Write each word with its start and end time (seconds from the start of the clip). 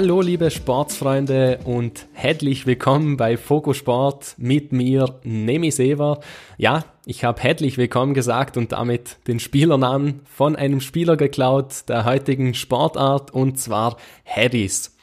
Hallo 0.00 0.20
liebe 0.20 0.52
Sportsfreunde 0.52 1.58
und 1.64 2.06
herzlich 2.12 2.66
willkommen 2.66 3.16
bei 3.16 3.36
Fokusport 3.36 4.36
mit 4.38 4.70
mir, 4.70 5.18
Nemi 5.24 5.72
Sever. 5.72 6.20
Ja, 6.56 6.84
ich 7.04 7.24
habe 7.24 7.42
herzlich 7.42 7.78
willkommen 7.78 8.14
gesagt 8.14 8.56
und 8.56 8.70
damit 8.70 9.16
den 9.26 9.40
Spielernamen 9.40 10.20
von 10.24 10.54
einem 10.54 10.80
Spieler 10.80 11.16
geklaut 11.16 11.88
der 11.88 12.04
heutigen 12.04 12.54
Sportart 12.54 13.32
und 13.32 13.58
zwar 13.58 13.96
Harris. 14.24 14.96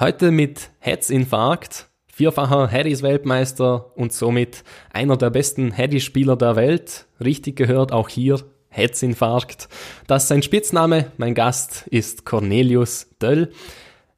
Heute 0.00 0.30
mit 0.30 0.70
Herzinfarkt, 0.78 1.88
vierfacher 2.06 2.72
Harris-Weltmeister 2.72 3.98
und 3.98 4.14
somit 4.14 4.64
einer 4.94 5.18
der 5.18 5.28
besten 5.28 5.76
Harris-Spieler 5.76 6.36
der 6.36 6.56
Welt. 6.56 7.04
Richtig 7.22 7.56
gehört 7.56 7.92
auch 7.92 8.08
hier 8.08 8.40
Herzinfarkt. 8.70 9.68
Das 10.06 10.22
ist 10.22 10.28
sein 10.28 10.42
Spitzname. 10.42 11.12
Mein 11.18 11.34
Gast 11.34 11.86
ist 11.90 12.24
Cornelius 12.24 13.10
Döll. 13.20 13.52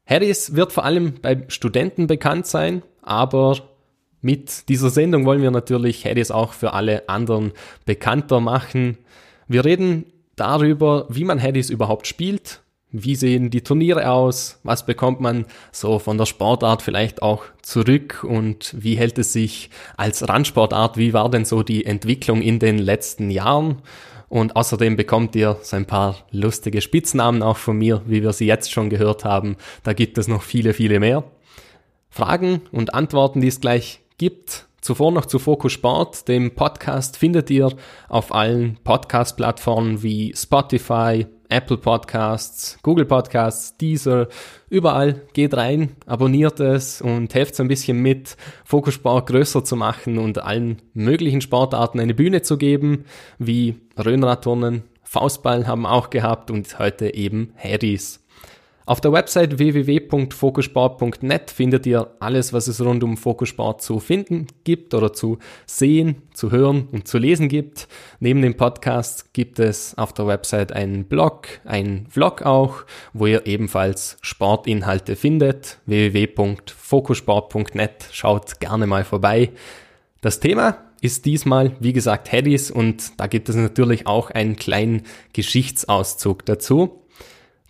Harris 0.05 0.55
wird 0.55 0.71
vor 0.71 0.85
allem 0.85 1.15
bei 1.21 1.45
Studenten 1.47 2.07
bekannt 2.07 2.45
sein, 2.45 2.81
aber 3.01 3.57
mit 4.21 4.69
dieser 4.69 4.89
Sendung 4.89 5.25
wollen 5.25 5.41
wir 5.41 5.51
natürlich 5.51 6.05
Harris 6.05 6.31
auch 6.31 6.53
für 6.53 6.73
alle 6.73 7.09
anderen 7.09 7.53
bekannter 7.85 8.39
machen. 8.39 8.97
Wir 9.47 9.65
reden 9.65 10.05
darüber, 10.35 11.07
wie 11.09 11.23
man 11.23 11.41
Harris 11.41 11.69
überhaupt 11.69 12.07
spielt, 12.07 12.61
wie 12.91 13.15
sehen 13.15 13.49
die 13.49 13.61
Turniere 13.61 14.09
aus, 14.11 14.59
was 14.63 14.85
bekommt 14.85 15.21
man 15.21 15.45
so 15.71 15.97
von 15.97 16.17
der 16.17 16.25
Sportart 16.25 16.81
vielleicht 16.81 17.21
auch 17.21 17.45
zurück 17.61 18.23
und 18.23 18.75
wie 18.77 18.95
hält 18.95 19.17
es 19.17 19.33
sich 19.33 19.69
als 19.97 20.27
Randsportart, 20.27 20.97
wie 20.97 21.13
war 21.13 21.29
denn 21.29 21.45
so 21.45 21.63
die 21.63 21.85
Entwicklung 21.85 22.41
in 22.41 22.59
den 22.59 22.77
letzten 22.77 23.31
Jahren 23.31 23.81
und 24.31 24.55
außerdem 24.55 24.95
bekommt 24.95 25.35
ihr 25.35 25.57
so 25.61 25.75
ein 25.75 25.85
paar 25.85 26.15
lustige 26.31 26.79
Spitznamen 26.79 27.43
auch 27.43 27.57
von 27.57 27.77
mir, 27.77 28.01
wie 28.05 28.23
wir 28.23 28.31
sie 28.31 28.45
jetzt 28.45 28.71
schon 28.71 28.89
gehört 28.89 29.25
haben. 29.25 29.57
Da 29.83 29.91
gibt 29.91 30.17
es 30.17 30.29
noch 30.29 30.41
viele, 30.41 30.73
viele 30.73 31.01
mehr. 31.01 31.25
Fragen 32.09 32.61
und 32.71 32.93
Antworten, 32.93 33.41
die 33.41 33.49
es 33.49 33.59
gleich 33.59 33.99
gibt. 34.17 34.67
Zuvor 34.79 35.11
noch 35.11 35.25
zu 35.25 35.37
Focus 35.37 35.73
Sport, 35.73 36.29
dem 36.29 36.55
Podcast 36.55 37.17
findet 37.17 37.49
ihr 37.49 37.73
auf 38.07 38.33
allen 38.33 38.77
Podcast-Plattformen 38.85 40.01
wie 40.01 40.33
Spotify, 40.33 41.27
Apple 41.51 41.77
Podcasts, 41.77 42.79
Google 42.81 43.05
Podcasts, 43.05 43.75
Deezer, 43.75 44.29
überall. 44.69 45.21
Geht 45.33 45.53
rein, 45.53 45.97
abonniert 46.05 46.61
es 46.61 47.01
und 47.01 47.33
helft 47.33 47.59
ein 47.59 47.67
bisschen 47.67 48.01
mit, 48.01 48.37
Fokussport 48.63 49.27
größer 49.27 49.63
zu 49.63 49.75
machen 49.75 50.17
und 50.17 50.41
allen 50.41 50.81
möglichen 50.93 51.41
Sportarten 51.41 51.99
eine 51.99 52.13
Bühne 52.13 52.41
zu 52.41 52.57
geben, 52.57 53.03
wie 53.37 53.75
Röhnradturnen, 54.03 54.83
Faustball 55.03 55.67
haben 55.67 55.85
auch 55.85 56.09
gehabt 56.09 56.49
und 56.51 56.79
heute 56.79 57.13
eben 57.13 57.51
Harrys. 57.57 58.21
Auf 58.91 58.99
der 58.99 59.13
Website 59.13 59.57
www.fokussport.net 59.57 61.49
findet 61.49 61.85
ihr 61.85 62.13
alles, 62.19 62.51
was 62.51 62.67
es 62.67 62.81
rund 62.81 63.05
um 63.05 63.15
Fokussport 63.15 63.81
zu 63.81 64.01
finden 64.01 64.47
gibt 64.65 64.93
oder 64.93 65.13
zu 65.13 65.37
sehen, 65.65 66.23
zu 66.33 66.51
hören 66.51 66.89
und 66.91 67.07
zu 67.07 67.17
lesen 67.17 67.47
gibt. 67.47 67.87
Neben 68.19 68.41
dem 68.41 68.57
Podcast 68.57 69.33
gibt 69.33 69.59
es 69.59 69.97
auf 69.97 70.11
der 70.11 70.27
Website 70.27 70.73
einen 70.73 71.05
Blog, 71.05 71.47
einen 71.63 72.07
Vlog 72.07 72.41
auch, 72.41 72.83
wo 73.13 73.27
ihr 73.27 73.47
ebenfalls 73.47 74.17
Sportinhalte 74.19 75.15
findet. 75.15 75.77
www.fokussport.net. 75.85 78.09
Schaut 78.11 78.59
gerne 78.59 78.87
mal 78.87 79.05
vorbei. 79.05 79.51
Das 80.19 80.41
Thema 80.41 80.79
ist 80.99 81.23
diesmal, 81.23 81.77
wie 81.79 81.93
gesagt, 81.93 82.33
Headies 82.33 82.69
und 82.69 83.21
da 83.21 83.27
gibt 83.27 83.47
es 83.47 83.55
natürlich 83.55 84.05
auch 84.05 84.31
einen 84.31 84.57
kleinen 84.57 85.03
Geschichtsauszug 85.31 86.45
dazu. 86.45 87.00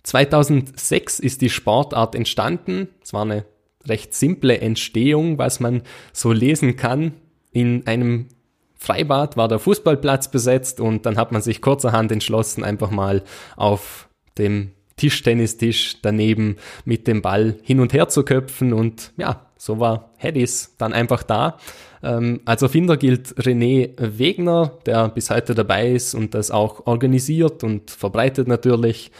2006 0.02 1.20
ist 1.20 1.42
die 1.42 1.50
Sportart 1.50 2.14
entstanden. 2.14 2.88
Es 3.02 3.12
war 3.12 3.22
eine 3.22 3.44
recht 3.86 4.14
simple 4.14 4.58
Entstehung, 4.58 5.38
was 5.38 5.60
man 5.60 5.82
so 6.12 6.32
lesen 6.32 6.76
kann. 6.76 7.14
In 7.52 7.86
einem 7.86 8.28
Freibad 8.74 9.36
war 9.36 9.48
der 9.48 9.58
Fußballplatz 9.58 10.30
besetzt 10.30 10.80
und 10.80 11.06
dann 11.06 11.16
hat 11.16 11.30
man 11.30 11.42
sich 11.42 11.60
kurzerhand 11.60 12.10
entschlossen, 12.10 12.64
einfach 12.64 12.90
mal 12.90 13.22
auf 13.56 14.08
dem 14.38 14.72
Tischtennistisch 14.96 16.02
daneben 16.02 16.56
mit 16.84 17.06
dem 17.06 17.22
Ball 17.22 17.56
hin 17.62 17.80
und 17.80 17.92
her 17.92 18.08
zu 18.08 18.24
köpfen 18.24 18.72
und 18.72 19.12
ja, 19.16 19.46
so 19.56 19.78
war 19.78 20.10
Heddis 20.16 20.74
dann 20.78 20.92
einfach 20.92 21.22
da. 21.22 21.58
Ähm, 22.02 22.40
als 22.44 22.62
Erfinder 22.62 22.96
gilt 22.96 23.28
René 23.38 23.90
Wegner, 23.96 24.78
der 24.86 25.08
bis 25.08 25.30
heute 25.30 25.54
dabei 25.54 25.92
ist 25.92 26.14
und 26.14 26.34
das 26.34 26.50
auch 26.50 26.86
organisiert 26.86 27.62
und 27.62 27.90
verbreitet 27.90 28.48
natürlich. 28.48 29.12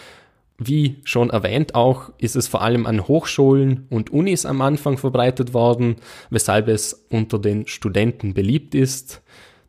Wie 0.64 1.00
schon 1.02 1.30
erwähnt 1.30 1.74
auch, 1.74 2.12
ist 2.18 2.36
es 2.36 2.46
vor 2.46 2.62
allem 2.62 2.86
an 2.86 3.08
Hochschulen 3.08 3.86
und 3.90 4.12
Unis 4.12 4.46
am 4.46 4.60
Anfang 4.60 4.96
verbreitet 4.96 5.54
worden, 5.54 5.96
weshalb 6.30 6.68
es 6.68 7.06
unter 7.08 7.40
den 7.40 7.66
Studenten 7.66 8.32
beliebt 8.32 8.76
ist. 8.76 9.22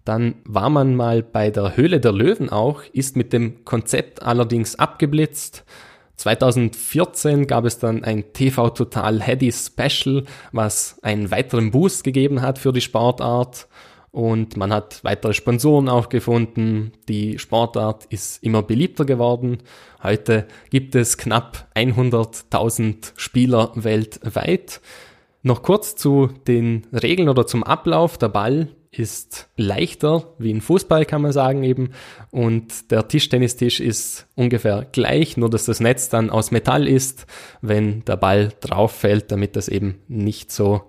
Dann 0.05 0.35
war 0.45 0.69
man 0.69 0.95
mal 0.95 1.23
bei 1.23 1.49
der 1.49 1.75
Höhle 1.75 1.99
der 1.99 2.11
Löwen 2.11 2.49
auch, 2.49 2.83
ist 2.91 3.15
mit 3.15 3.33
dem 3.33 3.65
Konzept 3.65 4.21
allerdings 4.21 4.77
abgeblitzt. 4.77 5.65
2014 6.17 7.47
gab 7.47 7.65
es 7.65 7.79
dann 7.79 8.03
ein 8.03 8.31
TV 8.33 8.69
Total 8.69 9.19
Heady 9.19 9.51
Special, 9.51 10.25
was 10.51 10.99
einen 11.01 11.31
weiteren 11.31 11.71
Boost 11.71 12.03
gegeben 12.03 12.43
hat 12.43 12.59
für 12.59 12.71
die 12.71 12.81
Sportart 12.81 13.67
und 14.13 14.57
man 14.57 14.71
hat 14.71 15.03
weitere 15.03 15.33
Sponsoren 15.33 15.89
auch 15.89 16.07
gefunden. 16.07 16.91
Die 17.09 17.39
Sportart 17.39 18.05
ist 18.05 18.43
immer 18.43 18.61
beliebter 18.61 19.05
geworden. 19.05 19.57
Heute 20.03 20.45
gibt 20.69 20.93
es 20.93 21.17
knapp 21.17 21.67
100.000 21.75 23.13
Spieler 23.15 23.71
weltweit. 23.73 24.81
Noch 25.41 25.63
kurz 25.63 25.95
zu 25.95 26.29
den 26.47 26.85
Regeln 26.93 27.27
oder 27.27 27.47
zum 27.47 27.63
Ablauf. 27.63 28.19
Der 28.19 28.29
Ball 28.29 28.67
ist 28.91 29.49
leichter 29.57 30.35
wie 30.37 30.53
ein 30.53 30.61
Fußball, 30.61 31.05
kann 31.05 31.23
man 31.23 31.31
sagen 31.31 31.63
eben. 31.63 31.89
Und 32.29 32.91
der 32.91 33.07
Tischtennistisch 33.07 33.79
ist 33.79 34.27
ungefähr 34.35 34.85
gleich, 34.91 35.37
nur 35.37 35.49
dass 35.49 35.65
das 35.65 35.79
Netz 35.79 36.09
dann 36.09 36.29
aus 36.29 36.51
Metall 36.51 36.87
ist, 36.87 37.25
wenn 37.61 38.05
der 38.05 38.17
Ball 38.17 38.51
drauf 38.61 38.91
fällt, 38.91 39.31
damit 39.31 39.55
das 39.55 39.69
eben 39.69 39.95
nicht 40.07 40.51
so 40.51 40.83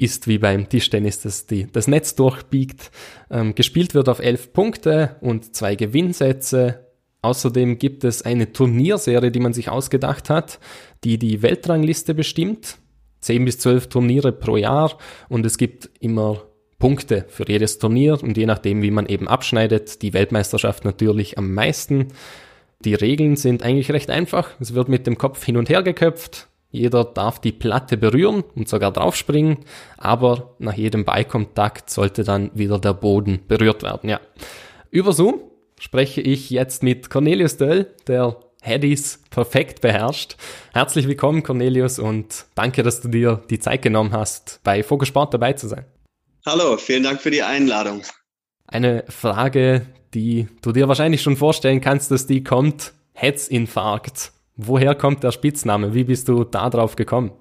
ist 0.00 0.26
wie 0.26 0.38
beim 0.38 0.68
Tischtennis, 0.68 1.20
dass 1.20 1.46
die, 1.46 1.66
das 1.70 1.86
Netz 1.86 2.14
durchbiegt. 2.14 2.90
Ähm, 3.30 3.54
gespielt 3.54 3.94
wird 3.94 4.08
auf 4.08 4.18
elf 4.18 4.52
Punkte 4.52 5.16
und 5.20 5.54
zwei 5.54 5.74
Gewinnsätze. 5.74 6.86
Außerdem 7.22 7.78
gibt 7.78 8.04
es 8.04 8.22
eine 8.22 8.52
Turnierserie, 8.52 9.30
die 9.30 9.40
man 9.40 9.52
sich 9.52 9.68
ausgedacht 9.68 10.30
hat, 10.30 10.58
die 11.04 11.18
die 11.18 11.42
Weltrangliste 11.42 12.14
bestimmt. 12.14 12.78
Zehn 13.20 13.44
bis 13.44 13.58
zwölf 13.58 13.88
Turniere 13.88 14.32
pro 14.32 14.56
Jahr 14.56 14.96
und 15.28 15.44
es 15.44 15.58
gibt 15.58 15.90
immer 16.00 16.44
Punkte 16.78 17.26
für 17.28 17.46
jedes 17.46 17.78
Turnier 17.78 18.22
und 18.22 18.38
je 18.38 18.46
nachdem, 18.46 18.80
wie 18.80 18.90
man 18.90 19.04
eben 19.04 19.28
abschneidet, 19.28 20.00
die 20.00 20.14
Weltmeisterschaft 20.14 20.86
natürlich 20.86 21.36
am 21.36 21.52
meisten. 21.52 22.08
Die 22.82 22.94
Regeln 22.94 23.36
sind 23.36 23.62
eigentlich 23.62 23.92
recht 23.92 24.08
einfach. 24.08 24.52
Es 24.58 24.72
wird 24.72 24.88
mit 24.88 25.06
dem 25.06 25.18
Kopf 25.18 25.44
hin 25.44 25.58
und 25.58 25.68
her 25.68 25.82
geköpft. 25.82 26.48
Jeder 26.70 27.04
darf 27.04 27.40
die 27.40 27.52
Platte 27.52 27.96
berühren 27.96 28.44
und 28.54 28.68
sogar 28.68 28.92
draufspringen, 28.92 29.58
aber 29.96 30.54
nach 30.58 30.74
jedem 30.74 31.04
Beikontakt 31.04 31.90
sollte 31.90 32.22
dann 32.22 32.50
wieder 32.54 32.78
der 32.78 32.94
Boden 32.94 33.40
berührt 33.48 33.82
werden. 33.82 34.08
Ja. 34.08 34.20
Über 34.90 35.12
Zoom 35.12 35.40
spreche 35.80 36.20
ich 36.20 36.50
jetzt 36.50 36.82
mit 36.82 37.10
Cornelius 37.10 37.56
Döll, 37.56 37.92
der 38.06 38.36
Headies 38.62 39.20
perfekt 39.30 39.80
beherrscht. 39.80 40.36
Herzlich 40.72 41.08
willkommen, 41.08 41.42
Cornelius, 41.42 41.98
und 41.98 42.46
danke, 42.54 42.82
dass 42.82 43.00
du 43.00 43.08
dir 43.08 43.42
die 43.50 43.58
Zeit 43.58 43.82
genommen 43.82 44.12
hast, 44.12 44.60
bei 44.62 44.82
Sport 44.82 45.34
dabei 45.34 45.54
zu 45.54 45.66
sein. 45.66 45.86
Hallo, 46.46 46.76
vielen 46.76 47.02
Dank 47.02 47.20
für 47.20 47.30
die 47.30 47.42
Einladung. 47.42 48.02
Eine 48.66 49.04
Frage, 49.08 49.86
die 50.14 50.46
du 50.62 50.72
dir 50.72 50.88
wahrscheinlich 50.88 51.22
schon 51.22 51.36
vorstellen 51.36 51.80
kannst, 51.80 52.10
dass 52.10 52.26
die 52.26 52.44
kommt. 52.44 52.92
Herzinfarkt. 53.12 54.32
Woher 54.62 54.94
kommt 54.94 55.24
der 55.24 55.32
Spitzname? 55.32 55.94
Wie 55.94 56.04
bist 56.04 56.28
du 56.28 56.44
da 56.44 56.68
drauf 56.68 56.94
gekommen? 56.94 57.32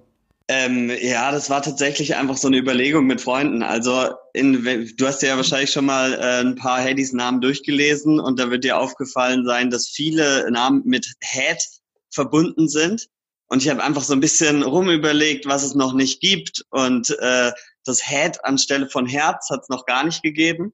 Ähm, 0.47 0.89
ja, 1.01 1.31
das 1.31 1.49
war 1.49 1.61
tatsächlich 1.61 2.15
einfach 2.15 2.37
so 2.37 2.47
eine 2.47 2.57
Überlegung 2.57 3.07
mit 3.07 3.19
Freunden. 3.19 3.61
Also 3.61 4.09
in, 4.33 4.63
du 4.95 5.05
hast 5.05 5.21
ja 5.21 5.35
wahrscheinlich 5.35 5.71
schon 5.71 5.85
mal 5.85 6.13
äh, 6.13 6.39
ein 6.39 6.55
paar 6.55 6.81
Haddys 6.81 7.11
Namen 7.11 7.41
durchgelesen 7.41 8.21
und 8.21 8.39
da 8.39 8.49
wird 8.49 8.63
dir 8.63 8.77
aufgefallen 8.77 9.45
sein, 9.45 9.69
dass 9.69 9.89
viele 9.89 10.49
Namen 10.49 10.81
mit 10.85 11.05
Head 11.19 11.61
verbunden 12.09 12.69
sind. 12.69 13.09
Und 13.47 13.61
ich 13.61 13.69
habe 13.69 13.83
einfach 13.83 14.03
so 14.03 14.13
ein 14.13 14.21
bisschen 14.21 14.63
rumüberlegt, 14.63 15.45
was 15.45 15.63
es 15.63 15.75
noch 15.75 15.93
nicht 15.93 16.21
gibt. 16.21 16.63
Und 16.69 17.09
äh, 17.19 17.51
das 17.83 18.07
Head 18.07 18.45
anstelle 18.45 18.89
von 18.89 19.05
Herz 19.07 19.49
hat 19.49 19.63
es 19.63 19.69
noch 19.69 19.85
gar 19.85 20.05
nicht 20.05 20.23
gegeben. 20.23 20.71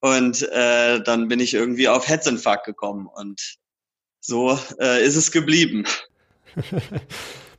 Und 0.00 0.42
äh, 0.50 1.00
dann 1.00 1.28
bin 1.28 1.38
ich 1.38 1.54
irgendwie 1.54 1.88
auf 1.88 2.08
Herzinfarkt 2.08 2.66
gekommen. 2.66 3.06
Und 3.06 3.58
so 4.26 4.58
äh, 4.80 5.04
ist 5.04 5.16
es 5.16 5.30
geblieben. 5.30 5.84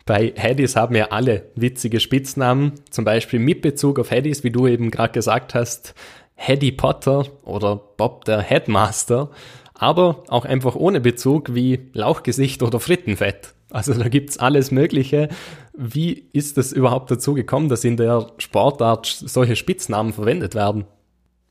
Bei 0.06 0.34
Haddis 0.38 0.75
haben 0.75 0.96
ja 0.96 1.08
alle 1.12 1.50
witzige 1.56 2.00
Spitznamen, 2.00 2.74
zum 2.90 3.04
Beispiel 3.04 3.40
mit 3.40 3.62
Bezug 3.62 4.00
auf 4.00 4.10
Haddis, 4.10 4.44
wie 4.44 4.52
du 4.52 4.68
eben 4.68 4.90
gerade 4.90 5.12
gesagt 5.12 5.54
hast, 5.54 5.94
Haddy 6.36 6.72
Potter 6.72 7.25
oder 7.44 7.75
Bob 7.75 8.24
der 8.25 8.40
Headmaster, 8.40 9.31
aber 9.74 10.24
auch 10.30 10.46
einfach 10.46 10.75
ohne 10.75 11.02
Bezug 11.02 11.54
wie 11.54 11.90
Lauchgesicht 11.94 12.64
oder 12.64 12.80
Frittenfett. 12.80 13.54
Also 13.70 13.94
da 13.94 14.08
gibt's 14.08 14.38
alles 14.38 14.72
Mögliche. 14.72 15.30
Wie 15.74 16.30
ist 16.31 16.58
es 16.58 16.72
überhaupt 16.72 17.12
dazu 17.12 17.34
gekommen, 17.34 17.68
dass 17.68 17.84
in 17.84 17.98
der 17.98 18.31
Sportart 18.38 19.06
solche 19.06 19.56
Spitznamen 19.56 20.13
verwendet 20.13 20.56
werden? 20.56 20.86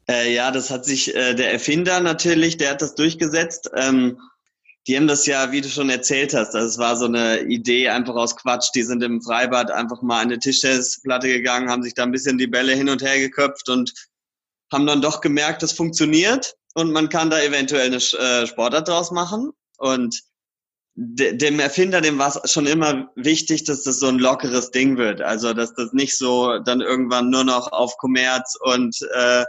Äh, 0.09 0.33
ja, 0.35 0.51
das 0.51 0.71
hat 0.71 0.85
sich 0.85 1.15
äh, 1.15 1.35
der 1.35 1.53
Erfinder 1.53 2.01
natürlich, 2.01 2.57
der 2.57 2.71
hat 2.71 2.81
das 2.81 2.95
durchgesetzt. 2.95 3.71
Ähm, 3.77 4.19
die 4.87 4.97
haben 4.97 5.09
das 5.09 5.27
ja, 5.27 5.51
wie 5.51 5.61
du 5.61 5.69
schon 5.69 5.91
erzählt 5.91 6.33
hast, 6.33 6.53
das 6.53 6.63
also 6.63 6.79
war 6.79 6.97
so 6.97 7.07
eine 7.07 7.41
Idee 7.43 7.89
einfach 7.89 8.15
aus 8.15 8.37
Quatsch. 8.37 8.71
Die 8.75 8.85
sind 8.85 9.03
im 9.03 9.21
Freibad 9.21 9.71
einfach 9.71 10.01
mal 10.01 10.21
an 10.21 10.29
eine 10.29 10.39
Tischtennisplatte 10.39 11.29
gegangen, 11.29 11.69
haben 11.69 11.83
sich 11.83 11.95
da 11.95 12.05
ein 12.05 12.13
bisschen 12.13 12.39
die 12.39 12.47
Bälle 12.47 12.75
hin 12.75 12.89
und 12.89 13.03
her 13.03 13.19
geköpft 13.19 13.69
und 13.69 13.93
haben 14.73 14.87
dann 14.87 15.03
doch 15.03 15.21
gemerkt, 15.21 15.63
das 15.63 15.73
funktioniert 15.73 16.55
und 16.75 16.93
man 16.93 17.09
kann 17.09 17.31
da 17.31 17.41
eventuell 17.41 17.87
eine 17.87 17.97
äh, 17.97 18.47
Sportart 18.47 18.89
draus 18.89 19.11
machen. 19.11 19.53
Und 19.79 20.23
dem 20.95 21.61
Erfinder, 21.61 22.01
dem 22.01 22.19
war 22.19 22.35
es 22.35 22.51
schon 22.51 22.67
immer 22.67 23.11
wichtig, 23.17 23.65
dass 23.65 23.83
das 23.83 23.99
so 23.99 24.09
ein 24.09 24.19
lockeres 24.19 24.71
Ding 24.71 24.97
wird. 24.97 25.21
Also, 25.21 25.53
dass 25.53 25.75
das 25.75 25.93
nicht 25.93 26.17
so 26.17 26.59
dann 26.59 26.81
irgendwann 26.81 27.29
nur 27.29 27.45
noch 27.45 27.71
auf 27.73 27.99
Kommerz 27.99 28.57
und 28.61 28.97
äh, 29.15 29.45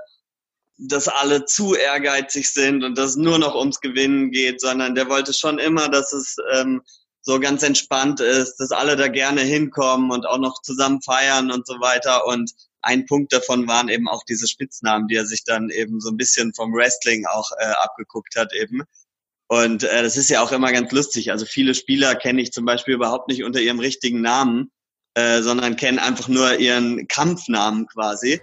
dass 0.77 1.07
alle 1.07 1.45
zu 1.45 1.73
ehrgeizig 1.73 2.51
sind 2.51 2.83
und 2.83 2.97
dass 2.97 3.15
nur 3.15 3.39
noch 3.39 3.55
ums 3.55 3.81
Gewinnen 3.81 4.31
geht, 4.31 4.61
sondern 4.61 4.95
der 4.95 5.09
wollte 5.09 5.33
schon 5.33 5.59
immer, 5.59 5.89
dass 5.89 6.13
es 6.13 6.35
ähm, 6.53 6.81
so 7.21 7.39
ganz 7.39 7.63
entspannt 7.63 8.19
ist, 8.19 8.55
dass 8.57 8.71
alle 8.71 8.95
da 8.95 9.07
gerne 9.07 9.41
hinkommen 9.41 10.11
und 10.11 10.25
auch 10.25 10.37
noch 10.37 10.61
zusammen 10.61 11.01
feiern 11.01 11.51
und 11.51 11.67
so 11.67 11.73
weiter. 11.81 12.25
Und 12.27 12.51
ein 12.81 13.05
Punkt 13.05 13.33
davon 13.33 13.67
waren 13.67 13.89
eben 13.89 14.07
auch 14.07 14.23
diese 14.23 14.47
Spitznamen, 14.47 15.07
die 15.07 15.15
er 15.15 15.25
sich 15.25 15.43
dann 15.43 15.69
eben 15.69 15.99
so 15.99 16.09
ein 16.09 16.17
bisschen 16.17 16.53
vom 16.53 16.73
Wrestling 16.73 17.25
auch 17.25 17.49
äh, 17.59 17.65
abgeguckt 17.65 18.35
hat 18.37 18.53
eben. 18.53 18.83
Und 19.47 19.83
äh, 19.83 20.03
das 20.03 20.15
ist 20.15 20.29
ja 20.29 20.41
auch 20.41 20.51
immer 20.51 20.71
ganz 20.71 20.91
lustig. 20.91 21.31
Also 21.31 21.45
viele 21.45 21.73
Spieler 21.73 22.15
kenne 22.15 22.41
ich 22.41 22.51
zum 22.51 22.65
Beispiel 22.65 22.93
überhaupt 22.93 23.29
nicht 23.29 23.43
unter 23.43 23.59
ihrem 23.59 23.79
richtigen 23.79 24.21
Namen, 24.21 24.71
äh, 25.15 25.41
sondern 25.41 25.75
kennen 25.75 25.99
einfach 25.99 26.27
nur 26.27 26.59
ihren 26.59 27.07
Kampfnamen 27.07 27.87
quasi. 27.87 28.41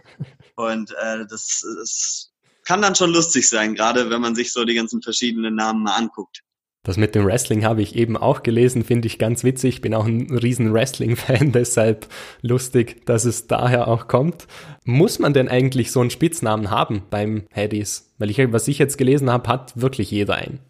Und 0.56 0.91
äh, 0.93 1.27
das, 1.29 1.65
das 1.79 2.33
kann 2.65 2.83
dann 2.83 2.95
schon 2.95 3.11
lustig 3.11 3.49
sein, 3.49 3.75
gerade 3.75 4.11
wenn 4.11 4.21
man 4.21 4.35
sich 4.35 4.53
so 4.53 4.65
die 4.65 4.75
ganzen 4.75 5.03
verschiedenen 5.03 5.55
Namen 5.55 5.83
mal 5.83 5.97
anguckt. 5.97 6.43
Das 6.85 6.99
mit 6.99 7.15
dem 7.15 7.25
Wrestling 7.25 7.65
habe 7.65 7.81
ich 7.81 7.97
eben 7.97 8.19
auch 8.19 8.43
gelesen, 8.43 8.85
finde 8.85 9.06
ich 9.06 9.19
ganz 9.19 9.43
witzig. 9.43 9.77
Ich 9.77 9.81
bin 9.81 9.95
auch 9.95 10.05
ein 10.05 10.31
riesen 10.31 10.73
Wrestling-Fan, 10.73 11.51
deshalb 11.53 12.06
lustig, 12.43 13.06
dass 13.06 13.25
es 13.25 13.47
daher 13.47 13.89
auch 13.89 14.06
kommt. 14.06 14.47
Muss 14.85 15.19
man 15.19 15.33
denn 15.33 15.49
eigentlich 15.49 15.91
so 15.91 16.01
einen 16.01 16.11
Spitznamen 16.11 16.71
haben 16.71 17.03
beim 17.09 17.47
Haddies? 17.55 18.12
Weil 18.19 18.31
ich, 18.31 18.39
was 18.53 18.69
ich 18.69 18.79
jetzt 18.79 18.99
gelesen 18.99 19.31
habe, 19.31 19.49
hat 19.49 19.81
wirklich 19.81 20.11
jeder 20.11 20.35
einen. 20.35 20.61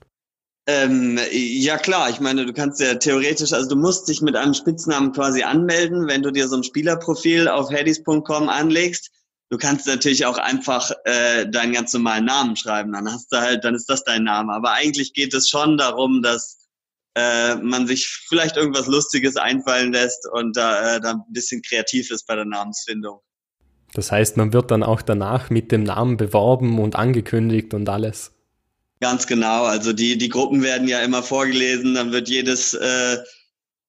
Ähm, 0.67 1.19
ja 1.31 1.77
klar, 1.77 2.09
ich 2.09 2.21
meine, 2.21 2.47
du 2.47 2.53
kannst 2.53 2.81
ja 2.81 2.95
theoretisch, 2.95 3.53
also 3.53 3.69
du 3.69 3.77
musst 3.77 4.09
dich 4.09 4.23
mit 4.23 4.37
einem 4.37 4.55
Spitznamen 4.55 5.13
quasi 5.13 5.43
anmelden, 5.43 6.07
wenn 6.07 6.23
du 6.23 6.31
dir 6.31 6.49
so 6.49 6.57
ein 6.57 6.65
Spielerprofil 6.65 7.49
auf 7.49 7.71
haddies.com 7.71 8.49
anlegst. 8.49 9.11
Du 9.55 9.59
kannst 9.59 9.87
natürlich 9.87 10.27
auch 10.27 10.37
einfach 10.37 10.91
äh, 11.05 11.49
deinen 11.49 11.75
ganz 11.75 11.93
normalen 11.93 12.25
Namen 12.25 12.57
schreiben, 12.57 12.93
dann 12.93 13.09
hast 13.09 13.31
du 13.31 13.37
halt, 13.37 13.63
dann 13.63 13.77
ist 13.77 13.89
das 13.89 14.03
dein 14.03 14.25
Name. 14.25 14.53
Aber 14.53 14.73
eigentlich 14.73 15.15
geht 15.15 15.33
es 15.33 15.49
schon 15.49 15.79
darum, 15.79 16.23
dass 16.23 16.67
äh, 17.15 17.55
man 17.55 17.87
sich 17.87 18.09
vielleicht 18.27 18.57
irgendwas 18.57 18.89
Lustiges 18.89 19.37
einfallen 19.37 19.93
lässt 19.93 20.29
und 20.33 20.57
da, 20.57 20.97
äh, 20.97 21.01
da 21.01 21.13
ein 21.13 21.23
bisschen 21.29 21.63
kreativ 21.63 22.11
ist 22.11 22.27
bei 22.27 22.35
der 22.35 22.47
Namensfindung. 22.47 23.21
Das 23.93 24.11
heißt, 24.11 24.37
man 24.37 24.53
wird 24.53 24.73
dann 24.73 24.83
auch 24.83 25.03
danach 25.03 25.51
mit 25.51 25.71
dem 25.71 25.85
Namen 25.85 26.17
beworben 26.17 26.81
und 26.81 26.97
angekündigt 26.97 27.75
und 27.75 27.89
alles. 27.89 28.33
Ganz 29.01 29.29
genau. 29.29 29.67
Also 29.67 29.93
die, 29.93 30.19
die 30.19 30.31
Gruppen 30.31 30.65
werden 30.65 30.89
ja 30.89 30.99
immer 30.99 31.23
vorgelesen, 31.23 31.95
dann 31.95 32.11
wird 32.11 32.29
jedes, 32.29 32.75
äh, 32.75 33.19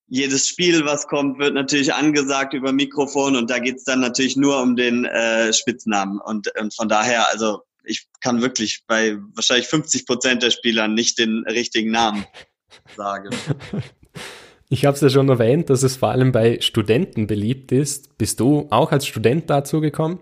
jedes 0.08 0.48
Spiel, 0.48 0.84
was 0.84 1.08
kommt, 1.08 1.38
wird 1.38 1.54
natürlich 1.54 1.92
angesagt 1.92 2.54
über 2.54 2.72
Mikrofon 2.72 3.36
und 3.36 3.50
da 3.50 3.58
geht's 3.58 3.84
dann 3.84 4.00
natürlich 4.00 4.36
nur 4.36 4.60
um 4.60 4.76
den 4.76 5.04
äh, 5.04 5.52
Spitznamen. 5.52 6.20
Und, 6.20 6.48
und 6.60 6.74
von 6.74 6.88
daher, 6.88 7.30
also 7.30 7.62
ich 7.84 8.06
kann 8.20 8.40
wirklich 8.40 8.84
bei 8.86 9.16
wahrscheinlich 9.34 9.68
50 9.68 10.06
Prozent 10.06 10.42
der 10.42 10.50
Spielern 10.50 10.94
nicht 10.94 11.18
den 11.18 11.44
richtigen 11.48 11.90
Namen 11.90 12.24
sagen. 12.96 13.30
Ich 14.68 14.84
habe 14.84 14.96
es 14.96 15.00
ja 15.00 15.10
schon 15.10 15.28
erwähnt, 15.28 15.70
dass 15.70 15.84
es 15.84 15.96
vor 15.96 16.10
allem 16.10 16.32
bei 16.32 16.60
Studenten 16.60 17.28
beliebt 17.28 17.70
ist. 17.70 18.18
Bist 18.18 18.40
du 18.40 18.66
auch 18.70 18.90
als 18.90 19.06
Student 19.06 19.48
dazu 19.48 19.80
gekommen? 19.80 20.18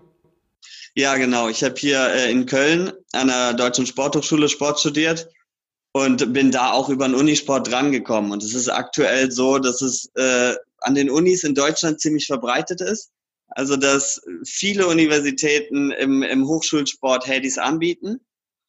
Ja, 0.93 1.15
genau. 1.15 1.49
Ich 1.49 1.63
habe 1.63 1.73
hier 1.75 2.13
äh, 2.13 2.31
in 2.31 2.45
Köln 2.45 2.93
an 3.11 3.27
der 3.27 3.53
Deutschen 3.53 3.87
Sporthochschule 3.87 4.47
Sport 4.47 4.79
studiert 4.79 5.29
und 5.95 6.33
bin 6.33 6.51
da 6.51 6.73
auch 6.73 6.89
über 6.89 7.07
den 7.07 7.15
Unisport 7.15 7.71
drangekommen. 7.71 8.33
Und 8.33 8.43
es 8.43 8.53
ist 8.53 8.67
aktuell 8.67 9.31
so, 9.31 9.59
dass 9.59 9.81
es 9.81 10.11
äh, 10.15 10.53
an 10.81 10.93
den 10.93 11.09
Unis 11.09 11.45
in 11.45 11.55
Deutschland 11.55 12.01
ziemlich 12.01 12.27
verbreitet 12.27 12.81
ist. 12.81 13.11
Also 13.47 13.77
dass 13.77 14.21
viele 14.43 14.87
Universitäten 14.87 15.91
im, 15.91 16.21
im 16.21 16.45
Hochschulsport 16.49 17.25
Hadys 17.27 17.57
anbieten. 17.57 18.19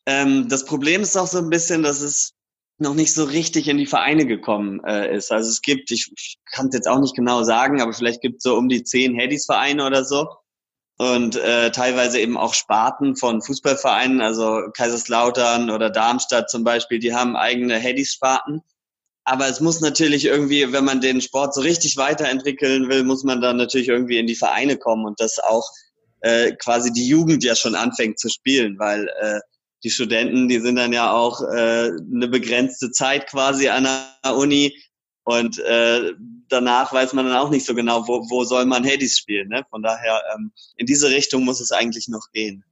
Ähm, 0.06 0.48
das 0.48 0.64
Problem 0.66 1.02
ist 1.02 1.16
auch 1.16 1.26
so 1.26 1.38
ein 1.38 1.50
bisschen, 1.50 1.82
dass 1.82 2.00
es 2.00 2.34
noch 2.78 2.94
nicht 2.94 3.12
so 3.12 3.24
richtig 3.24 3.66
in 3.66 3.78
die 3.78 3.86
Vereine 3.86 4.24
gekommen 4.24 4.80
äh, 4.84 5.16
ist. 5.16 5.32
Also 5.32 5.50
es 5.50 5.62
gibt, 5.62 5.90
ich, 5.90 6.12
ich 6.16 6.38
kann 6.52 6.68
es 6.68 6.74
jetzt 6.74 6.86
auch 6.86 7.00
nicht 7.00 7.16
genau 7.16 7.42
sagen, 7.42 7.80
aber 7.80 7.92
vielleicht 7.92 8.20
gibt 8.20 8.36
es 8.36 8.44
so 8.44 8.56
um 8.56 8.68
die 8.68 8.84
zehn 8.84 9.18
Hadys-Vereine 9.18 9.84
oder 9.84 10.04
so 10.04 10.28
und 10.98 11.36
äh, 11.36 11.70
teilweise 11.70 12.18
eben 12.18 12.38
auch 12.38 12.54
Sparten 12.54 13.16
von 13.16 13.42
Fußballvereinen, 13.42 14.20
also 14.22 14.62
Kaiserslautern 14.72 15.70
oder 15.70 15.90
Darmstadt 15.90 16.50
zum 16.50 16.64
Beispiel, 16.64 16.98
die 16.98 17.14
haben 17.14 17.36
eigene 17.36 17.76
Headies-Sparten. 17.76 18.62
Aber 19.24 19.48
es 19.48 19.60
muss 19.60 19.80
natürlich 19.80 20.24
irgendwie, 20.24 20.72
wenn 20.72 20.84
man 20.84 21.00
den 21.00 21.20
Sport 21.20 21.52
so 21.52 21.60
richtig 21.60 21.96
weiterentwickeln 21.96 22.88
will, 22.88 23.02
muss 23.02 23.24
man 23.24 23.40
dann 23.40 23.56
natürlich 23.56 23.88
irgendwie 23.88 24.18
in 24.18 24.26
die 24.26 24.36
Vereine 24.36 24.76
kommen 24.76 25.04
und 25.04 25.20
das 25.20 25.38
auch 25.40 25.68
äh, 26.20 26.52
quasi 26.52 26.92
die 26.92 27.08
Jugend 27.08 27.44
ja 27.44 27.56
schon 27.56 27.74
anfängt 27.74 28.18
zu 28.18 28.28
spielen, 28.28 28.78
weil 28.78 29.08
äh, 29.20 29.40
die 29.84 29.90
Studenten, 29.90 30.48
die 30.48 30.60
sind 30.60 30.76
dann 30.76 30.92
ja 30.92 31.12
auch 31.12 31.42
äh, 31.42 31.90
eine 31.90 32.28
begrenzte 32.28 32.90
Zeit 32.90 33.28
quasi 33.28 33.68
an 33.68 33.84
der 33.84 34.36
Uni 34.36 34.74
und 35.24 35.58
äh, 35.58 36.12
danach 36.48 36.92
weiß 36.92 37.12
man 37.12 37.26
dann 37.26 37.36
auch 37.36 37.50
nicht 37.50 37.66
so 37.66 37.74
genau, 37.74 38.06
wo, 38.06 38.28
wo 38.28 38.44
soll 38.44 38.66
man 38.66 38.84
Hades 38.84 39.16
spielen. 39.18 39.48
Ne? 39.48 39.64
Von 39.70 39.82
daher, 39.82 40.22
ähm, 40.34 40.52
in 40.76 40.86
diese 40.86 41.10
Richtung 41.10 41.44
muss 41.44 41.60
es 41.60 41.72
eigentlich 41.72 42.08
noch 42.08 42.30
gehen. 42.32 42.64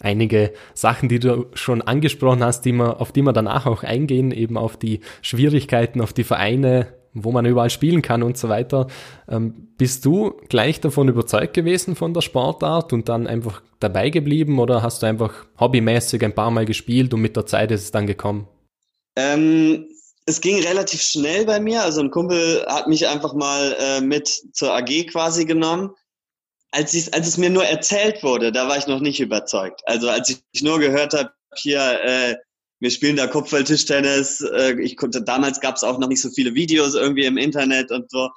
Einige 0.00 0.52
Sachen, 0.74 1.08
die 1.08 1.18
du 1.18 1.46
schon 1.54 1.80
angesprochen 1.80 2.44
hast, 2.44 2.62
die 2.62 2.72
man, 2.72 2.90
auf 2.90 3.12
die 3.12 3.22
wir 3.22 3.32
danach 3.32 3.66
auch 3.66 3.82
eingehen, 3.82 4.30
eben 4.30 4.58
auf 4.58 4.76
die 4.76 5.00
Schwierigkeiten, 5.22 6.02
auf 6.02 6.12
die 6.12 6.24
Vereine, 6.24 6.92
wo 7.14 7.32
man 7.32 7.46
überall 7.46 7.70
spielen 7.70 8.02
kann 8.02 8.22
und 8.22 8.36
so 8.36 8.50
weiter. 8.50 8.88
Ähm, 9.26 9.68
bist 9.78 10.04
du 10.04 10.34
gleich 10.48 10.80
davon 10.80 11.08
überzeugt 11.08 11.54
gewesen 11.54 11.96
von 11.96 12.12
der 12.12 12.20
Sportart 12.20 12.92
und 12.92 13.08
dann 13.08 13.26
einfach 13.26 13.62
dabei 13.80 14.10
geblieben 14.10 14.58
oder 14.58 14.82
hast 14.82 15.02
du 15.02 15.06
einfach 15.06 15.46
hobbymäßig 15.58 16.22
ein 16.24 16.34
paar 16.34 16.50
Mal 16.50 16.66
gespielt 16.66 17.14
und 17.14 17.22
mit 17.22 17.36
der 17.36 17.46
Zeit 17.46 17.70
ist 17.70 17.84
es 17.84 17.90
dann 17.90 18.06
gekommen? 18.06 18.48
Ähm, 19.16 19.86
es 20.26 20.40
ging 20.40 20.60
relativ 20.62 21.00
schnell 21.00 21.46
bei 21.46 21.60
mir. 21.60 21.82
Also 21.82 22.00
ein 22.00 22.10
Kumpel 22.10 22.66
hat 22.66 22.88
mich 22.88 23.06
einfach 23.06 23.32
mal 23.32 23.76
äh, 23.78 24.00
mit 24.00 24.28
zur 24.52 24.74
AG 24.74 25.06
quasi 25.06 25.44
genommen. 25.44 25.94
Als, 26.72 26.92
ich, 26.94 27.14
als 27.14 27.28
es 27.28 27.38
mir 27.38 27.48
nur 27.48 27.64
erzählt 27.64 28.22
wurde, 28.24 28.50
da 28.50 28.68
war 28.68 28.76
ich 28.76 28.88
noch 28.88 29.00
nicht 29.00 29.20
überzeugt. 29.20 29.82
Also 29.86 30.10
als 30.10 30.28
ich 30.28 30.62
nur 30.62 30.80
gehört 30.80 31.14
habe, 31.14 31.30
hier, 31.54 31.80
äh, 31.80 32.36
wir 32.80 32.90
spielen 32.90 33.16
da 33.16 33.28
Kopfball-Tischtennis. 33.28 34.40
Äh, 34.40 34.80
ich 34.82 34.96
konnte, 34.96 35.22
damals 35.22 35.60
gab 35.60 35.76
es 35.76 35.84
auch 35.84 35.98
noch 35.98 36.08
nicht 36.08 36.20
so 36.20 36.28
viele 36.30 36.54
Videos 36.54 36.94
irgendwie 36.94 37.24
im 37.24 37.38
Internet 37.38 37.92
und 37.92 38.10
so. 38.10 38.28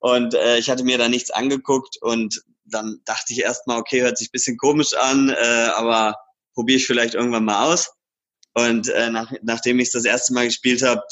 Und 0.00 0.34
äh, 0.34 0.58
ich 0.58 0.68
hatte 0.68 0.84
mir 0.84 0.98
da 0.98 1.08
nichts 1.08 1.30
angeguckt 1.30 1.96
und 2.02 2.42
dann 2.64 3.00
dachte 3.04 3.32
ich 3.32 3.40
erstmal, 3.40 3.78
okay, 3.78 4.02
hört 4.02 4.18
sich 4.18 4.32
bisschen 4.32 4.56
komisch 4.56 4.94
an, 4.94 5.30
äh, 5.30 5.68
aber 5.74 6.16
probiere 6.54 6.78
ich 6.78 6.86
vielleicht 6.86 7.14
irgendwann 7.14 7.44
mal 7.44 7.72
aus. 7.72 7.92
Und 8.54 8.88
äh, 8.88 9.10
nach, 9.10 9.32
nachdem 9.42 9.78
ich 9.78 9.92
das 9.92 10.04
erste 10.04 10.34
Mal 10.34 10.46
gespielt 10.46 10.82
habe, 10.82 11.02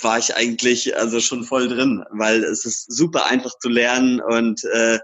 war 0.00 0.18
ich 0.18 0.34
eigentlich 0.36 0.96
also 0.96 1.20
schon 1.20 1.44
voll 1.44 1.68
drin, 1.68 2.04
weil 2.10 2.44
es 2.44 2.64
ist 2.64 2.92
super 2.92 3.26
einfach 3.26 3.58
zu 3.58 3.68
lernen 3.68 4.20
und 4.20 4.64
äh, 4.64 4.98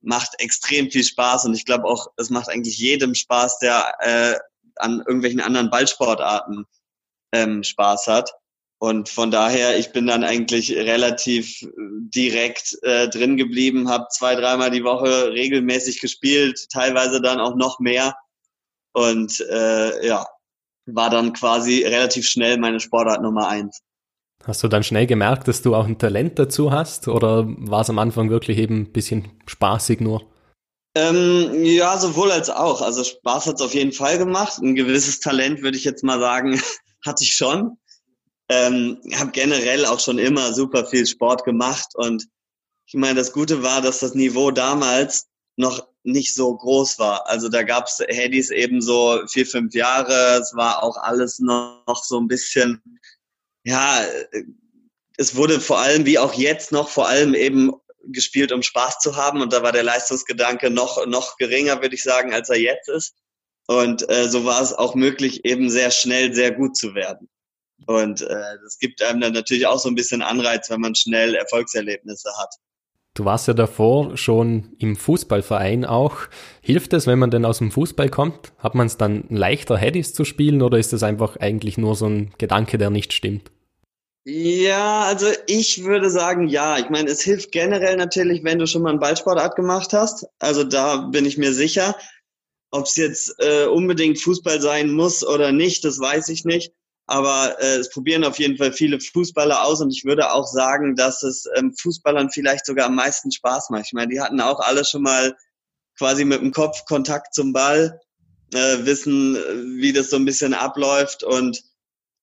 macht 0.00 0.38
extrem 0.38 0.90
viel 0.90 1.04
Spaß 1.04 1.46
und 1.46 1.54
ich 1.54 1.64
glaube 1.64 1.84
auch, 1.84 2.08
es 2.16 2.30
macht 2.30 2.48
eigentlich 2.48 2.78
jedem 2.78 3.14
Spaß, 3.14 3.58
der 3.58 3.94
äh, 4.00 4.38
an 4.76 4.98
irgendwelchen 4.98 5.40
anderen 5.40 5.70
Ballsportarten 5.70 6.66
ähm, 7.32 7.62
Spaß 7.62 8.06
hat. 8.06 8.32
Und 8.78 9.08
von 9.08 9.30
daher, 9.30 9.78
ich 9.78 9.92
bin 9.92 10.06
dann 10.06 10.24
eigentlich 10.24 10.72
relativ 10.72 11.66
direkt 11.78 12.76
äh, 12.82 13.08
drin 13.08 13.36
geblieben, 13.36 13.88
habe 13.88 14.08
zwei, 14.10 14.34
dreimal 14.34 14.70
die 14.70 14.84
Woche 14.84 15.32
regelmäßig 15.32 16.00
gespielt, 16.00 16.68
teilweise 16.70 17.22
dann 17.22 17.40
auch 17.40 17.54
noch 17.54 17.78
mehr. 17.78 18.14
Und 18.92 19.40
äh, 19.40 20.06
ja, 20.06 20.26
war 20.86 21.08
dann 21.08 21.32
quasi 21.32 21.82
relativ 21.82 22.28
schnell 22.28 22.58
meine 22.58 22.80
Sportart 22.80 23.22
Nummer 23.22 23.48
eins. 23.48 23.80
Hast 24.46 24.62
du 24.62 24.68
dann 24.68 24.82
schnell 24.82 25.06
gemerkt, 25.06 25.48
dass 25.48 25.62
du 25.62 25.74
auch 25.74 25.86
ein 25.86 25.98
Talent 25.98 26.38
dazu 26.38 26.70
hast 26.70 27.08
oder 27.08 27.46
war 27.46 27.80
es 27.80 27.90
am 27.90 27.98
Anfang 27.98 28.30
wirklich 28.30 28.58
eben 28.58 28.82
ein 28.82 28.92
bisschen 28.92 29.30
spaßig 29.46 30.00
nur? 30.00 30.30
Ähm, 30.94 31.64
ja, 31.64 31.98
sowohl 31.98 32.30
als 32.30 32.50
auch. 32.50 32.82
Also 32.82 33.02
Spaß 33.02 33.46
hat 33.46 33.56
es 33.56 33.62
auf 33.62 33.74
jeden 33.74 33.92
Fall 33.92 34.18
gemacht. 34.18 34.58
Ein 34.58 34.74
gewisses 34.74 35.18
Talent, 35.20 35.62
würde 35.62 35.76
ich 35.76 35.84
jetzt 35.84 36.04
mal 36.04 36.20
sagen, 36.20 36.60
hatte 37.04 37.24
ich 37.24 37.34
schon. 37.34 37.78
Ähm, 38.50 38.98
habe 39.16 39.30
generell 39.30 39.86
auch 39.86 39.98
schon 39.98 40.18
immer 40.18 40.52
super 40.52 40.84
viel 40.84 41.06
Sport 41.06 41.44
gemacht 41.44 41.88
und 41.94 42.26
ich 42.86 42.94
meine, 42.94 43.14
das 43.14 43.32
Gute 43.32 43.62
war, 43.62 43.80
dass 43.80 44.00
das 44.00 44.14
Niveau 44.14 44.50
damals 44.50 45.26
noch 45.56 45.88
nicht 46.02 46.34
so 46.34 46.54
groß 46.54 46.98
war. 46.98 47.26
Also 47.26 47.48
da 47.48 47.62
gab's 47.62 48.00
Handys 48.06 48.50
eben 48.50 48.82
so 48.82 49.20
vier, 49.26 49.46
fünf 49.46 49.74
Jahre. 49.74 50.38
Es 50.40 50.54
war 50.54 50.82
auch 50.82 50.96
alles 50.98 51.38
noch 51.38 52.02
so 52.04 52.20
ein 52.20 52.28
bisschen, 52.28 52.82
ja, 53.64 54.04
es 55.16 55.34
wurde 55.36 55.60
vor 55.60 55.78
allem, 55.78 56.06
wie 56.06 56.18
auch 56.18 56.34
jetzt 56.34 56.72
noch, 56.72 56.88
vor 56.88 57.08
allem 57.08 57.34
eben 57.34 57.72
gespielt, 58.06 58.52
um 58.52 58.62
Spaß 58.62 58.98
zu 58.98 59.16
haben. 59.16 59.40
Und 59.40 59.52
da 59.52 59.62
war 59.62 59.72
der 59.72 59.82
Leistungsgedanke 59.82 60.70
noch, 60.70 61.06
noch 61.06 61.36
geringer, 61.36 61.80
würde 61.80 61.94
ich 61.94 62.02
sagen, 62.02 62.32
als 62.32 62.50
er 62.50 62.58
jetzt 62.58 62.88
ist. 62.88 63.14
Und 63.66 64.08
äh, 64.10 64.28
so 64.28 64.44
war 64.44 64.60
es 64.60 64.74
auch 64.74 64.94
möglich, 64.94 65.44
eben 65.44 65.70
sehr 65.70 65.90
schnell 65.90 66.34
sehr 66.34 66.52
gut 66.52 66.76
zu 66.76 66.94
werden. 66.94 67.30
Und 67.86 68.22
äh, 68.22 68.58
das 68.62 68.78
gibt 68.78 69.02
einem 69.02 69.20
dann 69.20 69.32
natürlich 69.32 69.66
auch 69.66 69.78
so 69.78 69.88
ein 69.88 69.94
bisschen 69.94 70.22
Anreiz, 70.22 70.68
wenn 70.70 70.80
man 70.80 70.94
schnell 70.94 71.34
Erfolgserlebnisse 71.34 72.30
hat. 72.38 72.54
Du 73.16 73.24
warst 73.24 73.46
ja 73.46 73.54
davor 73.54 74.16
schon 74.16 74.74
im 74.80 74.96
Fußballverein 74.96 75.84
auch. 75.84 76.16
Hilft 76.60 76.92
es, 76.94 77.06
wenn 77.06 77.20
man 77.20 77.30
denn 77.30 77.44
aus 77.44 77.58
dem 77.58 77.70
Fußball 77.70 78.08
kommt? 78.08 78.52
Hat 78.58 78.74
man 78.74 78.88
es 78.88 78.96
dann 78.96 79.24
leichter, 79.28 79.76
Headies 79.76 80.12
zu 80.14 80.24
spielen 80.24 80.62
oder 80.62 80.78
ist 80.78 80.92
das 80.92 81.04
einfach 81.04 81.36
eigentlich 81.36 81.78
nur 81.78 81.94
so 81.94 82.06
ein 82.06 82.32
Gedanke, 82.38 82.76
der 82.76 82.90
nicht 82.90 83.12
stimmt? 83.12 83.52
Ja, 84.26 85.02
also 85.02 85.26
ich 85.46 85.84
würde 85.84 86.10
sagen, 86.10 86.48
ja. 86.48 86.76
Ich 86.78 86.90
meine, 86.90 87.08
es 87.08 87.22
hilft 87.22 87.52
generell 87.52 87.96
natürlich, 87.96 88.42
wenn 88.42 88.58
du 88.58 88.66
schon 88.66 88.82
mal 88.82 88.90
einen 88.90 88.98
Ballsportart 88.98 89.54
gemacht 89.54 89.92
hast. 89.92 90.26
Also 90.40 90.64
da 90.64 90.96
bin 90.96 91.24
ich 91.24 91.38
mir 91.38 91.52
sicher. 91.52 91.94
Ob 92.72 92.86
es 92.86 92.96
jetzt 92.96 93.36
äh, 93.38 93.66
unbedingt 93.66 94.18
Fußball 94.18 94.60
sein 94.60 94.90
muss 94.90 95.24
oder 95.24 95.52
nicht, 95.52 95.84
das 95.84 96.00
weiß 96.00 96.30
ich 96.30 96.44
nicht. 96.44 96.72
Aber 97.06 97.56
äh, 97.60 97.76
es 97.76 97.90
probieren 97.90 98.24
auf 98.24 98.38
jeden 98.38 98.56
Fall 98.56 98.72
viele 98.72 98.98
Fußballer 98.98 99.64
aus 99.64 99.80
und 99.80 99.90
ich 99.90 100.04
würde 100.04 100.32
auch 100.32 100.46
sagen, 100.46 100.96
dass 100.96 101.22
es 101.22 101.46
ähm, 101.56 101.74
Fußballern 101.76 102.30
vielleicht 102.30 102.64
sogar 102.64 102.86
am 102.86 102.94
meisten 102.94 103.30
Spaß 103.30 103.70
macht. 103.70 103.86
Ich 103.86 103.92
meine, 103.92 104.12
die 104.12 104.20
hatten 104.20 104.40
auch 104.40 104.60
alle 104.60 104.84
schon 104.84 105.02
mal 105.02 105.36
quasi 105.98 106.24
mit 106.24 106.40
dem 106.40 106.52
Kopf 106.52 106.86
Kontakt 106.86 107.34
zum 107.34 107.52
Ball, 107.52 108.00
äh, 108.54 108.86
wissen, 108.86 109.34
wie 109.80 109.92
das 109.92 110.10
so 110.10 110.16
ein 110.16 110.24
bisschen 110.24 110.54
abläuft 110.54 111.22
und 111.24 111.62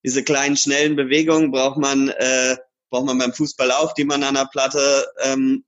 diese 0.03 0.23
kleinen 0.23 0.57
schnellen 0.57 0.95
Bewegungen 0.95 1.51
braucht 1.51 1.77
man 1.77 2.09
äh, 2.09 2.57
braucht 2.89 3.05
man 3.05 3.17
beim 3.17 3.33
Fußball 3.33 3.71
auch, 3.71 3.93
die 3.93 4.03
man 4.03 4.23
an 4.23 4.35
der 4.35 4.49
Platte 4.51 5.07
ähm, 5.23 5.63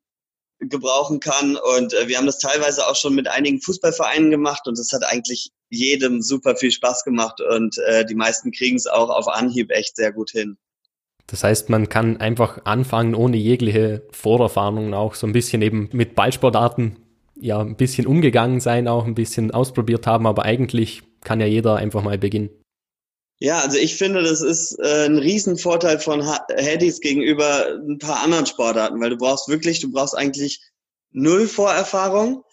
gebrauchen 0.70 1.20
kann. 1.20 1.58
Und 1.78 1.94
äh, 1.94 2.08
wir 2.08 2.18
haben 2.18 2.26
das 2.26 2.40
teilweise 2.40 2.88
auch 2.88 2.96
schon 2.96 3.16
mit 3.16 3.28
einigen 3.28 3.62
Fußballvereinen 3.62 4.32
gemacht 4.32 4.68
und 4.68 4.78
das 4.78 4.92
hat 4.92 5.04
eigentlich 5.04 5.52
jedem 5.70 6.22
super 6.22 6.56
viel 6.56 6.72
Spaß 6.72 7.04
gemacht 7.04 7.42
und 7.42 7.78
äh, 7.88 8.06
die 8.06 8.16
meisten 8.16 8.52
kriegen 8.52 8.78
es 8.78 8.88
auch 8.88 9.10
auf 9.10 9.28
Anhieb 9.28 9.72
echt 9.72 9.96
sehr 9.96 10.12
gut 10.12 10.32
hin. 10.32 10.58
Das 11.28 11.44
heißt, 11.44 11.70
man 11.70 11.90
kann 11.90 12.18
einfach 12.18 12.66
anfangen, 12.66 13.16
ohne 13.16 13.38
jegliche 13.38 14.04
Vorerfahrungen 14.12 14.94
auch 14.94 15.16
so 15.16 15.26
ein 15.26 15.34
bisschen 15.34 15.62
eben 15.62 15.90
mit 15.94 16.16
Ballsportarten 16.16 16.98
ja 17.36 17.60
ein 17.60 17.76
bisschen 17.76 18.06
umgegangen 18.08 18.60
sein, 18.60 18.88
auch 18.88 19.06
ein 19.06 19.16
bisschen 19.16 19.52
ausprobiert 19.52 20.06
haben, 20.06 20.28
aber 20.28 20.44
eigentlich 20.44 21.02
kann 21.22 21.40
ja 21.40 21.48
jeder 21.48 21.78
einfach 21.78 22.04
mal 22.04 22.18
beginnen. 22.18 22.50
Ja, 23.44 23.60
also 23.60 23.78
ich 23.78 23.98
finde, 23.98 24.24
das 24.24 24.42
ist 24.42 24.80
äh, 24.80 25.06
ein 25.06 25.18
Riesenvorteil 25.18 26.00
von 26.00 26.26
Headies 26.56 27.02
gegenüber 27.02 27.78
ein 27.78 27.98
paar 27.98 28.22
anderen 28.22 28.46
Sportarten, 28.46 29.02
weil 29.02 29.10
du 29.10 29.18
brauchst 29.18 29.50
wirklich, 29.50 29.82
du 29.82 29.92
brauchst 29.92 30.16
eigentlich 30.18 30.62
null 31.12 31.50
Vorerfahrung. 31.50 32.46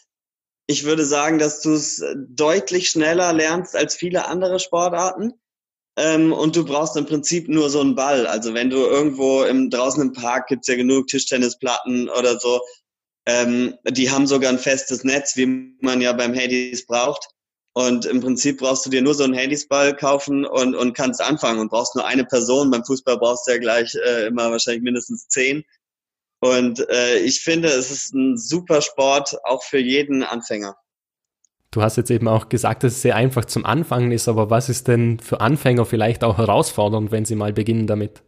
Ich 0.67 0.83
würde 0.83 1.05
sagen, 1.05 1.39
dass 1.39 1.61
du 1.61 1.75
es 1.75 2.03
deutlich 2.17 2.89
schneller 2.91 3.33
lernst 3.33 3.77
als 3.77 3.95
viele 3.95 4.27
andere 4.27 4.59
Sportarten. 4.59 5.35
Ähm, 5.97 6.33
und 6.33 6.57
du 6.57 6.65
brauchst 6.65 6.97
im 6.97 7.07
Prinzip 7.07 7.49
nur 7.49 7.71
so 7.71 7.83
einen 7.83 7.95
Ball. 7.95 8.27
Also 8.27 8.53
wenn 8.55 8.69
du 8.69 8.79
irgendwo 8.79 9.45
im, 9.45 9.71
draußen 9.71 10.03
im 10.03 10.13
Park 10.13 10.49
gibt's 10.49 10.67
ja 10.67 10.75
genug 10.75 11.07
Tischtennisplatten 11.07 12.09
oder 12.09 12.41
so, 12.41 12.63
ähm, 13.27 13.77
die 13.89 14.11
haben 14.11 14.27
sogar 14.27 14.51
ein 14.51 14.59
festes 14.59 15.05
Netz, 15.05 15.37
wie 15.37 15.77
man 15.83 16.01
ja 16.01 16.13
beim 16.15 16.35
Hades 16.35 16.85
braucht. 16.85 17.29
Und 17.73 18.05
im 18.05 18.21
Prinzip 18.21 18.59
brauchst 18.59 18.85
du 18.85 18.91
dir 18.91 19.01
nur 19.01 19.15
so 19.15 19.25
einen 19.25 19.35
Handysball 19.35 19.95
kaufen 19.95 20.45
und, 20.45 20.75
und 20.75 20.95
kannst 20.95 21.23
anfangen 21.23 21.61
und 21.61 21.71
brauchst 21.71 21.95
nur 21.95 22.05
eine 22.05 22.25
Person. 22.25 22.71
Beim 22.71 22.85
Fußball 22.85 23.19
brauchst 23.19 23.47
du 23.47 23.53
ja 23.53 23.59
gleich 23.59 23.95
äh, 23.95 24.27
immer 24.27 24.51
wahrscheinlich 24.51 24.83
mindestens 24.83 25.29
zehn. 25.29 25.65
Und 26.41 26.81
äh, 26.89 27.19
ich 27.19 27.41
finde, 27.41 27.69
es 27.69 27.91
ist 27.91 28.15
ein 28.15 28.37
super 28.37 28.81
Sport, 28.83 29.37
auch 29.45 29.63
für 29.63 29.79
jeden 29.79 30.23
Anfänger. 30.25 30.77
Du 31.71 31.83
hast 31.83 31.97
jetzt 31.97 32.11
eben 32.11 32.27
auch 32.27 32.49
gesagt, 32.49 32.83
dass 32.83 32.95
es 32.95 33.03
sehr 33.03 33.15
einfach 33.15 33.45
zum 33.45 33.65
Anfangen 33.65 34.11
ist, 34.11 34.27
aber 34.27 34.51
was 34.51 34.69
ist 34.69 34.89
denn 34.89 35.21
für 35.21 35.41
Anfänger 35.41 35.87
vielleicht 35.87 36.25
auch 36.25 36.39
herausfordernd, 36.39 37.13
wenn 37.13 37.25
sie 37.25 37.37
mal 37.37 37.53
beginnen 37.53 37.87
damit? 37.87 38.23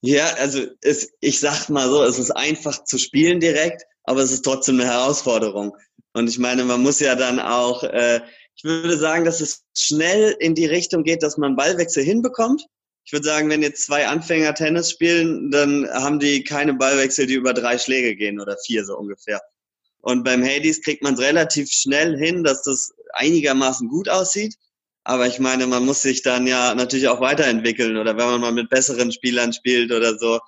Ja, 0.00 0.26
also 0.38 0.62
es, 0.80 1.12
ich 1.20 1.38
sag 1.38 1.68
mal 1.68 1.88
so, 1.88 2.02
es 2.02 2.18
ist 2.18 2.32
einfach 2.32 2.84
zu 2.84 2.98
spielen 2.98 3.38
direkt, 3.38 3.84
aber 4.02 4.22
es 4.22 4.32
ist 4.32 4.44
trotzdem 4.44 4.80
eine 4.80 4.90
Herausforderung. 4.90 5.76
Und 6.14 6.28
ich 6.28 6.38
meine, 6.38 6.64
man 6.64 6.82
muss 6.82 6.98
ja 6.98 7.14
dann 7.14 7.38
auch 7.38 7.84
äh, 7.84 8.20
ich 8.58 8.64
würde 8.64 8.98
sagen, 8.98 9.24
dass 9.24 9.40
es 9.40 9.64
schnell 9.76 10.34
in 10.40 10.56
die 10.56 10.66
Richtung 10.66 11.04
geht, 11.04 11.22
dass 11.22 11.38
man 11.38 11.54
Ballwechsel 11.54 12.02
hinbekommt. 12.02 12.66
Ich 13.04 13.12
würde 13.12 13.24
sagen, 13.24 13.48
wenn 13.48 13.62
jetzt 13.62 13.86
zwei 13.86 14.08
Anfänger 14.08 14.52
Tennis 14.52 14.90
spielen, 14.90 15.52
dann 15.52 15.88
haben 15.90 16.18
die 16.18 16.42
keine 16.42 16.74
Ballwechsel, 16.74 17.26
die 17.26 17.34
über 17.34 17.54
drei 17.54 17.78
Schläge 17.78 18.16
gehen 18.16 18.40
oder 18.40 18.56
vier 18.66 18.84
so 18.84 18.98
ungefähr. 18.98 19.40
Und 20.00 20.24
beim 20.24 20.42
Hades 20.42 20.82
kriegt 20.82 21.04
man 21.04 21.14
es 21.14 21.20
relativ 21.20 21.70
schnell 21.70 22.18
hin, 22.18 22.42
dass 22.42 22.62
das 22.62 22.92
einigermaßen 23.12 23.88
gut 23.88 24.08
aussieht. 24.08 24.56
Aber 25.04 25.28
ich 25.28 25.38
meine, 25.38 25.68
man 25.68 25.86
muss 25.86 26.02
sich 26.02 26.22
dann 26.22 26.48
ja 26.48 26.74
natürlich 26.74 27.06
auch 27.06 27.20
weiterentwickeln 27.20 27.96
oder 27.96 28.16
wenn 28.16 28.26
man 28.26 28.40
mal 28.40 28.52
mit 28.52 28.70
besseren 28.70 29.12
Spielern 29.12 29.52
spielt 29.52 29.92
oder 29.92 30.18
so, 30.18 30.40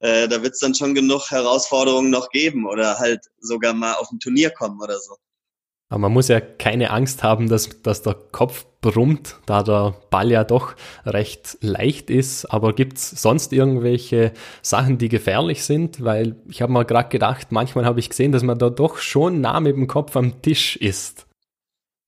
äh, 0.00 0.26
da 0.26 0.42
wird 0.42 0.54
es 0.54 0.58
dann 0.58 0.74
schon 0.74 0.96
genug 0.96 1.30
Herausforderungen 1.30 2.10
noch 2.10 2.28
geben 2.30 2.66
oder 2.66 2.98
halt 2.98 3.20
sogar 3.38 3.72
mal 3.72 3.94
auf 3.94 4.10
ein 4.10 4.18
Turnier 4.18 4.50
kommen 4.50 4.80
oder 4.82 4.98
so. 4.98 5.16
Aber 5.92 5.98
man 5.98 6.12
muss 6.12 6.28
ja 6.28 6.40
keine 6.40 6.90
Angst 6.90 7.22
haben, 7.22 7.50
dass, 7.50 7.68
dass 7.82 8.00
der 8.00 8.14
Kopf 8.14 8.64
brummt, 8.80 9.36
da 9.44 9.62
der 9.62 9.94
Ball 10.08 10.30
ja 10.30 10.42
doch 10.42 10.74
recht 11.04 11.58
leicht 11.60 12.08
ist. 12.08 12.46
Aber 12.46 12.74
gibt 12.74 12.96
es 12.96 13.10
sonst 13.10 13.52
irgendwelche 13.52 14.32
Sachen, 14.62 14.96
die 14.96 15.10
gefährlich 15.10 15.64
sind? 15.64 16.02
Weil 16.02 16.36
ich 16.48 16.62
habe 16.62 16.72
mir 16.72 16.86
gerade 16.86 17.10
gedacht, 17.10 17.48
manchmal 17.52 17.84
habe 17.84 18.00
ich 18.00 18.08
gesehen, 18.08 18.32
dass 18.32 18.42
man 18.42 18.58
da 18.58 18.70
doch 18.70 18.96
schon 18.96 19.42
nah 19.42 19.60
mit 19.60 19.76
dem 19.76 19.86
Kopf 19.86 20.16
am 20.16 20.40
Tisch 20.40 20.76
ist. 20.76 21.26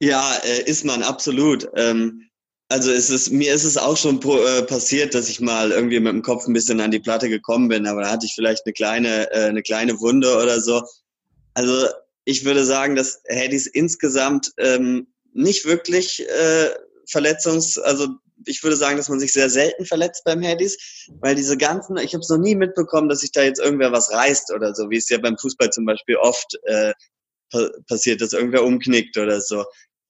Ja, 0.00 0.34
äh, 0.44 0.62
ist 0.62 0.86
man 0.86 1.02
absolut. 1.02 1.68
Ähm, 1.76 2.30
also 2.70 2.90
es 2.90 3.10
ist, 3.10 3.32
mir 3.32 3.52
ist 3.52 3.64
es 3.64 3.76
auch 3.76 3.98
schon 3.98 4.18
äh, 4.22 4.62
passiert, 4.62 5.14
dass 5.14 5.28
ich 5.28 5.42
mal 5.42 5.72
irgendwie 5.72 6.00
mit 6.00 6.10
dem 6.10 6.22
Kopf 6.22 6.46
ein 6.46 6.54
bisschen 6.54 6.80
an 6.80 6.90
die 6.90 7.00
Platte 7.00 7.28
gekommen 7.28 7.68
bin, 7.68 7.86
aber 7.86 8.00
da 8.00 8.12
hatte 8.12 8.24
ich 8.24 8.32
vielleicht 8.34 8.62
eine 8.64 8.72
kleine, 8.72 9.30
äh, 9.30 9.48
eine 9.48 9.62
kleine 9.62 10.00
Wunde 10.00 10.38
oder 10.38 10.58
so. 10.62 10.82
Also 11.52 11.86
ich 12.24 12.44
würde 12.44 12.64
sagen, 12.64 12.96
dass 12.96 13.22
Hades 13.28 13.66
insgesamt 13.66 14.52
ähm, 14.58 15.08
nicht 15.32 15.64
wirklich 15.64 16.26
äh, 16.28 16.70
Verletzungs, 17.06 17.78
also 17.78 18.08
ich 18.46 18.62
würde 18.62 18.76
sagen, 18.76 18.96
dass 18.96 19.08
man 19.08 19.20
sich 19.20 19.32
sehr 19.32 19.50
selten 19.50 19.84
verletzt 19.84 20.24
beim 20.24 20.42
Hades, 20.42 21.08
weil 21.20 21.34
diese 21.34 21.56
ganzen, 21.56 21.96
ich 21.98 22.14
habe 22.14 22.22
es 22.22 22.28
noch 22.28 22.38
nie 22.38 22.54
mitbekommen, 22.54 23.08
dass 23.08 23.20
sich 23.20 23.32
da 23.32 23.42
jetzt 23.42 23.60
irgendwer 23.60 23.92
was 23.92 24.10
reißt 24.10 24.52
oder 24.52 24.74
so, 24.74 24.90
wie 24.90 24.96
es 24.96 25.08
ja 25.08 25.18
beim 25.18 25.38
Fußball 25.38 25.70
zum 25.70 25.84
Beispiel 25.84 26.16
oft 26.16 26.58
äh, 26.64 26.92
passiert, 27.86 28.20
dass 28.20 28.32
irgendwer 28.32 28.64
umknickt 28.64 29.16
oder 29.16 29.40
so. 29.40 29.64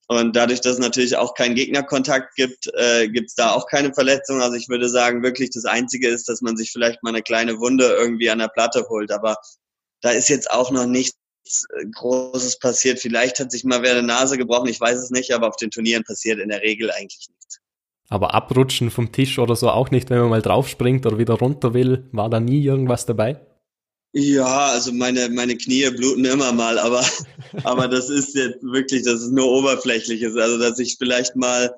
Und 0.07 0.37
dadurch, 0.37 0.61
dass 0.61 0.75
es 0.75 0.79
natürlich 0.79 1.17
auch 1.17 1.35
keinen 1.35 1.55
Gegnerkontakt 1.55 2.35
gibt, 2.35 2.71
äh, 2.75 3.09
gibt 3.09 3.31
es 3.31 3.35
da 3.35 3.53
auch 3.53 3.67
keine 3.67 3.95
Verletzung. 3.95 4.43
Also 4.43 4.55
ich 4.57 4.69
würde 4.69 4.89
sagen, 4.89 5.23
wirklich 5.23 5.51
das 5.51 5.65
Einzige 5.65 6.09
ist, 6.09 6.29
dass 6.29 6.43
man 6.43 6.57
sich 6.57 6.73
vielleicht 6.73 7.03
mal 7.03 7.11
eine 7.11 7.23
kleine 7.23 7.59
Wunde 7.59 7.87
irgendwie 7.87 8.29
an 8.29 8.39
der 8.39 8.49
Platte 8.49 8.87
holt. 8.89 9.11
Aber 9.11 9.37
da 10.03 10.11
ist 10.11 10.29
jetzt 10.29 10.51
auch 10.51 10.71
noch 10.71 10.87
nichts 10.87 11.17
Großes 11.93 12.59
passiert. 12.59 13.01
Vielleicht 13.01 13.39
hat 13.39 13.53
sich 13.53 13.65
mal 13.65 13.83
wer 13.83 13.93
eine 13.93 14.03
Nase 14.03 14.39
gebrochen, 14.39 14.69
ich 14.69 14.81
weiß 14.81 14.99
es 14.99 15.11
nicht, 15.11 15.33
aber 15.33 15.49
auf 15.49 15.57
den 15.57 15.71
Turnieren 15.71 16.05
passiert 16.05 16.39
in 16.39 16.49
der 16.49 16.63
Regel 16.63 16.91
eigentlich 16.91 17.29
nichts. 17.29 17.61
Aber 18.09 18.35
abrutschen 18.35 18.91
vom 18.91 19.13
Tisch 19.13 19.39
oder 19.39 19.57
so 19.57 19.71
auch 19.71 19.91
nicht, 19.91 20.11
wenn 20.11 20.21
man 20.21 20.31
mal 20.31 20.43
draufspringt 20.43 21.07
oder 21.07 21.19
wieder 21.19 21.35
runter 21.35 21.75
will, 21.75 22.09
war 22.13 22.29
da 22.29 22.41
nie 22.41 22.63
irgendwas 22.63 23.07
dabei? 23.07 23.41
Ja, 24.17 24.67
also 24.69 24.93
meine, 24.93 25.29
meine 25.29 25.57
Knie 25.57 25.91
bluten 25.91 26.25
immer 26.25 26.53
mal, 26.53 26.79
aber, 26.79 27.05
aber 27.65 27.89
das 27.89 28.11
ist 28.11 28.37
jetzt 28.37 28.63
wirklich, 28.63 29.03
das 29.03 29.23
ist 29.23 29.33
nur 29.33 29.51
oberflächliches. 29.51 30.37
Also, 30.37 30.59
dass 30.59 30.79
ich 30.79 30.97
vielleicht 30.99 31.35
mal 31.35 31.75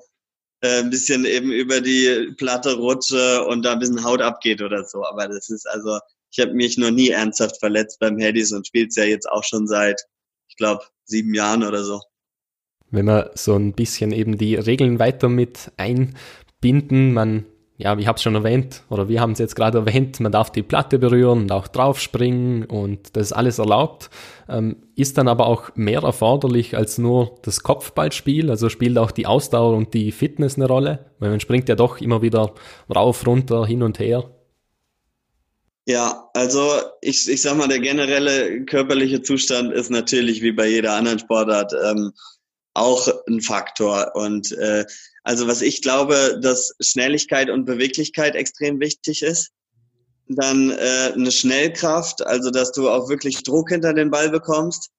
äh, 0.61 0.79
ein 0.79 0.91
bisschen 0.91 1.25
eben 1.25 1.51
über 1.51 1.81
die 1.81 2.33
Platte 2.37 2.75
rutsche 2.75 3.43
und 3.45 3.63
da 3.63 3.73
ein 3.73 3.79
bisschen 3.79 4.03
Haut 4.03 4.21
abgeht 4.21 4.61
oder 4.61 4.83
so. 4.83 5.03
Aber 5.03 5.27
das 5.27 5.49
ist 5.49 5.67
also, 5.67 5.97
ich 6.37 6.45
habe 6.45 6.53
mich 6.53 6.77
noch 6.77 6.91
nie 6.91 7.09
ernsthaft 7.09 7.59
verletzt 7.59 7.99
beim 7.99 8.17
Headies 8.17 8.51
und 8.51 8.67
spiele 8.67 8.87
es 8.87 8.95
ja 8.95 9.03
jetzt 9.03 9.29
auch 9.29 9.43
schon 9.43 9.67
seit, 9.67 10.01
ich 10.47 10.55
glaube, 10.55 10.83
sieben 11.03 11.33
Jahren 11.33 11.63
oder 11.63 11.83
so. 11.83 12.01
Wenn 12.89 13.05
wir 13.05 13.31
so 13.33 13.55
ein 13.55 13.73
bisschen 13.73 14.11
eben 14.11 14.37
die 14.37 14.55
Regeln 14.55 14.99
weiter 14.99 15.29
mit 15.29 15.71
einbinden, 15.77 17.13
man 17.13 17.45
ja, 17.79 17.95
ich 17.95 18.07
habe 18.07 18.15
es 18.15 18.23
schon 18.23 18.33
erwähnt, 18.33 18.81
oder 18.89 19.07
wir 19.07 19.21
haben 19.21 19.33
es 19.33 19.39
jetzt 19.39 19.55
gerade 19.55 19.77
erwähnt, 19.77 20.19
man 20.19 20.31
darf 20.31 20.51
die 20.51 20.63
Platte 20.63 20.97
berühren 20.97 21.41
und 21.41 21.51
auch 21.51 21.67
draufspringen 21.67 22.65
und 22.65 23.15
das 23.15 23.27
ist 23.27 23.33
alles 23.33 23.59
erlaubt. 23.59 24.09
Ähm, 24.49 24.77
ist 24.95 25.19
dann 25.19 25.27
aber 25.27 25.45
auch 25.45 25.75
mehr 25.75 26.01
erforderlich 26.01 26.75
als 26.75 26.97
nur 26.97 27.35
das 27.43 27.61
Kopfballspiel, 27.61 28.49
also 28.49 28.69
spielt 28.69 28.97
auch 28.97 29.11
die 29.11 29.27
Ausdauer 29.27 29.77
und 29.77 29.93
die 29.93 30.11
Fitness 30.11 30.55
eine 30.55 30.65
Rolle, 30.65 31.11
weil 31.19 31.29
man 31.29 31.39
springt 31.39 31.69
ja 31.69 31.75
doch 31.75 32.01
immer 32.01 32.23
wieder 32.23 32.55
rauf, 32.93 33.27
runter, 33.27 33.67
hin 33.67 33.83
und 33.83 33.99
her. 33.99 34.23
Ja, 35.87 36.29
also 36.33 36.81
ich, 36.99 37.29
ich 37.29 37.41
sag 37.41 37.55
mal, 37.55 37.69
der 37.69 37.79
generelle 37.79 38.65
körperliche 38.65 39.21
Zustand 39.21 39.71
ist 39.71 39.89
natürlich 39.89 40.41
wie 40.41 40.51
bei 40.51 40.67
jeder 40.67 40.91
anderen 40.91 41.17
Sportart 41.17 41.71
ähm, 41.81 42.11
auch 42.73 43.07
ein 43.25 43.39
Faktor. 43.39 44.11
Und 44.13 44.51
äh, 44.51 44.83
also 45.23 45.47
was 45.47 45.61
ich 45.61 45.81
glaube, 45.81 46.39
dass 46.41 46.75
Schnelligkeit 46.81 47.49
und 47.49 47.63
Beweglichkeit 47.63 48.35
extrem 48.35 48.81
wichtig 48.81 49.21
ist. 49.21 49.51
Dann 50.27 50.71
äh, 50.71 51.13
eine 51.13 51.31
Schnellkraft, 51.31 52.21
also 52.21 52.51
dass 52.51 52.73
du 52.73 52.89
auch 52.89 53.07
wirklich 53.07 53.43
Druck 53.43 53.69
hinter 53.69 53.93
den 53.93 54.11
Ball 54.11 54.29
bekommst. 54.29 54.89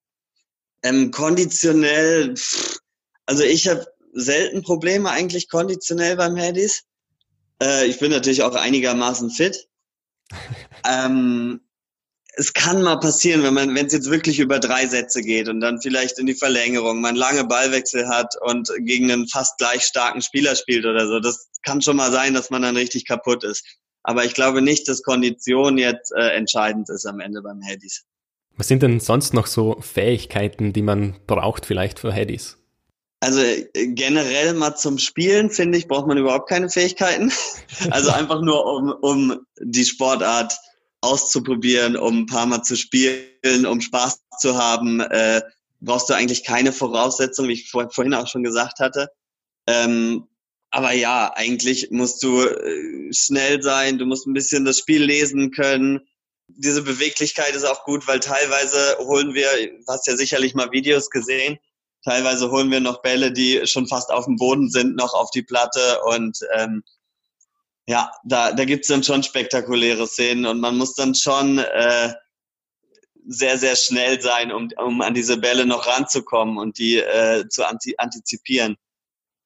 Ähm, 0.83 1.11
konditionell, 1.11 2.35
pff, 2.35 2.79
also 3.27 3.43
ich 3.43 3.69
habe 3.69 3.87
selten 4.15 4.63
Probleme 4.63 5.11
eigentlich 5.11 5.51
konditionell 5.51 6.17
beim 6.17 6.37
Handys. 6.37 6.85
Äh, 7.63 7.85
ich 7.89 7.99
bin 7.99 8.11
natürlich 8.11 8.43
auch 8.43 8.55
einigermaßen 8.55 9.29
fit. 9.29 9.69
Ähm, 10.89 11.61
es 12.39 12.53
kann 12.53 12.83
mal 12.83 13.01
passieren, 13.01 13.43
wenn 13.43 13.55
man, 13.55 13.75
wenn 13.75 13.87
es 13.87 13.93
jetzt 13.93 14.11
wirklich 14.11 14.39
über 14.39 14.61
drei 14.61 14.87
Sätze 14.87 15.23
geht 15.23 15.49
und 15.49 15.61
dann 15.61 15.81
vielleicht 15.81 16.19
in 16.21 16.27
die 16.27 16.35
Verlängerung, 16.35 17.01
man 17.01 17.17
lange 17.17 17.45
Ballwechsel 17.45 18.09
hat 18.09 18.35
und 18.41 18.71
gegen 18.81 19.11
einen 19.11 19.29
fast 19.29 19.59
gleich 19.59 19.83
starken 19.83 20.23
Spieler 20.23 20.55
spielt 20.55 20.87
oder 20.87 21.09
so. 21.09 21.19
Das 21.19 21.49
kann 21.65 21.83
schon 21.83 21.97
mal 21.97 22.13
sein, 22.13 22.35
dass 22.35 22.51
man 22.51 22.63
dann 22.63 22.77
richtig 22.77 23.07
kaputt 23.07 23.43
ist. 23.43 23.65
Aber 24.05 24.25
ich 24.25 24.35
glaube 24.35 24.63
nicht, 24.63 24.89
dass 24.89 25.03
Kondition 25.03 25.79
jetzt 25.79 26.13
äh, 26.13 26.29
entscheidend 26.29 26.89
ist 26.91 27.07
am 27.07 27.19
Ende 27.19 27.43
beim 27.43 27.61
Headies. 27.61 28.05
Was 28.57 28.69
sind 28.69 28.83
denn 28.83 29.01
sonst 29.01 29.35
noch 29.35 29.47
so 29.47 29.81
Fähigkeiten, 29.81 30.73
die 30.73 30.83
man 30.83 31.17
braucht 31.27 31.67
vielleicht 31.67 31.99
für 31.99 32.13
Headies? 32.13 32.57
Also 33.21 33.41
äh, 33.41 33.67
generell 33.73 34.55
mal 34.55 34.77
zum 34.77 34.99
Spielen, 34.99 35.51
finde 35.51 35.79
ich, 35.79 35.89
braucht 35.89 36.07
man 36.07 36.19
überhaupt 36.19 36.49
keine 36.49 36.69
Fähigkeiten. 36.69 37.33
Also 37.91 38.11
einfach 38.11 38.41
nur, 38.43 38.65
um, 38.67 38.91
um 38.91 39.47
die 39.61 39.85
Sportart 39.85 40.57
auszuprobieren, 41.01 41.97
um 41.97 42.21
ein 42.21 42.27
paar 42.27 42.47
Mal 42.47 42.63
zu 42.63 42.77
spielen, 42.77 43.67
um 43.67 43.81
Spaß 43.81 44.21
zu 44.41 44.57
haben, 44.57 45.01
äh, 45.01 45.43
brauchst 45.81 46.09
du 46.09 46.15
eigentlich 46.15 46.45
keine 46.45 46.73
Voraussetzungen, 46.73 47.51
wie 47.51 47.55
ich 47.55 47.71
vor, 47.71 47.89
vorhin 47.91 48.15
auch 48.15 48.27
schon 48.27 48.43
gesagt 48.43 48.81
hatte. 48.81 49.11
Ähm, 49.69 50.27
aber 50.71 50.93
ja, 50.93 51.33
eigentlich 51.35 51.91
musst 51.91 52.23
du 52.23 52.43
äh, 52.43 53.13
schnell 53.13 53.63
sein, 53.63 53.99
du 53.99 54.07
musst 54.07 54.27
ein 54.27 54.35
bisschen 54.35 54.65
das 54.65 54.79
Spiel 54.79 55.03
lesen 55.03 55.51
können. 55.51 56.01
Diese 56.49 56.83
Beweglichkeit 56.83 57.55
ist 57.55 57.65
auch 57.65 57.85
gut, 57.85 58.07
weil 58.09 58.21
teilweise 58.21 58.97
holen 58.99 59.35
wir, 59.35 59.49
du 59.53 59.87
hast 59.87 60.07
ja 60.07 60.17
sicherlich 60.17 60.55
mal 60.55 60.73
Videos 60.73 61.11
gesehen, 61.11 61.59
teilweise 62.05 62.51
holen 62.51 62.71
wir 62.71 62.81
noch 62.81 63.03
Bälle, 63.03 63.33
die 63.33 63.67
schon 63.67 63.87
fast 63.87 64.11
auf 64.11 64.27
dem 64.27 64.37
Boden 64.37 64.71
sind, 64.71 64.97
noch 64.97 65.15
auf 65.15 65.31
die 65.31 65.43
Platte 65.43 66.01
und 66.05 66.39
ähm, 66.55 66.83
ja, 67.89 68.11
da, 68.25 68.53
da 68.53 68.65
gibt's 68.67 68.89
dann 68.89 69.03
schon 69.03 69.23
spektakuläre 69.23 70.07
Szenen 70.07 70.45
und 70.45 70.61
man 70.61 70.77
muss 70.77 70.95
dann 70.95 71.15
schon 71.15 71.59
äh, 71.59 72.13
sehr, 73.27 73.57
sehr 73.57 73.77
schnell 73.77 74.21
sein, 74.21 74.53
um, 74.53 74.69
um 74.77 75.01
an 75.01 75.15
diese 75.15 75.39
Bälle 75.39 75.65
noch 75.65 75.87
ranzukommen 75.87 76.59
und 76.59 76.79
die 76.79 76.99
äh, 76.99 77.49
zu 77.49 77.67
antizipieren. 77.67 78.77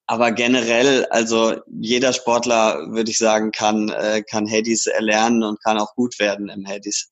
Aber 0.07 0.33
generell, 0.33 1.07
also 1.07 1.55
jeder 1.67 2.13
Sportler, 2.13 2.91
würde 2.91 3.13
ich 3.13 3.19
sagen, 3.19 3.53
kann, 3.53 3.89
äh, 3.91 4.23
kann 4.29 4.51
Hades 4.51 4.87
erlernen 4.87 5.45
und 5.45 5.63
kann 5.63 5.79
auch 5.79 5.95
gut 5.95 6.19
werden 6.19 6.49
im 6.49 6.67
Hades. 6.67 7.12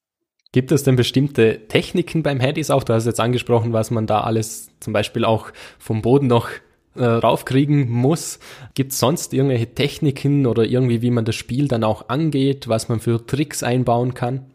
Gibt 0.52 0.72
es 0.72 0.82
denn 0.82 0.96
bestimmte 0.96 1.68
Techniken 1.68 2.22
beim 2.22 2.40
Hades 2.40 2.70
auch? 2.70 2.82
Du 2.82 2.92
hast 2.92 3.06
jetzt 3.06 3.20
angesprochen, 3.20 3.72
was 3.72 3.90
man 3.90 4.06
da 4.06 4.22
alles 4.22 4.68
zum 4.80 4.92
Beispiel 4.92 5.24
auch 5.24 5.52
vom 5.78 6.02
Boden 6.02 6.26
noch 6.26 6.48
äh, 6.96 7.04
raufkriegen 7.04 7.88
muss. 7.88 8.40
Gibt 8.74 8.90
es 8.92 8.98
sonst 8.98 9.32
irgendwelche 9.32 9.74
Techniken 9.74 10.46
oder 10.46 10.64
irgendwie, 10.64 11.02
wie 11.02 11.10
man 11.12 11.24
das 11.24 11.36
Spiel 11.36 11.68
dann 11.68 11.84
auch 11.84 12.08
angeht, 12.08 12.66
was 12.66 12.88
man 12.88 12.98
für 12.98 13.24
Tricks 13.24 13.62
einbauen 13.62 14.14
kann? 14.14 14.50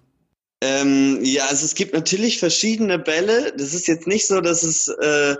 Ähm, 0.62 1.20
ja, 1.24 1.46
also 1.46 1.64
es 1.64 1.76
gibt 1.76 1.94
natürlich 1.94 2.40
verschiedene 2.40 3.00
Bälle. 3.00 3.54
Das 3.58 3.74
ist 3.74 3.88
jetzt 3.88 4.08
nicht 4.08 4.28
so, 4.28 4.42
dass 4.42 4.64
es 4.64 4.90
äh, 4.90 5.36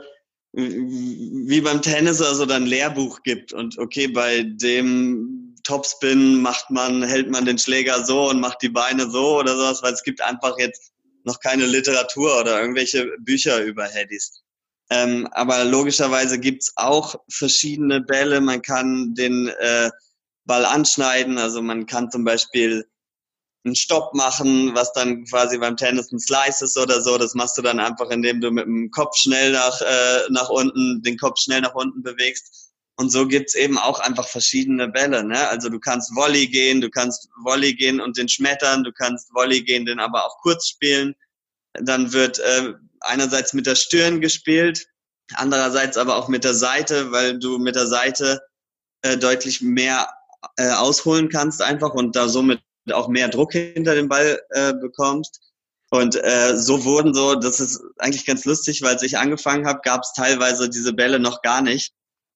wie 0.54 1.62
beim 1.62 1.82
Tennis 1.82 2.22
also 2.22 2.48
ein 2.48 2.66
Lehrbuch 2.66 3.24
gibt 3.24 3.52
und 3.52 3.78
okay, 3.78 4.08
bei 4.08 4.44
dem 4.44 5.45
Topspin 5.66 6.42
macht 6.42 6.70
man, 6.70 7.04
hält 7.04 7.30
man 7.30 7.46
den 7.46 7.58
Schläger 7.58 8.06
so 8.06 8.30
und 8.30 8.40
macht 8.40 8.62
die 8.62 8.70
Beine 8.70 9.10
so 9.10 9.40
oder 9.40 9.56
sowas, 9.56 9.84
weil 9.84 9.94
es 9.94 10.04
gibt 10.04 10.22
einfach 10.22 10.58
jetzt 10.58 10.94
noch 11.26 11.40
keine 11.40 11.66
Literatur 11.66 12.40
oder 12.40 12.62
irgendwelche 12.62 13.08
Bücher 13.20 13.62
über 13.64 13.86
Headies. 13.86 14.42
Ähm, 14.90 15.28
aber 15.32 15.66
logischerweise 15.66 16.40
gibt's 16.40 16.72
auch 16.76 17.16
verschiedene 17.30 18.02
Bälle. 18.02 18.40
Man 18.40 18.62
kann 18.62 19.16
den 19.16 19.48
äh, 19.48 19.90
Ball 20.46 20.66
anschneiden. 20.66 21.38
Also 21.38 21.62
man 21.62 21.88
kann 21.88 22.12
zum 22.12 22.24
Beispiel 22.24 22.86
einen 23.66 23.76
Stopp 23.76 24.14
machen, 24.14 24.76
was 24.76 24.94
dann 24.94 25.26
quasi 25.26 25.58
beim 25.58 25.76
Tennis 25.76 26.12
ein 26.12 26.20
Slice 26.20 26.66
ist 26.66 26.78
oder 26.78 27.02
so. 27.02 27.18
Das 27.18 27.34
machst 27.34 27.58
du 27.58 27.64
dann 27.64 27.80
einfach, 27.80 28.12
indem 28.12 28.40
du 28.40 28.52
mit 28.52 28.66
dem 28.66 28.92
Kopf 28.92 29.18
schnell 29.18 29.54
nach, 29.54 29.82
äh, 29.82 30.30
nach 30.30 30.50
unten, 30.50 31.02
den 31.02 31.18
Kopf 31.18 31.40
schnell 31.40 31.62
nach 31.62 31.74
unten 31.74 32.04
bewegst. 32.04 32.65
Und 32.98 33.10
so 33.10 33.28
gibt's 33.28 33.56
eben 33.56 33.78
auch 33.78 34.00
einfach 34.00 34.28
verschiedene 34.28 34.88
Bälle. 34.88 35.24
Ne? 35.24 35.48
Also 35.50 35.70
du 35.70 35.80
kannst 35.80 36.16
Volley 36.16 36.48
gehen, 36.48 36.80
du 36.80 36.90
kannst 36.90 37.28
Volley 37.44 37.74
gehen 37.74 38.00
und 38.00 38.18
den 38.18 38.30
schmettern, 38.30 38.84
du 38.84 38.94
kannst 38.94 39.34
Volley 39.34 39.64
gehen, 39.64 39.86
den 39.86 40.00
aber 40.00 40.26
auch 40.26 40.38
kurz 40.42 40.68
spielen. 40.68 41.14
Dann 41.74 42.14
wird 42.14 42.40
äh, 42.40 42.74
einerseits 43.02 43.54
mit 43.54 43.66
der 43.66 43.76
Stirn 43.76 44.22
gespielt, 44.22 44.88
andererseits 45.34 45.98
aber 45.98 46.16
auch 46.16 46.30
mit 46.30 46.46
der 46.46 46.54
Seite, 46.54 47.12
weil 47.12 47.38
du 47.38 47.58
mit 47.58 47.76
der 47.76 47.88
Seite 47.88 48.42
äh, 49.02 49.18
deutlich 49.18 49.62
mehr 49.62 50.10
äh, 50.56 50.72
ausholen 50.72 51.30
kannst 51.30 51.62
einfach 51.62 51.94
und 51.94 52.16
da 52.16 52.30
somit 52.30 52.62
auch 52.92 53.08
mehr 53.08 53.28
Druck 53.28 53.54
hinter 53.54 53.96
den 53.96 54.08
Ball 54.08 54.40
äh, 54.52 54.74
bekommst. 54.74 55.42
Und 55.90 56.16
äh, 56.16 56.58
so 56.58 56.84
wurden 56.84 57.14
so, 57.14 57.36
das 57.36 57.60
ist 57.60 57.82
eigentlich 57.98 58.26
ganz 58.26 58.46
lustig, 58.46 58.82
weil 58.82 58.94
als 58.94 59.04
ich 59.04 59.18
angefangen 59.18 59.68
habe, 59.68 59.82
gab 59.84 60.02
es 60.02 60.14
teilweise 60.14 60.70
diese 60.70 60.94
Bälle 60.94 61.20
noch 61.20 61.42
gar 61.42 61.62
nicht. 61.62 61.94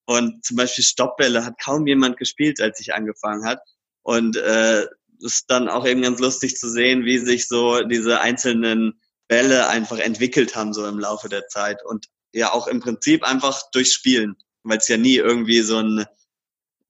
Und 0.10 0.44
zum 0.44 0.58
Beispiel 0.58 0.84
Stoppbälle 0.84 1.46
hat 1.46 1.62
kaum 1.64 1.86
jemand 1.86 2.18
gespielt, 2.18 2.60
als 2.62 2.80
ich 2.80 2.96
angefangen 2.96 3.46
hat. 3.46 3.60
Und 4.02 4.38
äh, 4.38 4.88
ist 5.20 5.52
dann 5.52 5.70
auch 5.70 5.86
eben 5.86 6.02
ganz 6.02 6.20
lustig 6.20 6.56
zu 6.58 6.68
sehen, 6.68 7.06
wie 7.06 7.20
sich 7.20 7.48
so 7.48 7.84
diese 7.84 8.20
einzelnen 8.20 9.00
Bälle 9.28 9.68
einfach 9.68 10.00
entwickelt 10.00 10.56
haben 10.56 10.74
so 10.74 10.88
im 10.88 10.98
Laufe 10.98 11.30
der 11.30 11.48
Zeit 11.48 11.86
und 11.86 12.08
ja 12.34 12.52
auch 12.52 12.66
im 12.66 12.80
Prinzip 12.80 13.24
einfach 13.24 13.62
durch 13.72 13.94
Spielen, 13.94 14.36
weil 14.64 14.80
es 14.80 14.88
ja 14.88 14.98
nie 14.98 15.18
irgendwie 15.18 15.62
so 15.62 15.78
ein 15.78 16.06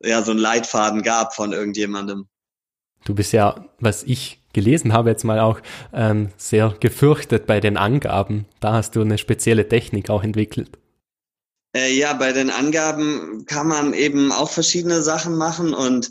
ja 0.02 0.24
so 0.24 0.32
ein 0.32 0.38
Leitfaden 0.38 1.02
gab 1.02 1.36
von 1.36 1.52
irgendjemandem. 1.52 2.30
Du 3.04 3.14
bist 3.16 3.34
ja, 3.34 3.66
was 3.80 4.04
ich 4.04 4.40
gelesen 4.54 4.94
habe 4.94 5.10
jetzt 5.10 5.26
mal 5.26 5.42
auch 5.42 5.60
ähm, 5.92 6.30
sehr 6.38 6.74
gefürchtet 6.80 7.48
bei 7.48 7.60
den 7.60 7.76
Angaben. 7.76 8.46
Da 8.62 8.72
hast 8.72 8.96
du 8.96 9.02
eine 9.02 9.18
spezielle 9.18 9.68
Technik 9.68 10.10
auch 10.10 10.24
entwickelt. 10.24 10.70
Äh, 11.76 11.94
ja, 11.94 12.14
bei 12.14 12.32
den 12.32 12.50
Angaben 12.50 13.46
kann 13.46 13.68
man 13.68 13.94
eben 13.94 14.32
auch 14.32 14.50
verschiedene 14.50 15.02
Sachen 15.02 15.36
machen 15.36 15.74
und 15.74 16.10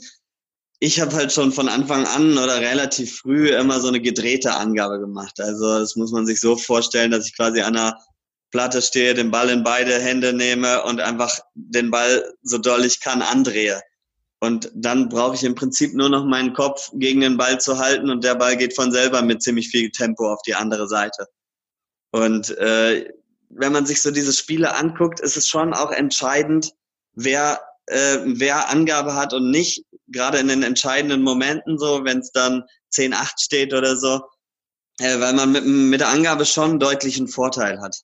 ich 0.80 1.00
habe 1.00 1.14
halt 1.14 1.32
schon 1.32 1.50
von 1.50 1.68
Anfang 1.68 2.06
an 2.06 2.38
oder 2.38 2.60
relativ 2.60 3.18
früh 3.18 3.50
immer 3.50 3.80
so 3.80 3.88
eine 3.88 4.00
gedrehte 4.00 4.54
Angabe 4.54 5.00
gemacht. 5.00 5.40
Also 5.40 5.80
das 5.80 5.96
muss 5.96 6.12
man 6.12 6.24
sich 6.24 6.40
so 6.40 6.56
vorstellen, 6.56 7.10
dass 7.10 7.26
ich 7.26 7.36
quasi 7.36 7.60
an 7.60 7.76
einer 7.76 7.98
Platte 8.52 8.80
stehe, 8.80 9.14
den 9.14 9.30
Ball 9.32 9.50
in 9.50 9.64
beide 9.64 9.98
Hände 9.98 10.32
nehme 10.32 10.84
und 10.84 11.00
einfach 11.00 11.40
den 11.54 11.90
Ball 11.90 12.32
so 12.42 12.58
doll 12.58 12.84
ich 12.84 13.00
kann 13.00 13.22
andrehe. 13.22 13.82
Und 14.40 14.70
dann 14.72 15.08
brauche 15.08 15.34
ich 15.34 15.42
im 15.42 15.56
Prinzip 15.56 15.94
nur 15.94 16.08
noch 16.08 16.24
meinen 16.24 16.52
Kopf 16.52 16.90
gegen 16.94 17.22
den 17.22 17.36
Ball 17.36 17.60
zu 17.60 17.78
halten 17.78 18.08
und 18.08 18.22
der 18.22 18.36
Ball 18.36 18.56
geht 18.56 18.76
von 18.76 18.92
selber 18.92 19.20
mit 19.22 19.42
ziemlich 19.42 19.68
viel 19.68 19.90
Tempo 19.90 20.32
auf 20.32 20.40
die 20.42 20.54
andere 20.54 20.86
Seite. 20.88 21.26
Und 22.12 22.56
äh, 22.58 23.12
wenn 23.50 23.72
man 23.72 23.86
sich 23.86 24.02
so 24.02 24.10
diese 24.10 24.32
Spiele 24.32 24.74
anguckt, 24.74 25.20
ist 25.20 25.36
es 25.36 25.48
schon 25.48 25.74
auch 25.74 25.90
entscheidend, 25.90 26.72
wer 27.14 27.60
äh, 27.88 28.18
wer 28.24 28.68
Angabe 28.70 29.14
hat 29.14 29.32
und 29.32 29.50
nicht, 29.50 29.84
gerade 30.08 30.38
in 30.38 30.48
den 30.48 30.62
entscheidenden 30.62 31.22
Momenten 31.22 31.78
so, 31.78 32.04
wenn 32.04 32.18
es 32.18 32.30
dann 32.32 32.64
10-8 32.92 33.42
steht 33.42 33.74
oder 33.74 33.96
so, 33.96 34.22
äh, 35.00 35.18
weil 35.20 35.32
man 35.32 35.52
mit, 35.52 35.64
mit 35.64 36.00
der 36.00 36.08
Angabe 36.08 36.44
schon 36.44 36.78
deutlichen 36.78 37.28
Vorteil 37.28 37.80
hat. 37.80 38.02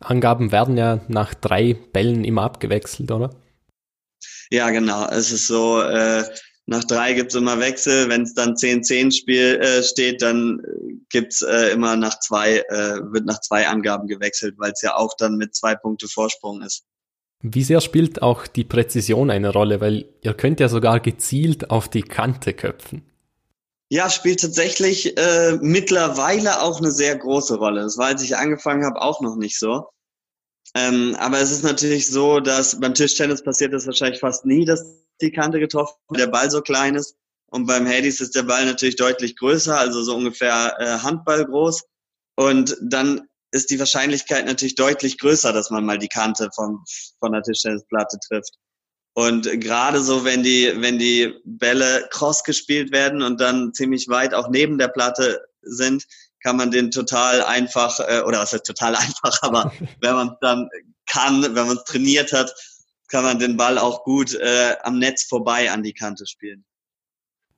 Angaben 0.00 0.52
werden 0.52 0.76
ja 0.76 1.00
nach 1.08 1.34
drei 1.34 1.74
Bällen 1.74 2.24
immer 2.24 2.42
abgewechselt, 2.42 3.10
oder? 3.10 3.30
Ja, 4.50 4.70
genau. 4.70 5.06
Es 5.08 5.32
ist 5.32 5.46
so, 5.46 5.80
äh, 5.82 6.24
nach 6.66 6.84
drei 6.84 7.12
gibt's 7.12 7.34
immer 7.34 7.60
Wechsel. 7.60 8.08
Wenn 8.08 8.22
es 8.22 8.34
dann 8.34 8.54
10-10 8.54 9.12
Spiel 9.12 9.60
äh, 9.60 9.82
steht, 9.82 10.22
dann 10.22 10.62
gibt's 11.10 11.42
äh, 11.42 11.72
immer 11.72 11.96
nach 11.96 12.18
zwei, 12.20 12.58
äh, 12.68 13.00
wird 13.12 13.26
nach 13.26 13.40
zwei 13.40 13.68
Angaben 13.68 14.06
gewechselt, 14.06 14.54
weil 14.58 14.72
es 14.72 14.82
ja 14.82 14.96
auch 14.96 15.14
dann 15.18 15.36
mit 15.36 15.54
zwei 15.54 15.74
Punkte 15.74 16.08
Vorsprung 16.08 16.62
ist. 16.62 16.84
Wie 17.42 17.62
sehr 17.62 17.82
spielt 17.82 18.22
auch 18.22 18.46
die 18.46 18.64
Präzision 18.64 19.30
eine 19.30 19.52
Rolle? 19.52 19.82
Weil 19.82 20.06
ihr 20.22 20.32
könnt 20.32 20.60
ja 20.60 20.68
sogar 20.70 21.00
gezielt 21.00 21.70
auf 21.70 21.90
die 21.90 22.02
Kante 22.02 22.54
köpfen. 22.54 23.02
Ja, 23.90 24.08
spielt 24.08 24.40
tatsächlich 24.40 25.18
äh, 25.18 25.58
mittlerweile 25.60 26.62
auch 26.62 26.80
eine 26.80 26.90
sehr 26.90 27.16
große 27.16 27.56
Rolle. 27.56 27.82
Das 27.82 27.98
war, 27.98 28.06
als 28.06 28.22
ich 28.22 28.38
angefangen 28.38 28.86
habe, 28.86 29.02
auch 29.02 29.20
noch 29.20 29.36
nicht 29.36 29.58
so. 29.58 29.88
Ähm, 30.74 31.16
aber 31.18 31.40
es 31.40 31.50
ist 31.50 31.62
natürlich 31.62 32.08
so, 32.08 32.40
dass 32.40 32.80
beim 32.80 32.94
Tischtennis 32.94 33.42
passiert 33.42 33.72
das 33.72 33.86
wahrscheinlich 33.86 34.20
fast 34.20 34.44
nie, 34.44 34.64
dass 34.64 34.84
die 35.20 35.30
Kante 35.30 35.60
getroffen 35.60 35.94
wird, 36.08 36.20
der 36.20 36.26
Ball 36.26 36.50
so 36.50 36.60
klein 36.60 36.94
ist. 36.94 37.16
Und 37.46 37.66
beim 37.66 37.86
Hades 37.86 38.20
ist 38.20 38.34
der 38.34 38.42
Ball 38.42 38.64
natürlich 38.64 38.96
deutlich 38.96 39.36
größer, 39.36 39.78
also 39.78 40.02
so 40.02 40.16
ungefähr 40.16 40.74
äh, 40.80 40.98
Handball 40.98 41.44
groß. 41.44 41.84
Und 42.36 42.76
dann 42.82 43.28
ist 43.52 43.70
die 43.70 43.78
Wahrscheinlichkeit 43.78 44.46
natürlich 44.46 44.74
deutlich 44.74 45.18
größer, 45.18 45.52
dass 45.52 45.70
man 45.70 45.84
mal 45.84 45.98
die 45.98 46.08
Kante 46.08 46.50
von, 46.52 46.82
von 47.20 47.32
der 47.32 47.42
Tischtennisplatte 47.42 48.18
trifft. 48.28 48.54
Und 49.16 49.48
gerade 49.60 50.00
so, 50.00 50.24
wenn 50.24 50.42
die, 50.42 50.72
wenn 50.76 50.98
die 50.98 51.32
Bälle 51.44 52.08
cross 52.10 52.42
gespielt 52.42 52.90
werden 52.90 53.22
und 53.22 53.40
dann 53.40 53.72
ziemlich 53.72 54.08
weit 54.08 54.34
auch 54.34 54.48
neben 54.48 54.76
der 54.76 54.88
Platte 54.88 55.46
sind, 55.62 56.04
kann 56.44 56.56
man 56.56 56.70
den 56.70 56.90
total 56.90 57.42
einfach, 57.42 57.98
äh, 58.00 58.20
oder 58.20 58.38
was 58.38 58.52
heißt 58.52 58.66
total 58.66 58.94
einfach, 58.96 59.42
aber 59.42 59.72
wenn 60.00 60.14
man 60.14 60.36
dann 60.40 60.68
kann, 61.10 61.42
wenn 61.42 61.66
man 61.66 61.76
es 61.76 61.84
trainiert 61.84 62.32
hat, 62.32 62.54
kann 63.08 63.24
man 63.24 63.38
den 63.38 63.56
Ball 63.56 63.78
auch 63.78 64.04
gut 64.04 64.34
äh, 64.34 64.74
am 64.82 64.98
Netz 64.98 65.24
vorbei 65.24 65.70
an 65.70 65.82
die 65.82 65.92
Kante 65.92 66.26
spielen. 66.26 66.64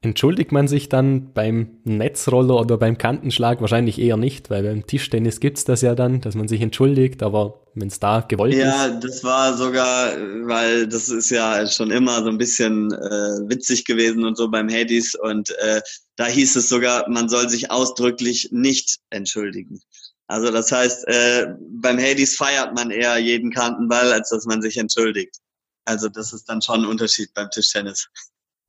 Entschuldigt 0.03 0.53
man 0.53 0.68
sich 0.68 0.88
dann 0.88 1.33
beim 1.33 1.79
Netzroller 1.85 2.61
oder 2.61 2.77
beim 2.77 2.99
Kantenschlag 2.99 3.61
wahrscheinlich 3.61 3.99
eher 3.99 4.16
nicht, 4.16 4.51
weil 4.51 4.62
beim 4.62 4.87
Tischtennis 4.87 5.40
gibt's 5.40 5.64
das 5.64 5.81
ja 5.81 5.94
dann, 5.94 6.20
dass 6.20 6.35
man 6.35 6.49
sich 6.49 6.61
entschuldigt, 6.61 7.22
aber 7.22 7.62
wenn 7.75 7.88
es 7.88 7.99
da 7.99 8.20
gewollt 8.20 8.55
ja, 8.55 8.68
ist. 8.68 8.92
Ja, 8.92 9.01
das 9.01 9.25
war 9.25 9.57
sogar, 9.57 10.12
weil 10.46 10.87
das 10.87 11.09
ist 11.09 11.31
ja 11.31 11.66
schon 11.66 11.90
immer 11.90 12.22
so 12.22 12.29
ein 12.29 12.38
bisschen 12.38 12.92
äh, 12.92 13.49
witzig 13.49 13.85
gewesen 13.85 14.25
und 14.25 14.37
so 14.37 14.49
beim 14.49 14.68
Hades 14.68 15.14
und 15.14 15.51
äh, 15.59 15.81
da 16.17 16.27
hieß 16.27 16.57
es 16.57 16.69
sogar, 16.69 17.09
man 17.09 17.29
soll 17.29 17.49
sich 17.49 17.71
ausdrücklich 17.71 18.49
nicht 18.51 18.99
entschuldigen. 19.11 19.81
Also 20.27 20.51
das 20.51 20.73
heißt, 20.73 21.07
äh, 21.07 21.55
beim 21.71 21.99
Hades 21.99 22.37
feiert 22.37 22.75
man 22.75 22.91
eher 22.91 23.19
jeden 23.19 23.53
Kantenball, 23.53 24.13
als 24.13 24.31
dass 24.31 24.45
man 24.47 24.61
sich 24.61 24.77
entschuldigt. 24.77 25.37
Also 25.85 26.09
das 26.09 26.33
ist 26.33 26.49
dann 26.49 26.63
schon 26.63 26.81
ein 26.81 26.87
Unterschied 26.87 27.33
beim 27.35 27.49
Tischtennis. 27.51 28.09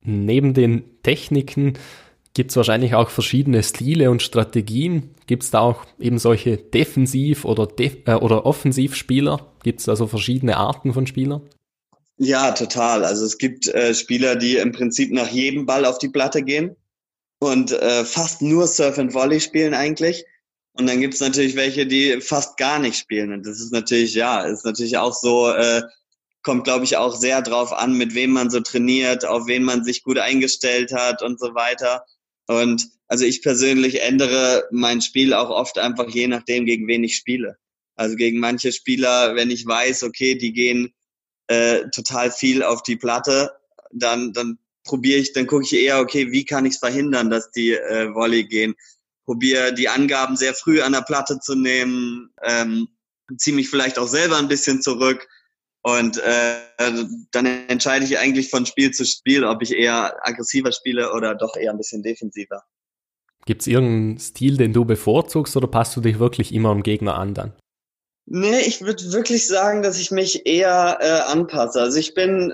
Neben 0.02 0.54
den 0.54 1.02
Techniken 1.02 1.76
gibt 2.32 2.50
es 2.50 2.56
wahrscheinlich 2.56 2.94
auch 2.94 3.10
verschiedene 3.10 3.64
Stile 3.64 4.12
und 4.12 4.22
Strategien. 4.22 5.14
Gibt 5.26 5.42
es 5.42 5.50
da 5.50 5.60
auch 5.60 5.84
eben 5.98 6.18
solche 6.18 6.56
Defensiv- 6.56 7.44
oder, 7.44 7.66
Def 7.66 7.96
äh, 8.06 8.14
oder 8.14 8.46
Offensivspieler? 8.46 9.52
Gibt 9.64 9.80
es 9.80 9.88
also 9.88 10.06
verschiedene 10.06 10.58
Arten 10.58 10.92
von 10.92 11.08
Spielern? 11.08 11.42
Ja, 12.18 12.52
total. 12.52 13.04
Also 13.04 13.24
es 13.24 13.38
gibt 13.38 13.66
äh, 13.66 13.94
Spieler, 13.94 14.36
die 14.36 14.56
im 14.56 14.70
Prinzip 14.70 15.12
nach 15.12 15.28
jedem 15.28 15.66
Ball 15.66 15.84
auf 15.84 15.98
die 15.98 16.08
Platte 16.08 16.42
gehen 16.42 16.76
und 17.38 17.72
äh, 17.72 18.04
fast 18.04 18.42
nur 18.42 18.66
Surf 18.66 18.98
and 18.98 19.14
Volley 19.14 19.40
spielen 19.40 19.74
eigentlich. 19.74 20.24
Und 20.72 20.86
dann 20.86 21.00
gibt 21.00 21.14
es 21.14 21.20
natürlich 21.20 21.56
welche, 21.56 21.86
die 21.86 22.20
fast 22.20 22.56
gar 22.56 22.78
nicht 22.78 22.96
spielen. 22.96 23.32
Und 23.32 23.46
das 23.46 23.60
ist 23.60 23.72
natürlich, 23.72 24.14
ja, 24.14 24.42
ist 24.42 24.64
natürlich 24.64 24.96
auch 24.96 25.12
so, 25.12 25.50
äh, 25.50 25.82
kommt, 26.42 26.64
glaube 26.64 26.84
ich, 26.84 26.96
auch 26.96 27.16
sehr 27.16 27.42
drauf 27.42 27.72
an, 27.72 27.94
mit 27.94 28.14
wem 28.14 28.30
man 28.30 28.48
so 28.48 28.60
trainiert, 28.60 29.24
auf 29.24 29.46
wen 29.46 29.64
man 29.64 29.84
sich 29.84 30.02
gut 30.02 30.18
eingestellt 30.18 30.92
hat 30.92 31.22
und 31.22 31.40
so 31.40 31.54
weiter. 31.54 32.04
Und 32.46 32.88
also 33.08 33.24
ich 33.24 33.42
persönlich 33.42 34.02
ändere 34.02 34.68
mein 34.70 35.00
Spiel 35.00 35.34
auch 35.34 35.50
oft 35.50 35.78
einfach 35.78 36.08
je 36.08 36.28
nachdem, 36.28 36.64
gegen 36.64 36.86
wen 36.86 37.04
ich 37.04 37.16
spiele. 37.16 37.56
Also 37.96 38.14
gegen 38.14 38.38
manche 38.38 38.70
Spieler, 38.72 39.34
wenn 39.34 39.50
ich 39.50 39.66
weiß, 39.66 40.04
okay, 40.04 40.36
die 40.36 40.52
gehen 40.52 40.94
äh, 41.48 41.88
total 41.90 42.30
viel 42.30 42.62
auf 42.62 42.82
die 42.82 42.96
Platte, 42.96 43.50
dann, 43.90 44.32
dann 44.32 44.58
probiere 44.88 45.20
ich, 45.20 45.32
dann 45.32 45.46
gucke 45.46 45.64
ich 45.64 45.74
eher, 45.74 46.00
okay, 46.00 46.32
wie 46.32 46.44
kann 46.44 46.66
ich 46.66 46.74
es 46.74 46.78
verhindern, 46.78 47.30
dass 47.30 47.50
die 47.52 47.72
äh, 47.72 48.12
Volley 48.14 48.44
gehen. 48.44 48.74
Probiere 49.24 49.72
die 49.74 49.88
Angaben 49.88 50.36
sehr 50.36 50.54
früh 50.54 50.80
an 50.80 50.92
der 50.92 51.02
Platte 51.02 51.38
zu 51.38 51.54
nehmen, 51.54 52.30
ähm, 52.42 52.88
ziehe 53.36 53.54
mich 53.54 53.68
vielleicht 53.68 53.98
auch 53.98 54.08
selber 54.08 54.38
ein 54.38 54.48
bisschen 54.48 54.80
zurück 54.80 55.28
und 55.82 56.18
äh, 56.18 56.56
dann 57.30 57.46
entscheide 57.68 58.04
ich 58.04 58.18
eigentlich 58.18 58.50
von 58.50 58.66
Spiel 58.66 58.90
zu 58.90 59.04
Spiel, 59.04 59.44
ob 59.44 59.62
ich 59.62 59.72
eher 59.72 60.16
aggressiver 60.26 60.72
spiele 60.72 61.12
oder 61.12 61.34
doch 61.34 61.56
eher 61.56 61.70
ein 61.70 61.78
bisschen 61.78 62.02
defensiver. 62.02 62.64
Gibt 63.46 63.62
es 63.62 63.66
irgendeinen 63.66 64.18
Stil, 64.18 64.56
den 64.56 64.72
du 64.72 64.84
bevorzugst 64.84 65.56
oder 65.56 65.68
passt 65.68 65.96
du 65.96 66.00
dich 66.00 66.18
wirklich 66.18 66.52
immer 66.52 66.70
am 66.70 66.82
Gegner 66.82 67.14
an 67.14 67.34
dann? 67.34 67.52
Nee, 68.26 68.60
ich 68.60 68.82
würde 68.82 69.12
wirklich 69.12 69.46
sagen, 69.46 69.82
dass 69.82 69.98
ich 69.98 70.10
mich 70.10 70.44
eher 70.46 70.98
äh, 71.00 71.30
anpasse. 71.30 71.80
Also 71.80 71.98
ich 71.98 72.12
bin 72.12 72.52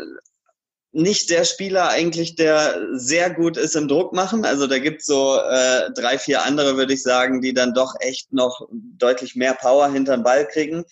nicht 0.95 1.29
der 1.31 1.45
Spieler 1.45 1.89
eigentlich, 1.89 2.37
der 2.37 2.81
sehr 2.93 3.29
gut 3.31 3.57
ist 3.57 3.75
im 3.75 3.89
Druck 3.89 4.13
machen. 4.13 4.45
Also 4.45 4.69
da 4.69 4.79
gibt's 4.79 5.07
so 5.07 5.37
äh, 5.37 5.91
drei, 5.93 6.19
vier 6.19 6.45
andere, 6.45 6.77
würde 6.77 6.95
ich 6.95 7.03
sagen, 7.03 7.41
die 7.41 7.53
dann 7.53 7.75
doch 7.75 7.95
echt 7.99 8.33
noch 8.33 8.69
deutlich 8.71 9.35
mehr 9.35 9.55
Power 9.55 9.91
hinter 9.91 10.17
den 10.17 10.23
Ball 10.23 10.47
kriegen. 10.47 10.85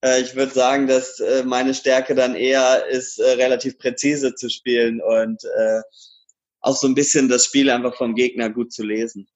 Äh, 0.00 0.22
ich 0.22 0.34
würde 0.34 0.52
sagen, 0.52 0.86
dass 0.86 1.20
äh, 1.20 1.44
meine 1.44 1.74
Stärke 1.74 2.14
dann 2.14 2.34
eher 2.34 2.86
ist, 2.86 3.18
äh, 3.18 3.32
relativ 3.32 3.78
präzise 3.78 4.34
zu 4.34 4.48
spielen 4.48 5.02
und 5.02 5.44
äh, 5.44 5.80
auch 6.60 6.76
so 6.76 6.86
ein 6.86 6.94
bisschen 6.94 7.28
das 7.28 7.44
Spiel 7.44 7.68
einfach 7.68 7.94
vom 7.94 8.14
Gegner 8.14 8.48
gut 8.48 8.72
zu 8.72 8.82
lesen. 8.82 9.28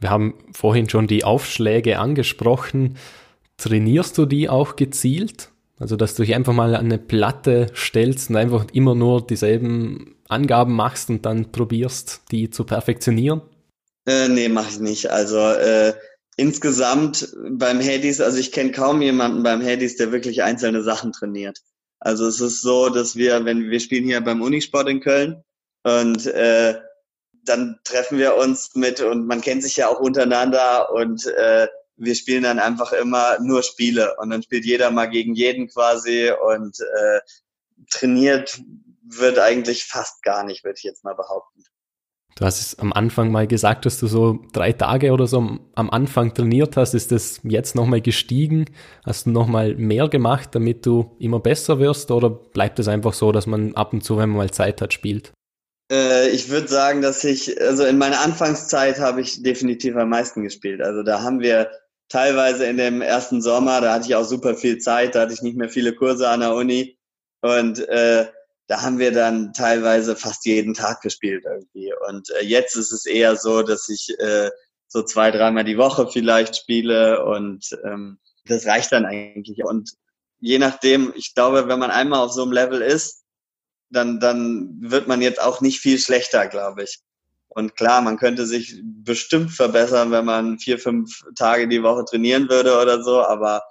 Wir 0.00 0.08
haben 0.08 0.38
vorhin 0.52 0.88
schon 0.88 1.06
die 1.06 1.22
Aufschläge 1.22 1.98
angesprochen. 1.98 2.96
Trainierst 3.58 4.16
du 4.16 4.24
die 4.24 4.48
auch 4.48 4.76
gezielt? 4.76 5.50
Also, 5.78 5.96
dass 5.96 6.14
du 6.14 6.22
dich 6.22 6.34
einfach 6.34 6.52
mal 6.52 6.74
an 6.76 6.86
eine 6.86 6.98
Platte 6.98 7.66
stellst 7.74 8.30
und 8.30 8.36
einfach 8.36 8.66
immer 8.72 8.94
nur 8.94 9.26
dieselben 9.26 10.16
Angaben 10.28 10.74
machst 10.74 11.10
und 11.10 11.26
dann 11.26 11.50
probierst, 11.50 12.22
die 12.30 12.50
zu 12.50 12.64
perfektionieren? 12.64 13.42
Äh, 14.06 14.28
nee, 14.28 14.48
mache 14.48 14.70
ich 14.70 14.80
nicht. 14.80 15.10
Also 15.10 15.38
äh, 15.38 15.94
insgesamt 16.36 17.34
beim 17.50 17.80
Hades, 17.80 18.20
also 18.20 18.38
ich 18.38 18.52
kenne 18.52 18.72
kaum 18.72 19.02
jemanden 19.02 19.42
beim 19.42 19.62
Hades, 19.62 19.96
der 19.96 20.12
wirklich 20.12 20.42
einzelne 20.42 20.82
Sachen 20.82 21.12
trainiert. 21.12 21.60
Also 22.00 22.26
es 22.26 22.40
ist 22.40 22.60
so, 22.60 22.90
dass 22.90 23.16
wir, 23.16 23.44
wenn 23.44 23.70
wir 23.70 23.80
spielen 23.80 24.04
hier 24.04 24.20
beim 24.20 24.42
Unisport 24.42 24.88
in 24.88 25.00
Köln 25.00 25.42
und 25.82 26.26
äh, 26.26 26.74
dann 27.44 27.78
treffen 27.84 28.18
wir 28.18 28.36
uns 28.36 28.74
mit 28.74 29.00
und 29.00 29.26
man 29.26 29.40
kennt 29.40 29.62
sich 29.62 29.76
ja 29.76 29.88
auch 29.88 30.00
untereinander 30.00 30.92
und 30.92 31.26
äh, 31.26 31.66
wir 31.96 32.14
spielen 32.14 32.42
dann 32.42 32.58
einfach 32.58 32.92
immer 32.92 33.38
nur 33.40 33.62
Spiele 33.62 34.16
und 34.18 34.30
dann 34.30 34.42
spielt 34.42 34.64
jeder 34.64 34.90
mal 34.90 35.06
gegen 35.06 35.34
jeden 35.34 35.68
quasi 35.68 36.30
und 36.30 36.78
äh, 36.80 37.20
trainiert 37.90 38.60
wird 39.06 39.38
eigentlich 39.38 39.84
fast 39.84 40.22
gar 40.22 40.44
nicht, 40.44 40.64
würde 40.64 40.76
ich 40.78 40.84
jetzt 40.84 41.04
mal 41.04 41.14
behaupten. 41.14 41.62
Du 42.36 42.44
hast 42.44 42.60
es 42.60 42.78
am 42.80 42.92
Anfang 42.92 43.30
mal 43.30 43.46
gesagt, 43.46 43.86
dass 43.86 44.00
du 44.00 44.08
so 44.08 44.40
drei 44.52 44.72
Tage 44.72 45.12
oder 45.12 45.28
so 45.28 45.38
am 45.74 45.90
Anfang 45.90 46.34
trainiert 46.34 46.76
hast. 46.76 46.94
Ist 46.94 47.12
das 47.12 47.38
jetzt 47.44 47.76
nochmal 47.76 48.00
gestiegen? 48.00 48.64
Hast 49.04 49.26
du 49.26 49.30
nochmal 49.30 49.76
mehr 49.76 50.08
gemacht, 50.08 50.48
damit 50.52 50.84
du 50.84 51.14
immer 51.20 51.38
besser 51.38 51.78
wirst? 51.78 52.10
Oder 52.10 52.30
bleibt 52.30 52.80
es 52.80 52.88
einfach 52.88 53.12
so, 53.12 53.30
dass 53.30 53.46
man 53.46 53.76
ab 53.76 53.92
und 53.92 54.02
zu, 54.02 54.16
wenn 54.16 54.30
man 54.30 54.38
mal 54.38 54.50
Zeit 54.50 54.80
hat, 54.82 54.92
spielt? 54.92 55.32
Äh, 55.92 56.30
ich 56.30 56.48
würde 56.48 56.66
sagen, 56.66 57.02
dass 57.02 57.22
ich, 57.22 57.60
also 57.60 57.84
in 57.84 57.98
meiner 57.98 58.20
Anfangszeit 58.20 58.98
habe 58.98 59.20
ich 59.20 59.40
definitiv 59.44 59.94
am 59.96 60.08
meisten 60.08 60.42
gespielt. 60.42 60.82
Also 60.82 61.04
da 61.04 61.22
haben 61.22 61.38
wir 61.38 61.70
teilweise 62.08 62.66
in 62.66 62.76
dem 62.76 63.02
ersten 63.02 63.42
Sommer, 63.42 63.80
da 63.80 63.94
hatte 63.94 64.06
ich 64.06 64.14
auch 64.14 64.24
super 64.24 64.54
viel 64.54 64.78
Zeit, 64.78 65.14
da 65.14 65.22
hatte 65.22 65.32
ich 65.32 65.42
nicht 65.42 65.56
mehr 65.56 65.68
viele 65.68 65.94
Kurse 65.94 66.28
an 66.28 66.40
der 66.40 66.54
Uni. 66.54 66.98
Und 67.40 67.80
äh, 67.88 68.26
da 68.66 68.82
haben 68.82 68.98
wir 68.98 69.12
dann 69.12 69.52
teilweise 69.52 70.16
fast 70.16 70.46
jeden 70.46 70.74
Tag 70.74 71.02
gespielt 71.02 71.44
irgendwie. 71.44 71.92
Und 72.08 72.30
äh, 72.30 72.44
jetzt 72.44 72.76
ist 72.76 72.92
es 72.92 73.04
eher 73.06 73.36
so, 73.36 73.62
dass 73.62 73.88
ich 73.88 74.08
äh, 74.18 74.50
so 74.88 75.02
zwei, 75.02 75.30
dreimal 75.30 75.64
die 75.64 75.78
Woche 75.78 76.08
vielleicht 76.08 76.56
spiele 76.56 77.24
und 77.24 77.76
ähm, 77.84 78.18
das 78.46 78.66
reicht 78.66 78.92
dann 78.92 79.06
eigentlich. 79.06 79.64
Und 79.64 79.90
je 80.40 80.58
nachdem, 80.58 81.12
ich 81.16 81.34
glaube, 81.34 81.68
wenn 81.68 81.78
man 81.78 81.90
einmal 81.90 82.20
auf 82.20 82.32
so 82.32 82.42
einem 82.42 82.52
Level 82.52 82.80
ist, 82.80 83.24
dann, 83.90 84.20
dann 84.20 84.76
wird 84.80 85.08
man 85.08 85.20
jetzt 85.22 85.40
auch 85.40 85.60
nicht 85.60 85.80
viel 85.80 85.98
schlechter, 85.98 86.46
glaube 86.46 86.84
ich. 86.84 87.00
Und 87.54 87.76
klar, 87.76 88.02
man 88.02 88.16
könnte 88.16 88.46
sich 88.46 88.80
bestimmt 88.82 89.52
verbessern, 89.52 90.10
wenn 90.10 90.24
man 90.24 90.58
vier, 90.58 90.78
fünf 90.78 91.22
Tage 91.36 91.68
die 91.68 91.82
Woche 91.82 92.04
trainieren 92.04 92.48
würde 92.48 92.80
oder 92.80 93.02
so, 93.02 93.22
aber 93.22 93.62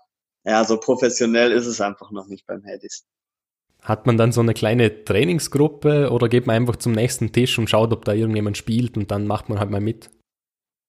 ja, 0.46 0.63
so 0.63 0.78
professionell 0.78 1.52
ist 1.52 1.67
es 1.67 1.82
einfach 1.82 2.12
noch 2.12 2.28
nicht 2.28 2.46
beim 2.46 2.63
Hades. 2.65 3.06
Hat 3.82 4.06
man 4.06 4.17
dann 4.17 4.32
so 4.32 4.41
eine 4.41 4.54
kleine 4.54 5.04
Trainingsgruppe 5.04 6.10
oder 6.10 6.30
geht 6.30 6.48
man 6.48 6.56
einfach 6.56 6.78
zum 6.78 6.93
nächsten 6.93 7.34
Tisch 7.34 7.60
und 7.60 7.69
schaut, 7.69 7.91
ob 7.91 8.06
da 8.06 8.13
irgendjemand 8.13 8.58
spielt 8.58 8.96
und 8.96 9.12
dann 9.12 9.28
macht 9.28 9.50
man 9.50 9.60
halt 9.60 9.69
mal 9.69 9.82
mit? 9.82 10.10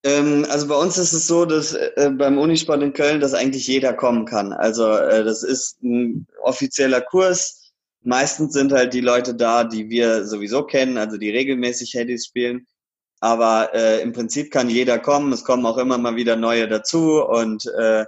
Ähm, 0.05 0.47
also 0.49 0.69
bei 0.69 0.77
uns 0.77 0.99
ist 0.99 1.13
es 1.13 1.27
so, 1.27 1.45
dass 1.45 1.73
äh, 1.73 2.11
beim 2.17 2.39
Unisport 2.39 2.83
in 2.83 2.93
Köln, 2.93 3.21
dass 3.21 3.35
eigentlich 3.35 3.67
jeder 3.67 3.95
kommen 3.95 4.27
kann. 4.27 4.53
Also 4.53 4.93
äh, 4.93 5.25
das 5.25 5.43
ist 5.43 5.83
ein 5.83 6.27
offizieller 6.43 7.01
Kurs. 7.01 7.73
Meistens 8.03 8.53
sind 8.53 8.71
halt 8.71 8.93
die 8.93 9.01
Leute 9.01 9.35
da, 9.35 9.65
die 9.65 9.89
wir 9.89 10.27
sowieso 10.27 10.63
kennen, 10.65 10.99
also 10.99 11.17
die 11.17 11.31
regelmäßig 11.31 11.95
Headies 11.95 12.27
spielen. 12.27 12.67
Aber 13.25 13.73
äh, 13.73 14.03
im 14.03 14.13
Prinzip 14.13 14.51
kann 14.51 14.69
jeder 14.69 14.99
kommen. 14.99 15.33
Es 15.33 15.45
kommen 15.45 15.65
auch 15.65 15.79
immer 15.79 15.97
mal 15.97 16.15
wieder 16.15 16.37
neue 16.37 16.69
dazu 16.69 17.25
und 17.25 17.65
äh, 17.65 18.05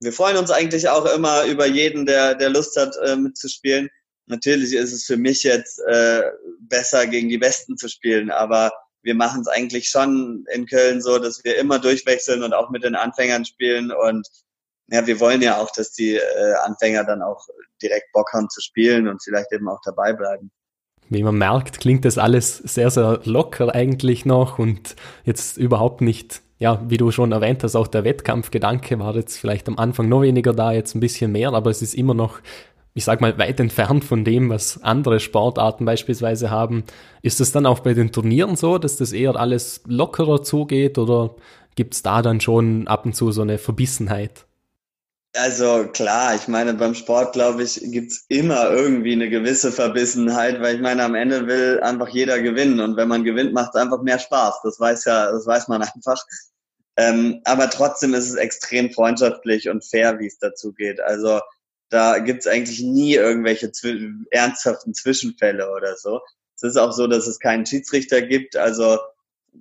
wir 0.00 0.12
freuen 0.12 0.36
uns 0.36 0.52
eigentlich 0.52 0.88
auch 0.88 1.12
immer 1.12 1.42
über 1.46 1.66
jeden, 1.66 2.06
der, 2.06 2.36
der 2.36 2.50
Lust 2.50 2.76
hat, 2.76 2.94
äh, 3.04 3.16
mitzuspielen. 3.16 3.90
Natürlich 4.26 4.72
ist 4.74 4.92
es 4.92 5.06
für 5.06 5.16
mich 5.16 5.42
jetzt 5.42 5.80
äh, 5.88 6.22
besser, 6.60 7.08
gegen 7.08 7.28
die 7.30 7.38
Besten 7.38 7.76
zu 7.76 7.88
spielen, 7.88 8.30
aber 8.30 8.70
wir 9.02 9.16
machen 9.16 9.40
es 9.40 9.48
eigentlich 9.48 9.88
schon 9.88 10.46
in 10.52 10.66
Köln 10.66 11.02
so, 11.02 11.18
dass 11.18 11.42
wir 11.42 11.58
immer 11.58 11.80
durchwechseln 11.80 12.44
und 12.44 12.54
auch 12.54 12.70
mit 12.70 12.84
den 12.84 12.94
Anfängern 12.94 13.44
spielen. 13.44 13.90
Und 13.90 14.28
ja, 14.86 15.04
wir 15.04 15.18
wollen 15.18 15.42
ja 15.42 15.58
auch, 15.58 15.72
dass 15.72 15.90
die 15.90 16.14
äh, 16.14 16.54
Anfänger 16.62 17.02
dann 17.02 17.22
auch 17.22 17.44
direkt 17.82 18.12
Bock 18.12 18.32
haben 18.32 18.48
zu 18.50 18.60
spielen 18.60 19.08
und 19.08 19.20
vielleicht 19.20 19.50
eben 19.50 19.68
auch 19.68 19.80
dabei 19.84 20.12
bleiben. 20.12 20.52
Wie 21.14 21.22
man 21.22 21.38
merkt, 21.38 21.80
klingt 21.80 22.04
das 22.04 22.18
alles 22.18 22.58
sehr, 22.58 22.90
sehr 22.90 23.20
locker 23.24 23.74
eigentlich 23.74 24.26
noch 24.26 24.58
und 24.58 24.96
jetzt 25.24 25.56
überhaupt 25.56 26.00
nicht, 26.00 26.42
ja, 26.58 26.82
wie 26.88 26.96
du 26.96 27.10
schon 27.10 27.32
erwähnt 27.32 27.62
hast, 27.62 27.76
auch 27.76 27.86
der 27.86 28.04
Wettkampfgedanke 28.04 28.98
war 28.98 29.14
jetzt 29.14 29.38
vielleicht 29.38 29.68
am 29.68 29.78
Anfang 29.78 30.08
noch 30.08 30.22
weniger 30.22 30.52
da, 30.52 30.72
jetzt 30.72 30.94
ein 30.94 31.00
bisschen 31.00 31.32
mehr, 31.32 31.52
aber 31.52 31.70
es 31.70 31.82
ist 31.82 31.94
immer 31.94 32.14
noch 32.14 32.40
ich 32.96 33.04
sag 33.04 33.20
mal, 33.20 33.36
weit 33.38 33.58
entfernt 33.58 34.04
von 34.04 34.24
dem, 34.24 34.50
was 34.50 34.80
andere 34.82 35.18
Sportarten 35.18 35.84
beispielsweise 35.84 36.50
haben. 36.50 36.84
Ist 37.22 37.40
es 37.40 37.50
dann 37.50 37.66
auch 37.66 37.80
bei 37.80 37.92
den 37.92 38.12
Turnieren 38.12 38.54
so, 38.54 38.78
dass 38.78 38.96
das 38.96 39.12
eher 39.12 39.34
alles 39.34 39.82
lockerer 39.86 40.42
zugeht 40.42 40.96
oder 40.96 41.34
gibt's 41.74 42.02
da 42.02 42.22
dann 42.22 42.40
schon 42.40 42.86
ab 42.86 43.04
und 43.04 43.16
zu 43.16 43.32
so 43.32 43.42
eine 43.42 43.58
Verbissenheit? 43.58 44.46
Also 45.36 45.88
klar, 45.88 46.36
ich 46.36 46.46
meine, 46.46 46.74
beim 46.74 46.94
Sport, 46.94 47.32
glaube 47.32 47.64
ich, 47.64 47.80
gibt's 47.82 48.24
immer 48.28 48.70
irgendwie 48.70 49.14
eine 49.14 49.28
gewisse 49.28 49.72
Verbissenheit, 49.72 50.60
weil 50.60 50.76
ich 50.76 50.80
meine, 50.80 51.02
am 51.02 51.16
Ende 51.16 51.48
will 51.48 51.80
einfach 51.80 52.08
jeder 52.08 52.40
gewinnen 52.40 52.78
und 52.78 52.96
wenn 52.96 53.08
man 53.08 53.24
gewinnt, 53.24 53.52
macht 53.52 53.74
es 53.74 53.80
einfach 53.80 54.00
mehr 54.02 54.20
Spaß. 54.20 54.60
Das 54.62 54.78
weiß 54.78 55.04
ja, 55.06 55.32
das 55.32 55.44
weiß 55.44 55.66
man 55.66 55.82
einfach. 55.94 56.22
Ähm, 56.96 57.40
aber 57.44 57.68
trotzdem 57.68 58.14
ist 58.14 58.28
es 58.28 58.36
extrem 58.36 58.92
freundschaftlich 58.92 59.68
und 59.68 59.84
fair, 59.84 60.20
wie 60.20 60.26
es 60.28 60.38
dazu 60.38 60.72
geht. 60.72 61.00
Also 61.00 61.40
da 61.88 62.18
gibt's 62.20 62.46
eigentlich 62.46 62.80
nie 62.80 63.14
irgendwelche 63.14 63.72
zw 63.72 64.10
ernsthaften 64.30 64.94
Zwischenfälle 64.94 65.68
oder 65.72 65.96
so. 65.96 66.20
Es 66.56 66.62
ist 66.62 66.76
auch 66.76 66.92
so, 66.92 67.08
dass 67.08 67.26
es 67.26 67.40
keinen 67.40 67.66
Schiedsrichter 67.66 68.22
gibt. 68.22 68.56
Also 68.56 68.98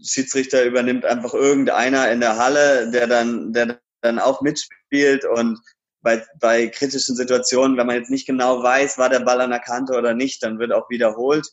Schiedsrichter 0.03 0.63
übernimmt 0.65 1.05
einfach 1.05 1.33
irgendeiner 1.33 2.11
in 2.11 2.19
der 2.19 2.37
Halle, 2.37 2.91
der 2.91 3.07
dann, 3.07 3.53
der 3.53 3.79
dann 4.03 4.19
auch 4.19 4.41
mitspielt 4.41 5.25
und 5.25 5.59
bei, 6.01 6.23
bei 6.39 6.67
kritischen 6.67 7.15
Situationen, 7.15 7.77
wenn 7.77 7.87
man 7.87 7.95
jetzt 7.95 8.11
nicht 8.11 8.27
genau 8.27 8.61
weiß, 8.61 8.97
war 8.97 9.09
der 9.09 9.21
Ball 9.21 9.41
an 9.41 9.51
der 9.51 9.59
Kante 9.59 9.93
oder 9.93 10.13
nicht, 10.13 10.43
dann 10.43 10.59
wird 10.59 10.73
auch 10.73 10.89
wiederholt. 10.89 11.47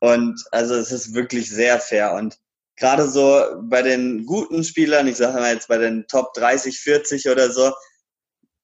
Und 0.00 0.42
also 0.50 0.74
es 0.74 0.90
ist 0.90 1.14
wirklich 1.14 1.48
sehr 1.48 1.78
fair. 1.78 2.14
Und 2.14 2.36
gerade 2.76 3.08
so 3.08 3.44
bei 3.62 3.82
den 3.82 4.26
guten 4.26 4.64
Spielern, 4.64 5.06
ich 5.06 5.16
sage 5.16 5.38
mal 5.38 5.54
jetzt 5.54 5.68
bei 5.68 5.78
den 5.78 6.04
Top 6.08 6.34
30, 6.34 6.80
40 6.80 7.28
oder 7.28 7.50
so, 7.52 7.72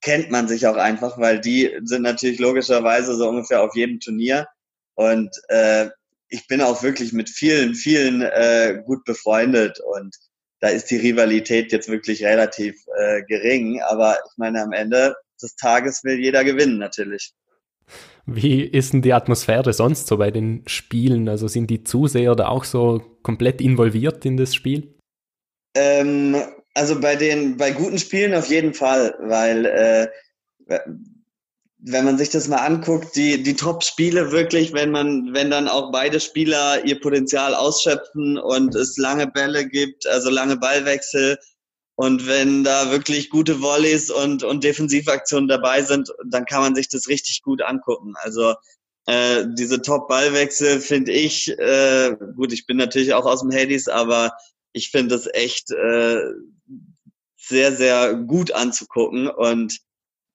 kennt 0.01 0.31
man 0.31 0.49
sich 0.49 0.67
auch 0.67 0.77
einfach, 0.77 1.19
weil 1.19 1.41
die 1.41 1.79
sind 1.85 2.03
natürlich 2.03 2.41
logischerweise 2.41 3.15
so 3.15 3.29
ungefähr 3.29 3.63
auf 3.63 3.77
jedem 3.77 4.01
Turnier. 4.01 4.49
Und 4.95 5.31
äh, 5.49 5.89
ich 6.29 6.49
bin 6.49 6.61
auch 6.61 6.83
wirklich 6.83 7.13
mit 7.13 7.31
vielen, 7.31 7.77
vielen 7.77 8.23
äh, 8.23 8.83
gut 8.85 9.05
befreundet 9.05 9.79
und 9.81 10.17
da 10.61 10.69
ist 10.69 10.87
die 10.91 10.97
Rivalität 10.97 11.73
jetzt 11.73 11.89
wirklich 11.89 12.25
relativ 12.25 12.77
äh, 12.97 13.23
gering. 13.23 13.81
Aber 13.89 14.19
ich 14.31 14.37
meine, 14.37 14.63
am 14.63 14.73
Ende 14.73 15.17
des 15.41 15.57
Tages 15.57 16.05
will 16.05 16.19
jeder 16.19 16.45
gewinnen 16.45 16.79
natürlich. 16.79 17.33
Wie 18.27 18.63
ist 18.63 18.93
denn 18.93 19.03
die 19.03 19.15
Atmosphäre 19.15 19.73
sonst 19.73 20.07
so 20.07 20.19
bei 20.19 20.31
den 20.31 20.63
Spielen? 20.67 21.29
Also 21.29 21.49
sind 21.49 21.71
die 21.71 21.85
Zuseher 21.85 22.35
da 22.35 22.49
auch 22.49 22.65
so 22.65 23.01
komplett 23.23 23.61
involviert 23.61 24.27
in 24.27 24.37
das 24.37 24.55
Spiel? 24.55 24.95
Ähm, 25.75 26.37
also 26.75 27.01
bei 27.01 27.17
den, 27.17 27.57
bei 27.57 27.71
guten 27.71 27.99
Spielen 27.99 28.35
auf 28.35 28.49
jeden 28.49 28.75
Fall, 28.75 29.15
weil 29.21 29.65
äh, 29.65 30.79
wenn 31.81 32.05
man 32.05 32.19
sich 32.19 32.31
das 32.31 32.49
mal 32.49 32.57
anguckt, 32.57 33.15
die, 33.15 33.43
die 33.43 33.55
Top-Spiele 33.55 34.33
wirklich, 34.33 34.73
wenn 34.73 34.91
man, 34.91 35.33
wenn 35.33 35.51
dann 35.51 35.69
auch 35.69 35.93
beide 35.93 36.19
Spieler 36.19 36.85
ihr 36.85 37.01
Potenzial 37.01 37.55
ausschöpfen 37.55 38.37
und 38.37 38.75
es 38.75 38.97
lange 38.97 39.29
Bälle 39.29 39.69
gibt, 39.69 40.07
also 40.07 40.29
lange 40.29 40.57
Ballwechsel 40.57 41.39
und 41.95 42.29
wenn 42.29 42.63
da 42.63 42.93
wirklich 42.93 43.29
gute 43.29 43.61
Volleys 43.61 44.09
und, 44.11 44.45
und 44.45 44.63
Defensivaktionen 44.63 45.49
dabei 45.49 45.83
sind, 45.83 46.13
dann 46.25 46.45
kann 46.45 46.63
man 46.63 46.75
sich 46.77 46.89
das 46.89 47.09
richtig 47.09 47.43
gut 47.43 47.61
angucken. 47.61 48.15
Also 48.23 48.55
äh, 49.07 49.47
diese 49.55 49.83
Top-Ballwechsel 49.83 50.81
finde 50.81 51.11
ich, 51.11 51.49
äh, 51.59 52.17
gut, 52.37 52.53
ich 52.53 52.67
bin 52.67 52.77
natürlich 52.77 53.15
auch 53.15 53.27
aus 53.27 53.41
dem 53.41 53.51
Hades, 53.51 53.89
aber 53.89 54.33
ich 54.73 54.91
finde 54.91 55.17
das 55.17 55.29
echt 55.33 55.73
äh, 55.73 56.21
sehr, 57.37 57.75
sehr 57.75 58.15
gut 58.15 58.53
anzugucken 58.53 59.29
und 59.29 59.79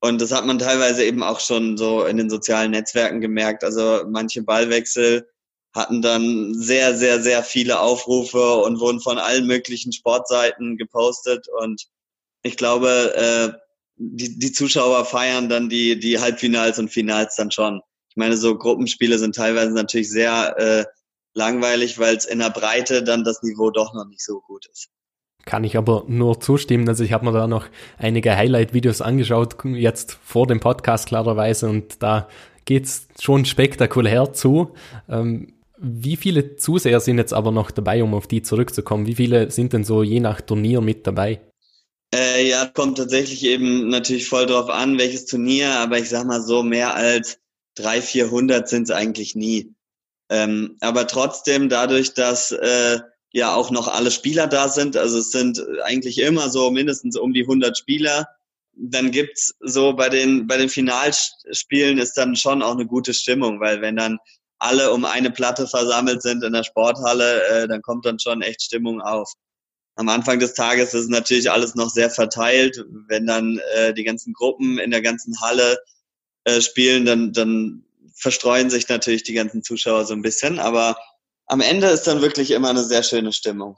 und 0.04 0.20
das 0.20 0.34
hat 0.34 0.46
man 0.46 0.60
teilweise 0.60 1.06
eben 1.06 1.24
auch 1.24 1.40
schon 1.40 1.78
so 1.78 2.04
in 2.04 2.18
den 2.18 2.30
sozialen 2.30 2.72
Netzwerken 2.72 3.22
gemerkt. 3.22 3.64
Also 3.64 4.04
manche 4.06 4.44
Ballwechsel 4.44 5.30
hatten 5.74 6.02
dann 6.02 6.54
sehr, 6.54 6.98
sehr, 6.98 7.22
sehr 7.22 7.42
viele 7.42 7.80
Aufrufe 7.80 8.56
und 8.56 8.82
wurden 8.82 9.00
von 9.00 9.18
allen 9.18 9.48
möglichen 9.48 9.94
Sportseiten 9.94 10.76
gepostet. 10.76 11.48
Und 11.58 11.88
ich 12.42 12.58
glaube, 12.58 13.14
äh, 13.16 13.58
die, 13.96 14.38
die 14.38 14.52
Zuschauer 14.52 15.06
feiern 15.06 15.48
dann 15.48 15.70
die, 15.70 15.98
die 15.98 16.20
Halbfinals 16.20 16.80
und 16.80 16.90
Finals 16.90 17.38
dann 17.38 17.52
schon. 17.52 17.80
Ich 18.10 18.18
meine, 18.18 18.36
so 18.36 18.58
Gruppenspiele 18.58 19.18
sind 19.18 19.36
teilweise 19.36 19.72
natürlich 19.72 20.10
sehr 20.10 20.58
äh, 20.58 20.86
langweilig, 21.34 21.98
weil 21.98 22.18
es 22.18 22.26
in 22.26 22.40
der 22.40 22.50
Breite 22.50 23.04
dann 23.04 23.24
das 23.24 23.42
Niveau 23.42 23.72
doch 23.72 23.94
noch 23.94 24.08
nicht 24.08 24.26
so 24.26 24.42
gut 24.42 24.66
ist. 24.70 24.90
Kann 25.46 25.64
ich 25.64 25.78
aber 25.78 26.06
nur 26.08 26.40
zustimmen. 26.40 26.88
Also 26.88 27.04
ich 27.04 27.12
habe 27.12 27.26
mir 27.26 27.34
da 27.34 27.48
noch 27.48 27.68
einige 27.98 28.36
Highlight-Videos 28.36 29.02
angeschaut, 29.02 29.58
jetzt 29.66 30.18
vor 30.24 30.48
dem 30.48 30.60
Podcast 30.60 31.08
klarerweise, 31.08 31.70
und 31.70 32.02
da 32.02 32.30
geht's 32.66 33.08
schon 33.20 33.46
spektakulär 33.46 34.34
zu. 34.34 34.74
Ähm, 35.10 35.54
wie 35.78 36.16
viele 36.16 36.56
Zuseher 36.56 37.02
sind 37.02 37.18
jetzt 37.18 37.34
aber 37.34 37.52
noch 37.52 37.72
dabei, 37.72 38.04
um 38.04 38.14
auf 38.14 38.26
die 38.26 38.42
zurückzukommen? 38.42 39.06
Wie 39.06 39.16
viele 39.16 39.52
sind 39.52 39.74
denn 39.74 39.84
so 39.84 40.02
je 40.02 40.22
nach 40.22 40.40
Turnier 40.40 40.80
mit 40.80 41.06
dabei? 41.06 41.42
Äh, 42.14 42.48
ja, 42.48 42.66
kommt 42.68 42.98
tatsächlich 42.98 43.44
eben 43.44 43.90
natürlich 43.90 44.30
voll 44.30 44.46
drauf 44.46 44.70
an, 44.70 44.98
welches 44.98 45.26
Turnier, 45.26 45.72
aber 45.72 45.98
ich 45.98 46.10
sag 46.10 46.26
mal 46.26 46.42
so, 46.42 46.64
mehr 46.64 46.96
als 46.96 47.40
300, 47.76 48.04
400 48.04 48.70
sind 48.70 48.84
es 48.84 48.92
eigentlich 48.92 49.36
nie. 49.36 49.74
Ähm, 50.30 50.78
aber 50.80 51.08
trotzdem, 51.08 51.70
dadurch, 51.70 52.14
dass 52.14 52.52
äh, 52.52 53.00
ja 53.34 53.56
auch 53.56 53.72
noch 53.72 53.88
alle 53.88 54.12
Spieler 54.12 54.48
da 54.48 54.70
sind. 54.70 54.96
Also 54.96 55.18
es 55.18 55.32
sind 55.32 55.62
eigentlich 55.84 56.20
immer 56.20 56.50
so 56.50 56.72
mindestens 56.72 57.18
um 57.18 57.34
die 57.34 57.42
100 57.42 57.78
Spieler. 57.78 58.28
Dann 58.76 59.12
gibt's 59.12 59.56
so 59.60 59.94
bei 59.94 60.08
den, 60.08 60.48
bei 60.48 60.58
den 60.58 60.70
Finalspielen 60.70 61.98
ist 61.98 62.14
dann 62.14 62.36
schon 62.36 62.62
auch 62.62 62.74
eine 62.74 62.86
gute 62.86 63.14
Stimmung, 63.14 63.60
weil 63.60 63.82
wenn 63.82 63.98
dann 63.98 64.20
alle 64.60 64.92
um 64.92 65.04
eine 65.04 65.32
Platte 65.32 65.68
versammelt 65.68 66.22
sind 66.22 66.44
in 66.44 66.54
der 66.54 66.64
Sporthalle, 66.64 67.44
äh, 67.48 67.68
dann 67.68 67.82
kommt 67.82 68.06
dann 68.06 68.20
schon 68.20 68.42
echt 68.42 68.62
Stimmung 68.62 69.02
auf. 69.02 69.34
Am 69.96 70.10
Anfang 70.10 70.40
des 70.40 70.54
Tages 70.54 70.94
ist 70.94 71.10
natürlich 71.10 71.52
alles 71.52 71.76
noch 71.76 71.90
sehr 71.90 72.10
verteilt. 72.10 72.84
Wenn 73.08 73.28
dann 73.28 73.60
äh, 73.76 73.94
die 73.94 74.04
ganzen 74.04 74.34
Gruppen 74.34 74.78
in 74.78 74.92
der 74.92 75.02
ganzen 75.02 75.40
Halle 75.42 75.80
äh, 76.46 76.62
spielen, 76.62 77.06
dann, 77.06 77.34
dann 77.34 77.84
verstreuen 78.16 78.70
sich 78.70 78.88
natürlich 78.88 79.24
die 79.24 79.34
ganzen 79.34 79.64
Zuschauer 79.64 80.06
so 80.06 80.14
ein 80.14 80.22
bisschen. 80.22 80.60
Aber 80.60 80.98
am 81.48 81.62
Ende 81.62 81.88
ist 81.88 82.04
dann 82.04 82.22
wirklich 82.22 82.52
immer 82.52 82.70
eine 82.70 82.84
sehr 82.84 83.04
schöne 83.04 83.34
Stimmung. 83.34 83.78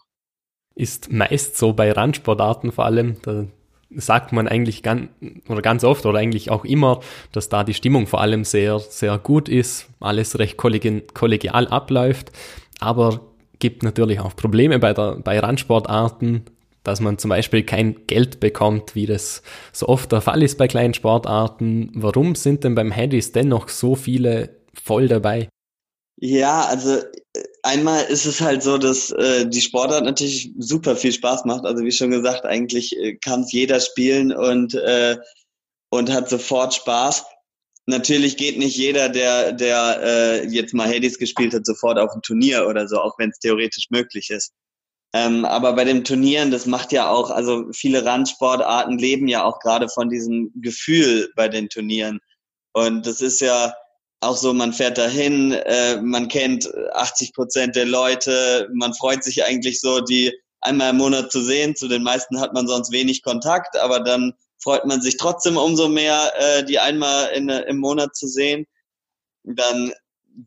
Ist 0.75 1.11
meist 1.11 1.57
so 1.57 1.73
bei 1.73 1.91
Randsportarten 1.91 2.71
vor 2.71 2.85
allem, 2.85 3.21
da 3.21 3.45
sagt 3.91 4.33
man 4.33 4.47
eigentlich 4.47 4.83
ganz, 4.83 5.09
oder 5.47 5.61
ganz 5.61 5.83
oft 5.83 6.05
oder 6.05 6.19
eigentlich 6.19 6.51
auch 6.51 6.65
immer, 6.65 6.99
dass 7.31 7.49
da 7.49 7.63
die 7.63 7.73
Stimmung 7.73 8.07
vor 8.07 8.21
allem 8.21 8.43
sehr, 8.43 8.79
sehr 8.79 9.17
gut 9.17 9.47
ist, 9.47 9.87
alles 9.99 10.37
recht 10.39 10.57
kollegial 10.57 11.67
abläuft, 11.67 12.31
aber 12.79 13.21
gibt 13.59 13.83
natürlich 13.83 14.19
auch 14.19 14.35
Probleme 14.35 14.79
bei, 14.79 14.93
der, 14.93 15.17
bei 15.17 15.39
Randsportarten, 15.39 16.43
dass 16.83 16.99
man 16.99 17.17
zum 17.17 17.29
Beispiel 17.29 17.63
kein 17.63 18.05
Geld 18.07 18.39
bekommt, 18.39 18.95
wie 18.95 19.05
das 19.05 19.41
so 19.71 19.87
oft 19.87 20.11
der 20.11 20.21
Fall 20.21 20.43
ist 20.43 20.57
bei 20.57 20.67
kleinen 20.67 20.93
Sportarten. 20.93 21.91
Warum 21.95 22.35
sind 22.35 22.63
denn 22.63 22.75
beim 22.75 22.91
Handys 22.91 23.31
dennoch 23.31 23.69
so 23.69 23.95
viele 23.95 24.57
voll 24.73 25.07
dabei? 25.07 25.49
Ja, 26.17 26.65
also 26.65 26.99
einmal 27.65 28.05
ist 28.05 28.25
es 28.25 28.39
halt 28.39 28.63
so, 28.63 28.77
dass 28.77 29.11
äh, 29.11 29.47
die 29.47 29.61
Sportart 29.61 30.05
natürlich 30.05 30.53
super 30.57 30.95
viel 30.95 31.11
Spaß 31.11 31.45
macht. 31.45 31.65
Also 31.65 31.83
wie 31.83 31.91
schon 31.91 32.11
gesagt, 32.11 32.45
eigentlich 32.45 32.95
äh, 32.97 33.15
kann 33.15 33.41
es 33.41 33.51
jeder 33.51 33.79
spielen 33.79 34.31
und, 34.31 34.75
äh, 34.75 35.17
und 35.89 36.11
hat 36.11 36.29
sofort 36.29 36.73
Spaß. 36.73 37.25
Natürlich 37.87 38.37
geht 38.37 38.57
nicht 38.57 38.77
jeder, 38.77 39.09
der, 39.09 39.51
der 39.51 39.99
äh, 40.01 40.47
jetzt 40.47 40.73
mal 40.73 40.87
Hades 40.87 41.17
gespielt 41.17 41.53
hat, 41.53 41.65
sofort 41.65 41.99
auf 41.99 42.11
ein 42.15 42.21
Turnier 42.21 42.67
oder 42.67 42.87
so, 42.87 42.99
auch 42.99 43.17
wenn 43.19 43.29
es 43.29 43.39
theoretisch 43.39 43.87
möglich 43.89 44.29
ist. 44.29 44.53
Ähm, 45.13 45.45
aber 45.45 45.73
bei 45.73 45.85
den 45.85 46.03
Turnieren, 46.03 46.51
das 46.51 46.65
macht 46.65 46.91
ja 46.91 47.09
auch, 47.09 47.29
also 47.29 47.71
viele 47.71 48.05
Randsportarten 48.05 48.97
leben 48.97 49.27
ja 49.27 49.43
auch 49.43 49.59
gerade 49.59 49.87
von 49.89 50.09
diesem 50.09 50.51
Gefühl 50.55 51.31
bei 51.35 51.47
den 51.47 51.69
Turnieren. 51.69 52.19
Und 52.73 53.05
das 53.05 53.21
ist 53.21 53.39
ja, 53.39 53.73
auch 54.21 54.37
so, 54.37 54.53
man 54.53 54.73
fährt 54.73 54.97
dahin, 54.97 55.51
äh, 55.51 56.01
man 56.01 56.27
kennt 56.27 56.73
80 56.93 57.33
Prozent 57.33 57.75
der 57.75 57.85
Leute, 57.85 58.69
man 58.73 58.93
freut 58.93 59.23
sich 59.23 59.43
eigentlich 59.43 59.79
so, 59.79 59.99
die 59.99 60.33
einmal 60.61 60.91
im 60.91 60.97
Monat 60.97 61.31
zu 61.31 61.41
sehen. 61.41 61.75
Zu 61.75 61.87
den 61.87 62.03
meisten 62.03 62.39
hat 62.39 62.53
man 62.53 62.67
sonst 62.67 62.91
wenig 62.91 63.23
Kontakt, 63.23 63.77
aber 63.77 63.99
dann 63.99 64.33
freut 64.61 64.85
man 64.85 65.01
sich 65.01 65.17
trotzdem 65.17 65.57
umso 65.57 65.87
mehr, 65.87 66.33
äh, 66.37 66.63
die 66.63 66.79
einmal 66.79 67.31
in, 67.33 67.49
im 67.49 67.77
Monat 67.77 68.15
zu 68.15 68.27
sehen. 68.27 68.65
Dann 69.43 69.93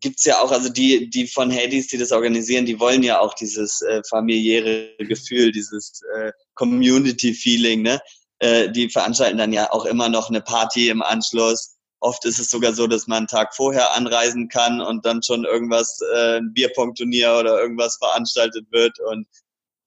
gibt's 0.01 0.25
ja 0.25 0.41
auch, 0.41 0.51
also 0.51 0.69
die, 0.69 1.09
die 1.09 1.27
von 1.27 1.51
Hades, 1.51 1.87
die 1.87 1.99
das 1.99 2.13
organisieren, 2.13 2.67
die 2.67 2.79
wollen 2.79 3.03
ja 3.03 3.21
auch 3.21 3.35
dieses 3.35 3.81
äh, 3.83 4.03
familiäre 4.09 4.95
Gefühl, 4.99 5.53
dieses 5.53 6.03
äh, 6.17 6.33
Community-Feeling, 6.55 7.83
ne? 7.83 8.01
Äh, 8.41 8.71
die 8.71 8.89
veranstalten 8.89 9.39
dann 9.39 9.53
ja 9.53 9.73
auch 9.73 9.85
immer 9.85 10.09
noch 10.09 10.29
eine 10.29 10.41
Party 10.41 10.91
im 10.91 11.03
Anschluss. 11.03 11.78
Oft 12.01 12.25
ist 12.25 12.39
es 12.39 12.51
sogar 12.51 12.75
so, 12.75 12.87
dass 12.87 13.07
man 13.07 13.19
einen 13.19 13.27
Tag 13.27 13.55
vorher 13.55 13.95
anreisen 13.95 14.49
kann 14.49 14.81
und 14.81 15.05
dann 15.05 15.23
schon 15.23 15.45
irgendwas, 15.45 16.01
äh, 16.15 16.39
ein 16.39 16.53
Bierpong-Turnier 16.53 17.37
oder 17.39 17.61
irgendwas 17.61 17.97
veranstaltet 17.97 18.67
wird. 18.71 19.01
Und 19.01 19.27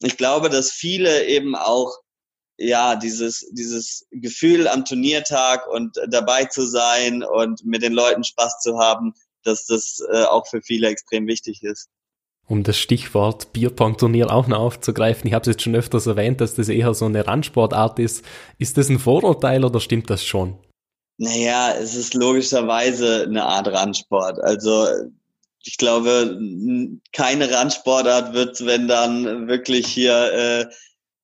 ich 0.01 0.17
glaube, 0.17 0.49
dass 0.49 0.71
viele 0.71 1.25
eben 1.25 1.55
auch 1.55 1.97
ja, 2.57 2.95
dieses, 2.95 3.47
dieses 3.51 4.07
Gefühl 4.11 4.67
am 4.67 4.85
Turniertag 4.85 5.67
und 5.67 5.97
dabei 6.09 6.45
zu 6.45 6.65
sein 6.65 7.23
und 7.23 7.65
mit 7.65 7.81
den 7.81 7.93
Leuten 7.93 8.23
Spaß 8.23 8.59
zu 8.59 8.77
haben, 8.77 9.13
dass 9.43 9.65
das 9.65 9.99
äh, 10.11 10.23
auch 10.23 10.47
für 10.47 10.61
viele 10.61 10.87
extrem 10.89 11.27
wichtig 11.27 11.63
ist. 11.63 11.89
Um 12.47 12.63
das 12.63 12.77
Stichwort 12.77 13.53
Bierpong-Turnier 13.53 14.31
auch 14.31 14.47
noch 14.47 14.59
aufzugreifen, 14.59 15.27
ich 15.27 15.33
habe 15.33 15.43
es 15.43 15.55
jetzt 15.55 15.63
schon 15.63 15.75
öfters 15.75 16.05
erwähnt, 16.05 16.41
dass 16.41 16.55
das 16.55 16.69
eher 16.69 16.93
so 16.93 17.05
eine 17.05 17.25
Randsportart 17.25 17.97
ist. 17.99 18.25
Ist 18.57 18.77
das 18.77 18.89
ein 18.89 18.99
Vorurteil 18.99 19.63
oder 19.63 19.79
stimmt 19.79 20.09
das 20.09 20.23
schon? 20.23 20.57
Naja, 21.21 21.75
es 21.75 21.93
ist 21.93 22.15
logischerweise 22.15 23.25
eine 23.29 23.43
Art 23.43 23.67
Randsport. 23.67 24.39
Also 24.39 24.87
ich 25.63 25.77
glaube, 25.77 26.35
keine 27.13 27.51
Randsportart 27.51 28.33
wird, 28.33 28.65
wenn 28.65 28.87
dann 28.87 29.47
wirklich 29.47 29.85
hier 29.85 30.33
äh, 30.33 30.65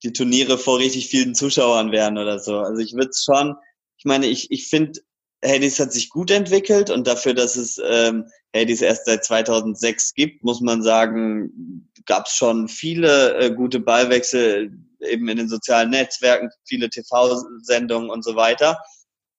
die 0.03 0.13
Turniere 0.13 0.59
vor 0.59 0.77
richtig 0.77 1.07
vielen 1.07 1.33
Zuschauern 1.33 1.91
wären 1.91 2.19
oder 2.19 2.37
so. 2.37 2.59
Also 2.59 2.79
ich 2.79 2.93
würde 2.93 3.09
schon, 3.19 3.55
ich 3.97 4.05
meine, 4.05 4.27
ich, 4.27 4.51
ich 4.51 4.67
finde 4.67 4.99
Hades 5.43 5.79
hat 5.79 5.91
sich 5.91 6.11
gut 6.11 6.29
entwickelt 6.29 6.91
und 6.91 7.07
dafür, 7.07 7.33
dass 7.33 7.55
es 7.55 7.81
ähm, 7.83 8.27
Hades 8.55 8.83
erst 8.83 9.07
seit 9.07 9.25
2006 9.25 10.13
gibt, 10.13 10.43
muss 10.43 10.61
man 10.61 10.83
sagen, 10.83 11.89
gab 12.05 12.27
es 12.27 12.33
schon 12.33 12.67
viele 12.67 13.35
äh, 13.39 13.51
gute 13.51 13.79
Ballwechsel 13.79 14.71
eben 14.99 15.27
in 15.27 15.37
den 15.37 15.49
sozialen 15.49 15.89
Netzwerken, 15.89 16.51
viele 16.65 16.87
TV-Sendungen 16.87 18.11
und 18.11 18.23
so 18.23 18.35
weiter. 18.35 18.77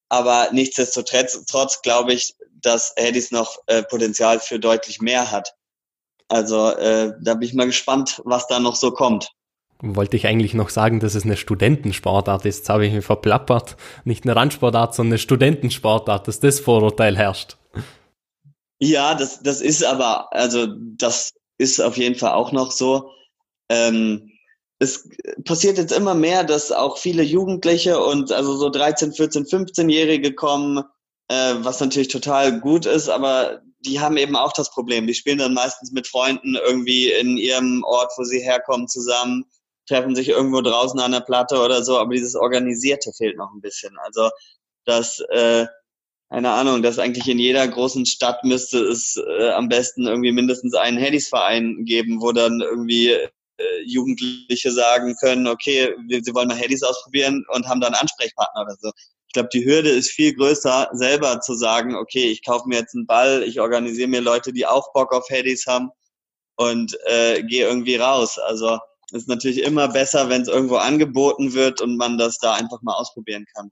Aber 0.08 0.48
nichtsdestotrotz 0.52 1.44
trotz 1.46 1.82
glaube 1.82 2.12
ich, 2.12 2.34
dass 2.60 2.94
Hades 2.98 3.30
noch 3.30 3.58
äh, 3.66 3.82
Potenzial 3.82 4.40
für 4.40 4.58
deutlich 4.58 5.00
mehr 5.00 5.30
hat. 5.30 5.54
Also 6.28 6.70
äh, 6.70 7.12
da 7.20 7.34
bin 7.34 7.48
ich 7.48 7.54
mal 7.54 7.66
gespannt, 7.66 8.20
was 8.24 8.46
da 8.46 8.58
noch 8.58 8.76
so 8.76 8.90
kommt 8.90 9.30
wollte 9.80 10.16
ich 10.16 10.26
eigentlich 10.26 10.54
noch 10.54 10.70
sagen, 10.70 11.00
dass 11.00 11.14
es 11.14 11.24
eine 11.24 11.36
Studentensportart 11.36 12.44
ist. 12.44 12.58
Jetzt 12.58 12.68
habe 12.68 12.86
ich 12.86 12.92
mich 12.92 13.04
verplappert. 13.04 13.76
Nicht 14.04 14.24
eine 14.24 14.34
Randsportart, 14.34 14.94
sondern 14.94 15.12
eine 15.12 15.18
Studentensportart, 15.18 16.26
dass 16.26 16.40
das 16.40 16.60
Vorurteil 16.60 17.16
herrscht. 17.16 17.56
Ja, 18.80 19.14
das, 19.14 19.42
das 19.42 19.60
ist 19.60 19.84
aber, 19.84 20.32
also 20.32 20.66
das 20.96 21.32
ist 21.58 21.80
auf 21.80 21.96
jeden 21.96 22.16
Fall 22.16 22.32
auch 22.32 22.52
noch 22.52 22.70
so. 22.70 23.10
Ähm, 23.68 24.27
es 24.78 25.08
passiert 25.44 25.78
jetzt 25.78 25.92
immer 25.92 26.14
mehr, 26.14 26.44
dass 26.44 26.70
auch 26.70 26.98
viele 26.98 27.22
Jugendliche 27.22 28.00
und 28.00 28.30
also 28.32 28.56
so 28.56 28.70
13, 28.70 29.12
14, 29.12 29.44
15-Jährige 29.44 30.34
kommen, 30.34 30.84
äh, 31.28 31.54
was 31.58 31.80
natürlich 31.80 32.08
total 32.08 32.60
gut 32.60 32.86
ist, 32.86 33.08
aber 33.08 33.62
die 33.80 34.00
haben 34.00 34.16
eben 34.16 34.36
auch 34.36 34.52
das 34.52 34.70
Problem. 34.70 35.06
Die 35.06 35.14
spielen 35.14 35.38
dann 35.38 35.54
meistens 35.54 35.92
mit 35.92 36.06
Freunden 36.06 36.56
irgendwie 36.56 37.10
in 37.10 37.36
ihrem 37.36 37.82
Ort, 37.84 38.12
wo 38.16 38.24
sie 38.24 38.40
herkommen, 38.40 38.88
zusammen 38.88 39.44
treffen 39.88 40.14
sich 40.14 40.28
irgendwo 40.28 40.60
draußen 40.60 41.00
an 41.00 41.12
der 41.12 41.20
Platte 41.20 41.60
oder 41.60 41.82
so, 41.82 41.98
aber 41.98 42.12
dieses 42.12 42.34
Organisierte 42.34 43.12
fehlt 43.16 43.36
noch 43.36 43.50
ein 43.54 43.60
bisschen. 43.60 43.96
Also 43.98 44.28
das, 44.84 45.20
äh, 45.30 45.66
keine 46.30 46.50
Ahnung, 46.50 46.82
dass 46.82 46.98
eigentlich 46.98 47.26
in 47.28 47.38
jeder 47.38 47.66
großen 47.66 48.04
Stadt 48.04 48.44
müsste 48.44 48.80
es 48.80 49.16
äh, 49.16 49.50
am 49.50 49.68
besten 49.68 50.06
irgendwie 50.06 50.32
mindestens 50.32 50.74
einen 50.74 50.98
Headies-Verein 50.98 51.84
geben, 51.84 52.20
wo 52.20 52.32
dann 52.32 52.60
irgendwie 52.60 53.16
Jugendliche 53.84 54.72
sagen 54.72 55.16
können, 55.20 55.46
okay, 55.46 55.94
wir, 56.06 56.22
sie 56.22 56.34
wollen 56.34 56.48
mal 56.48 56.56
Headies 56.56 56.82
ausprobieren 56.82 57.44
und 57.52 57.68
haben 57.68 57.80
dann 57.80 57.94
Ansprechpartner 57.94 58.62
oder 58.62 58.76
so. 58.80 58.90
Ich 59.26 59.34
glaube, 59.34 59.50
die 59.52 59.64
Hürde 59.64 59.90
ist 59.90 60.10
viel 60.10 60.34
größer, 60.34 60.88
selber 60.92 61.40
zu 61.40 61.54
sagen, 61.54 61.94
okay, 61.94 62.30
ich 62.30 62.44
kaufe 62.44 62.68
mir 62.68 62.78
jetzt 62.78 62.94
einen 62.94 63.06
Ball, 63.06 63.42
ich 63.42 63.60
organisiere 63.60 64.08
mir 64.08 64.20
Leute, 64.20 64.52
die 64.52 64.66
auch 64.66 64.92
Bock 64.92 65.12
auf 65.12 65.28
Headies 65.28 65.66
haben 65.66 65.90
und 66.56 66.96
äh, 67.04 67.42
gehe 67.42 67.66
irgendwie 67.66 67.96
raus. 67.96 68.38
Also 68.38 68.78
ist 69.12 69.28
natürlich 69.28 69.62
immer 69.62 69.88
besser, 69.88 70.28
wenn 70.28 70.42
es 70.42 70.48
irgendwo 70.48 70.76
angeboten 70.76 71.54
wird 71.54 71.80
und 71.80 71.96
man 71.96 72.18
das 72.18 72.38
da 72.38 72.54
einfach 72.54 72.82
mal 72.82 72.94
ausprobieren 72.94 73.44
kann. 73.54 73.70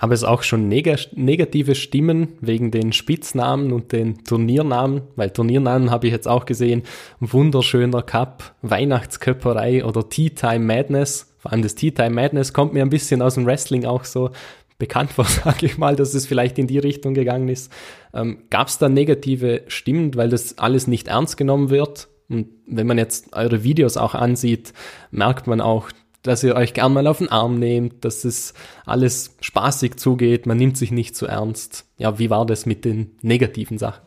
Gab 0.00 0.12
es 0.12 0.22
auch 0.22 0.44
schon 0.44 0.68
neg 0.68 0.96
negative 1.16 1.74
Stimmen 1.74 2.28
wegen 2.40 2.70
den 2.70 2.92
Spitznamen 2.92 3.72
und 3.72 3.90
den 3.90 4.22
Turniernamen? 4.22 5.02
Weil 5.16 5.30
Turniernamen 5.30 5.90
habe 5.90 6.06
ich 6.06 6.12
jetzt 6.12 6.28
auch 6.28 6.46
gesehen. 6.46 6.84
Wunderschöner 7.18 8.02
Cup, 8.02 8.54
Weihnachtsköpperei 8.62 9.84
oder 9.84 10.08
Tea 10.08 10.30
Time 10.30 10.60
Madness. 10.60 11.34
Vor 11.38 11.50
allem 11.50 11.62
das 11.62 11.74
Tea 11.74 11.90
Time 11.90 12.10
Madness 12.10 12.52
kommt 12.52 12.74
mir 12.74 12.82
ein 12.82 12.90
bisschen 12.90 13.22
aus 13.22 13.34
dem 13.34 13.44
Wrestling 13.44 13.86
auch 13.86 14.04
so 14.04 14.30
bekannt 14.78 15.10
vor, 15.10 15.24
sage 15.44 15.66
ich 15.66 15.78
mal, 15.78 15.96
dass 15.96 16.14
es 16.14 16.26
vielleicht 16.26 16.60
in 16.60 16.68
die 16.68 16.78
Richtung 16.78 17.14
gegangen 17.14 17.48
ist. 17.48 17.72
Ähm, 18.14 18.44
Gab 18.50 18.68
es 18.68 18.78
da 18.78 18.88
negative 18.88 19.62
Stimmen, 19.66 20.14
weil 20.14 20.28
das 20.28 20.58
alles 20.58 20.86
nicht 20.86 21.08
ernst 21.08 21.36
genommen 21.36 21.70
wird? 21.70 22.06
Und 22.28 22.46
wenn 22.66 22.86
man 22.86 22.98
jetzt 22.98 23.32
eure 23.32 23.64
Videos 23.64 23.96
auch 23.96 24.14
ansieht, 24.14 24.72
merkt 25.10 25.48
man 25.48 25.60
auch, 25.60 25.90
dass 26.22 26.42
ihr 26.42 26.56
euch 26.56 26.74
gern 26.74 26.92
mal 26.92 27.06
auf 27.06 27.18
den 27.18 27.30
Arm 27.30 27.58
nehmt, 27.58 28.04
dass 28.04 28.24
es 28.24 28.54
alles 28.86 29.36
spaßig 29.40 29.96
zugeht, 29.96 30.46
man 30.46 30.58
nimmt 30.58 30.76
sich 30.76 30.90
nicht 30.90 31.16
zu 31.16 31.26
ernst. 31.26 31.86
Ja, 31.96 32.18
wie 32.18 32.30
war 32.30 32.46
das 32.46 32.66
mit 32.66 32.84
den 32.84 33.16
negativen 33.22 33.78
Sachen? 33.78 34.06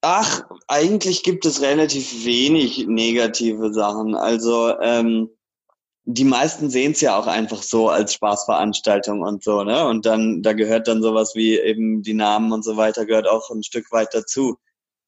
Ach, 0.00 0.42
eigentlich 0.68 1.22
gibt 1.22 1.44
es 1.44 1.60
relativ 1.60 2.24
wenig 2.24 2.86
negative 2.86 3.72
Sachen. 3.72 4.14
Also 4.14 4.78
ähm, 4.80 5.28
die 6.04 6.24
meisten 6.24 6.70
sehen 6.70 6.92
es 6.92 7.02
ja 7.02 7.18
auch 7.18 7.26
einfach 7.26 7.62
so 7.62 7.90
als 7.90 8.14
Spaßveranstaltung 8.14 9.20
und 9.20 9.44
so, 9.44 9.62
ne? 9.64 9.86
Und 9.86 10.06
dann, 10.06 10.42
da 10.42 10.54
gehört 10.54 10.88
dann 10.88 11.02
sowas 11.02 11.32
wie 11.34 11.58
eben 11.58 12.02
die 12.02 12.14
Namen 12.14 12.52
und 12.52 12.64
so 12.64 12.78
weiter, 12.78 13.04
gehört 13.04 13.28
auch 13.28 13.50
ein 13.50 13.62
Stück 13.62 13.92
weit 13.92 14.14
dazu. 14.14 14.56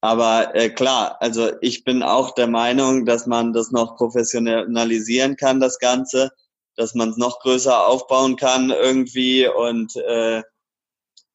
Aber 0.01 0.55
äh, 0.55 0.71
klar, 0.71 1.17
also 1.21 1.53
ich 1.61 1.85
bin 1.85 2.03
auch 2.03 2.35
der 2.35 2.47
Meinung, 2.47 3.05
dass 3.05 3.27
man 3.27 3.53
das 3.53 3.71
noch 3.71 3.97
professionalisieren 3.97 5.37
kann, 5.37 5.61
das 5.61 5.79
Ganze, 5.79 6.31
dass 6.77 6.95
man 6.95 7.11
es 7.11 7.19
noch 7.19 7.41
größer 7.41 7.87
aufbauen 7.87 8.37
kann 8.37 8.71
irgendwie 8.71 9.47
und 9.47 9.95
äh, 9.97 10.43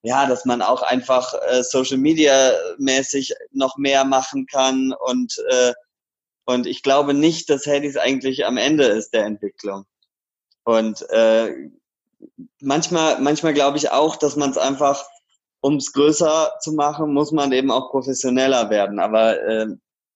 ja, 0.01 0.27
dass 0.27 0.45
man 0.45 0.61
auch 0.61 0.81
einfach 0.81 1.33
äh, 1.49 1.63
Social 1.63 1.97
Media 1.97 2.51
mäßig 2.77 3.33
noch 3.51 3.77
mehr 3.77 4.03
machen 4.05 4.47
kann 4.47 4.93
und 4.93 5.37
äh, 5.49 5.73
und 6.45 6.67
ich 6.67 6.83
glaube 6.83 7.13
nicht, 7.13 7.49
dass 7.49 7.65
Hades 7.65 7.97
eigentlich 7.97 8.45
am 8.45 8.57
Ende 8.57 8.85
ist 8.85 9.13
der 9.13 9.25
Entwicklung. 9.25 9.85
Und 10.63 11.07
äh, 11.09 11.71
manchmal, 12.61 13.19
manchmal 13.19 13.53
glaube 13.53 13.77
ich 13.77 13.89
auch, 13.89 14.15
dass 14.15 14.35
man 14.35 14.51
es 14.51 14.57
einfach 14.57 15.05
um 15.65 15.77
es 15.77 15.93
größer 15.93 16.51
zu 16.61 16.73
machen, 16.73 17.11
muss 17.11 17.31
man 17.31 17.51
eben 17.51 17.71
auch 17.71 17.89
professioneller 17.89 18.69
werden. 18.69 18.99
Aber 18.99 19.41
äh, 19.41 19.65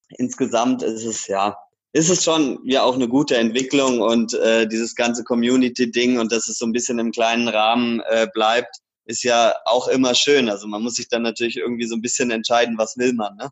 insgesamt 0.10 0.84
ist 0.84 1.04
es 1.04 1.26
ja, 1.26 1.58
ist 1.92 2.12
es 2.12 2.24
schon 2.24 2.60
ja 2.66 2.84
auch 2.84 2.94
eine 2.94 3.08
gute 3.08 3.36
Entwicklung 3.36 4.00
und 4.00 4.36
äh, 4.36 4.68
dieses 4.68 4.94
ganze 4.94 5.24
Community-Ding 5.24 6.20
und 6.20 6.32
dass 6.32 6.50
es 6.50 6.60
so 6.60 6.68
ein 6.68 6.72
bisschen 6.72 7.00
im 7.00 7.12
kleinen 7.12 7.48
Rahmen 7.48 8.00
äh, 8.12 8.28
bleibt, 8.32 8.76
ist 9.06 9.24
ja 9.24 9.56
auch 9.66 9.88
immer 9.88 10.14
schön. 10.14 10.50
Also 10.50 10.68
man 10.68 10.84
muss 10.84 10.94
sich 10.94 11.10
dann 11.10 11.24
natürlich 11.24 11.58
irgendwie 11.58 11.88
so 11.88 11.96
ein 11.96 12.02
bisschen 12.04 12.30
entscheiden, 12.30 12.78
was 12.78 12.96
will 12.98 13.14
man, 13.14 13.36
ne? 13.36 13.50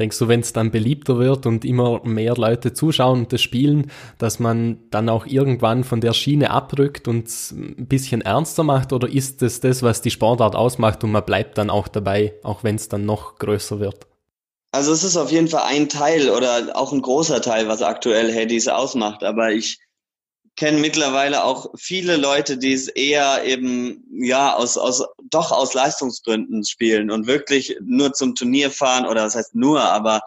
Denkst 0.00 0.18
du, 0.18 0.28
wenn 0.28 0.40
es 0.40 0.54
dann 0.54 0.70
beliebter 0.70 1.18
wird 1.18 1.44
und 1.44 1.62
immer 1.62 2.00
mehr 2.04 2.34
Leute 2.34 2.72
zuschauen 2.72 3.20
und 3.20 3.32
das 3.34 3.42
spielen, 3.42 3.90
dass 4.16 4.38
man 4.38 4.78
dann 4.90 5.10
auch 5.10 5.26
irgendwann 5.26 5.84
von 5.84 6.00
der 6.00 6.14
Schiene 6.14 6.50
abrückt 6.50 7.06
und 7.06 7.28
ein 7.52 7.86
bisschen 7.86 8.22
ernster 8.22 8.62
macht? 8.62 8.94
Oder 8.94 9.08
ist 9.08 9.42
es 9.42 9.60
das, 9.60 9.82
was 9.82 10.00
die 10.00 10.10
Sportart 10.10 10.56
ausmacht 10.56 11.04
und 11.04 11.12
man 11.12 11.24
bleibt 11.26 11.58
dann 11.58 11.68
auch 11.68 11.86
dabei, 11.86 12.32
auch 12.42 12.64
wenn 12.64 12.76
es 12.76 12.88
dann 12.88 13.04
noch 13.04 13.36
größer 13.36 13.78
wird? 13.78 14.06
Also 14.72 14.92
es 14.92 15.04
ist 15.04 15.18
auf 15.18 15.30
jeden 15.30 15.48
Fall 15.48 15.64
ein 15.66 15.90
Teil 15.90 16.30
oder 16.30 16.70
auch 16.74 16.92
ein 16.92 17.02
großer 17.02 17.42
Teil, 17.42 17.68
was 17.68 17.82
aktuell 17.82 18.34
Hades 18.34 18.68
ausmacht. 18.68 19.22
Aber 19.22 19.52
ich 19.52 19.80
kenne 20.56 20.78
mittlerweile 20.78 21.44
auch 21.44 21.66
viele 21.76 22.16
Leute, 22.16 22.56
die 22.56 22.72
es 22.72 22.88
eher 22.88 23.44
eben 23.44 24.04
ja 24.12 24.54
aus 24.54 24.78
aus 24.78 25.04
doch 25.30 25.52
aus 25.52 25.74
Leistungsgründen 25.74 26.64
spielen 26.64 27.10
und 27.10 27.26
wirklich 27.26 27.76
nur 27.80 28.12
zum 28.12 28.34
Turnier 28.34 28.70
fahren 28.70 29.06
oder 29.06 29.24
das 29.24 29.34
heißt 29.34 29.54
nur, 29.54 29.80
aber 29.80 30.20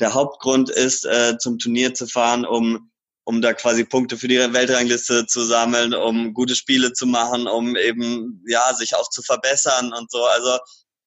der 0.00 0.14
Hauptgrund 0.14 0.70
ist 0.70 1.04
äh, 1.04 1.36
zum 1.38 1.58
Turnier 1.58 1.94
zu 1.94 2.06
fahren, 2.06 2.44
um 2.44 2.90
um 3.24 3.42
da 3.42 3.52
quasi 3.52 3.84
Punkte 3.84 4.16
für 4.16 4.26
die 4.26 4.38
Weltrangliste 4.38 5.26
zu 5.26 5.44
sammeln, 5.44 5.94
um 5.94 6.34
gute 6.34 6.56
Spiele 6.56 6.92
zu 6.92 7.06
machen, 7.06 7.46
um 7.46 7.76
eben 7.76 8.42
ja 8.48 8.74
sich 8.74 8.96
auch 8.96 9.08
zu 9.10 9.22
verbessern 9.22 9.92
und 9.92 10.10
so. 10.10 10.24
Also 10.24 10.58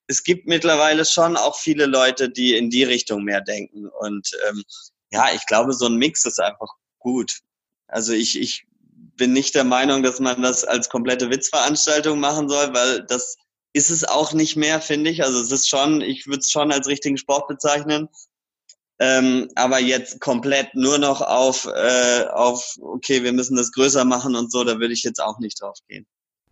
es 0.07 0.23
gibt 0.23 0.47
mittlerweile 0.47 1.03
schon 1.05 1.35
auch 1.35 1.57
viele 1.57 1.85
Leute, 1.85 2.29
die 2.29 2.55
in 2.55 2.69
die 2.69 2.83
Richtung 2.83 3.23
mehr 3.23 3.41
denken 3.41 3.87
und 3.87 4.31
ähm, 4.47 4.63
ja, 5.11 5.27
ich 5.33 5.45
glaube, 5.45 5.73
so 5.73 5.85
ein 5.85 5.95
Mix 5.95 6.25
ist 6.25 6.39
einfach 6.39 6.69
gut. 6.99 7.39
Also 7.87 8.13
ich, 8.13 8.39
ich 8.39 8.65
bin 9.15 9.33
nicht 9.33 9.53
der 9.53 9.63
Meinung, 9.63 10.01
dass 10.01 10.19
man 10.19 10.41
das 10.41 10.63
als 10.63 10.89
komplette 10.89 11.29
Witzveranstaltung 11.29 12.19
machen 12.19 12.49
soll, 12.49 12.73
weil 12.73 13.03
das 13.03 13.37
ist 13.73 13.89
es 13.89 14.03
auch 14.03 14.33
nicht 14.33 14.55
mehr, 14.55 14.79
finde 14.79 15.09
ich. 15.09 15.23
Also 15.23 15.39
es 15.39 15.51
ist 15.51 15.67
schon, 15.67 16.01
ich 16.01 16.27
würde 16.27 16.39
es 16.39 16.51
schon 16.51 16.71
als 16.71 16.87
richtigen 16.87 17.17
Sport 17.17 17.47
bezeichnen. 17.47 18.07
Ähm, 18.99 19.49
aber 19.55 19.79
jetzt 19.79 20.21
komplett 20.21 20.75
nur 20.75 20.99
noch 20.99 21.21
auf, 21.21 21.65
äh, 21.65 22.25
auf, 22.31 22.77
okay, 22.79 23.23
wir 23.23 23.33
müssen 23.33 23.57
das 23.57 23.71
größer 23.71 24.05
machen 24.05 24.35
und 24.35 24.51
so, 24.51 24.63
da 24.63 24.79
würde 24.79 24.93
ich 24.93 25.03
jetzt 25.03 25.19
auch 25.19 25.39
nicht 25.39 25.61
drauf 25.61 25.77
gehen. 25.87 26.05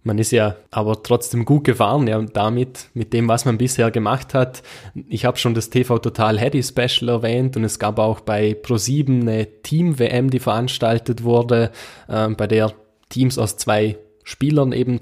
Man 0.04 0.18
ist 0.18 0.32
ja 0.32 0.56
aber 0.72 1.04
trotzdem 1.04 1.46
gut 1.46 1.64
gefahren, 1.64 2.08
ja, 2.08 2.20
damit, 2.20 2.90
mit 2.96 3.14
dem, 3.14 3.28
was 3.28 3.46
man 3.46 3.60
bisher 3.60 3.92
gemacht 3.92 4.34
hat. 4.34 4.64
Ich 5.08 5.26
habe 5.26 5.38
schon 5.38 5.54
das 5.54 5.70
TV 5.70 6.00
Total 6.00 6.40
Heady 6.40 6.64
Special 6.64 7.08
erwähnt 7.10 7.56
und 7.56 7.64
es 7.64 7.78
gab 7.78 8.00
auch 8.00 8.22
bei 8.22 8.54
Pro7 8.54 9.22
eine 9.22 9.62
Team-WM, 9.62 10.32
die 10.32 10.40
veranstaltet 10.40 11.24
wurde, 11.24 11.72
äh, 12.08 12.30
bei 12.30 12.48
der 12.48 12.74
Teams 13.10 13.38
aus 13.38 13.58
zwei 13.58 14.00
Spielern 14.24 14.72
eben 14.72 15.00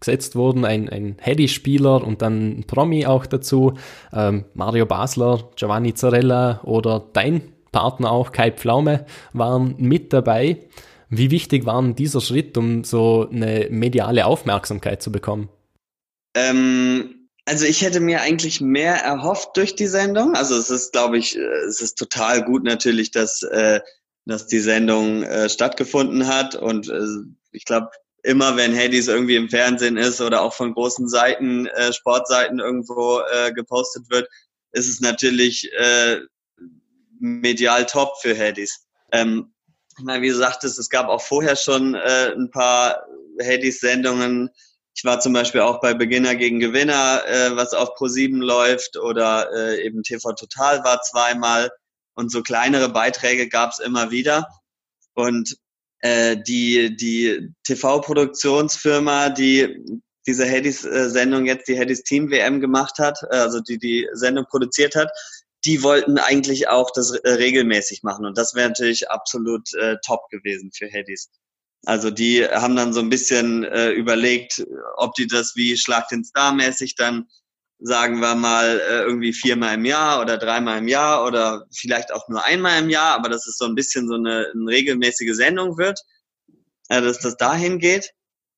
zusammengesetzt 0.00 0.36
wurden, 0.36 0.64
ein, 0.64 0.88
ein 0.88 1.16
Heady-Spieler 1.20 2.02
und 2.04 2.22
dann 2.22 2.60
ein 2.60 2.64
Promi 2.66 3.06
auch 3.06 3.26
dazu, 3.26 3.74
ähm, 4.12 4.44
Mario 4.54 4.86
Basler, 4.86 5.50
Giovanni 5.56 5.94
Zarella 5.94 6.60
oder 6.64 7.06
dein 7.12 7.42
Partner 7.72 8.10
auch, 8.10 8.32
Kai 8.32 8.50
Pflaume, 8.50 9.06
waren 9.32 9.76
mit 9.78 10.12
dabei. 10.12 10.58
Wie 11.08 11.30
wichtig 11.30 11.66
war 11.66 11.82
dieser 11.92 12.20
Schritt, 12.20 12.56
um 12.56 12.84
so 12.84 13.28
eine 13.30 13.68
mediale 13.70 14.26
Aufmerksamkeit 14.26 15.02
zu 15.02 15.12
bekommen? 15.12 15.48
Ähm, 16.34 17.28
also 17.44 17.64
ich 17.66 17.82
hätte 17.82 18.00
mir 18.00 18.20
eigentlich 18.20 18.60
mehr 18.60 18.94
erhofft 18.94 19.56
durch 19.56 19.74
die 19.74 19.88
Sendung. 19.88 20.34
Also 20.34 20.56
es 20.56 20.70
ist, 20.70 20.92
glaube 20.92 21.18
ich, 21.18 21.36
äh, 21.36 21.40
es 21.68 21.80
ist 21.80 21.96
total 21.98 22.44
gut 22.44 22.64
natürlich, 22.64 23.10
dass, 23.10 23.42
äh, 23.42 23.80
dass 24.24 24.46
die 24.46 24.60
Sendung 24.60 25.24
äh, 25.24 25.48
stattgefunden 25.48 26.28
hat. 26.28 26.54
Und 26.54 26.88
äh, 26.88 27.00
ich 27.50 27.64
glaube, 27.64 27.90
immer 28.22 28.56
wenn 28.56 28.76
Hades 28.76 29.08
irgendwie 29.08 29.36
im 29.36 29.48
Fernsehen 29.48 29.96
ist 29.96 30.20
oder 30.20 30.42
auch 30.42 30.54
von 30.54 30.74
großen 30.74 31.08
Seiten, 31.08 31.66
äh, 31.66 31.92
Sportseiten 31.92 32.58
irgendwo 32.58 33.20
äh, 33.20 33.52
gepostet 33.52 34.10
wird, 34.10 34.28
ist 34.72 34.88
es 34.88 35.00
natürlich 35.00 35.70
äh, 35.72 36.20
medial 37.18 37.86
top 37.86 38.20
für 38.20 38.36
Hades. 38.36 38.86
Ähm, 39.12 39.52
na, 40.02 40.20
wie 40.22 40.28
du 40.28 40.36
sagtest, 40.36 40.78
es 40.78 40.88
gab 40.88 41.08
auch 41.08 41.20
vorher 41.20 41.56
schon 41.56 41.94
äh, 41.94 42.32
ein 42.32 42.50
paar 42.50 43.04
Hades-Sendungen. 43.42 44.50
Ich 44.94 45.04
war 45.04 45.20
zum 45.20 45.32
Beispiel 45.32 45.60
auch 45.60 45.80
bei 45.80 45.94
Beginner 45.94 46.34
gegen 46.36 46.60
Gewinner, 46.60 47.22
äh, 47.26 47.56
was 47.56 47.74
auf 47.74 47.90
Pro7 47.96 48.38
läuft, 48.38 48.96
oder 48.96 49.50
äh, 49.54 49.84
eben 49.84 50.02
TV 50.02 50.32
Total 50.32 50.82
war 50.84 51.02
zweimal. 51.02 51.70
Und 52.14 52.30
so 52.30 52.42
kleinere 52.42 52.88
Beiträge 52.88 53.48
gab 53.48 53.70
es 53.70 53.78
immer 53.78 54.10
wieder. 54.10 54.46
Und 55.14 55.56
äh, 56.00 56.36
die, 56.36 56.96
die 56.96 57.52
TV-Produktionsfirma, 57.64 59.30
die 59.30 59.84
diese 60.26 60.48
Hades-Sendung 60.48 61.46
jetzt, 61.46 61.68
die 61.68 61.78
Hades 61.78 62.02
Team 62.02 62.30
WM 62.30 62.60
gemacht 62.60 62.98
hat, 62.98 63.18
äh, 63.30 63.36
also 63.36 63.60
die 63.60 63.78
die 63.78 64.08
Sendung 64.12 64.46
produziert 64.48 64.94
hat, 64.94 65.10
die 65.64 65.82
wollten 65.82 66.18
eigentlich 66.18 66.68
auch 66.68 66.90
das 66.90 67.10
äh, 67.10 67.30
regelmäßig 67.30 68.02
machen 68.02 68.24
und 68.24 68.38
das 68.38 68.54
wäre 68.54 68.68
natürlich 68.68 69.10
absolut 69.10 69.72
äh, 69.74 69.96
top 70.04 70.28
gewesen 70.30 70.70
für 70.74 70.86
Headies. 70.86 71.30
Also 71.86 72.10
die 72.10 72.44
haben 72.46 72.76
dann 72.76 72.92
so 72.92 73.00
ein 73.00 73.08
bisschen 73.08 73.64
äh, 73.64 73.90
überlegt, 73.90 74.64
ob 74.96 75.14
die 75.14 75.26
das 75.26 75.56
wie 75.56 75.76
Schlag 75.78 76.08
den 76.08 76.24
Star 76.24 76.52
mäßig 76.52 76.94
dann 76.94 77.26
sagen 77.80 78.20
wir 78.20 78.34
mal 78.34 78.78
äh, 78.78 79.02
irgendwie 79.02 79.32
viermal 79.32 79.74
im 79.74 79.84
Jahr 79.84 80.20
oder 80.20 80.36
dreimal 80.36 80.78
im 80.78 80.88
Jahr 80.88 81.24
oder 81.24 81.66
vielleicht 81.74 82.12
auch 82.12 82.28
nur 82.28 82.44
einmal 82.44 82.82
im 82.82 82.90
Jahr, 82.90 83.14
aber 83.14 83.28
dass 83.28 83.46
es 83.46 83.56
so 83.56 83.64
ein 83.64 83.74
bisschen 83.74 84.06
so 84.06 84.14
eine, 84.14 84.50
eine 84.54 84.66
regelmäßige 84.66 85.34
Sendung 85.34 85.78
wird, 85.78 86.00
äh, 86.88 87.00
dass 87.00 87.20
das 87.20 87.36
dahin 87.36 87.78
geht. 87.78 88.12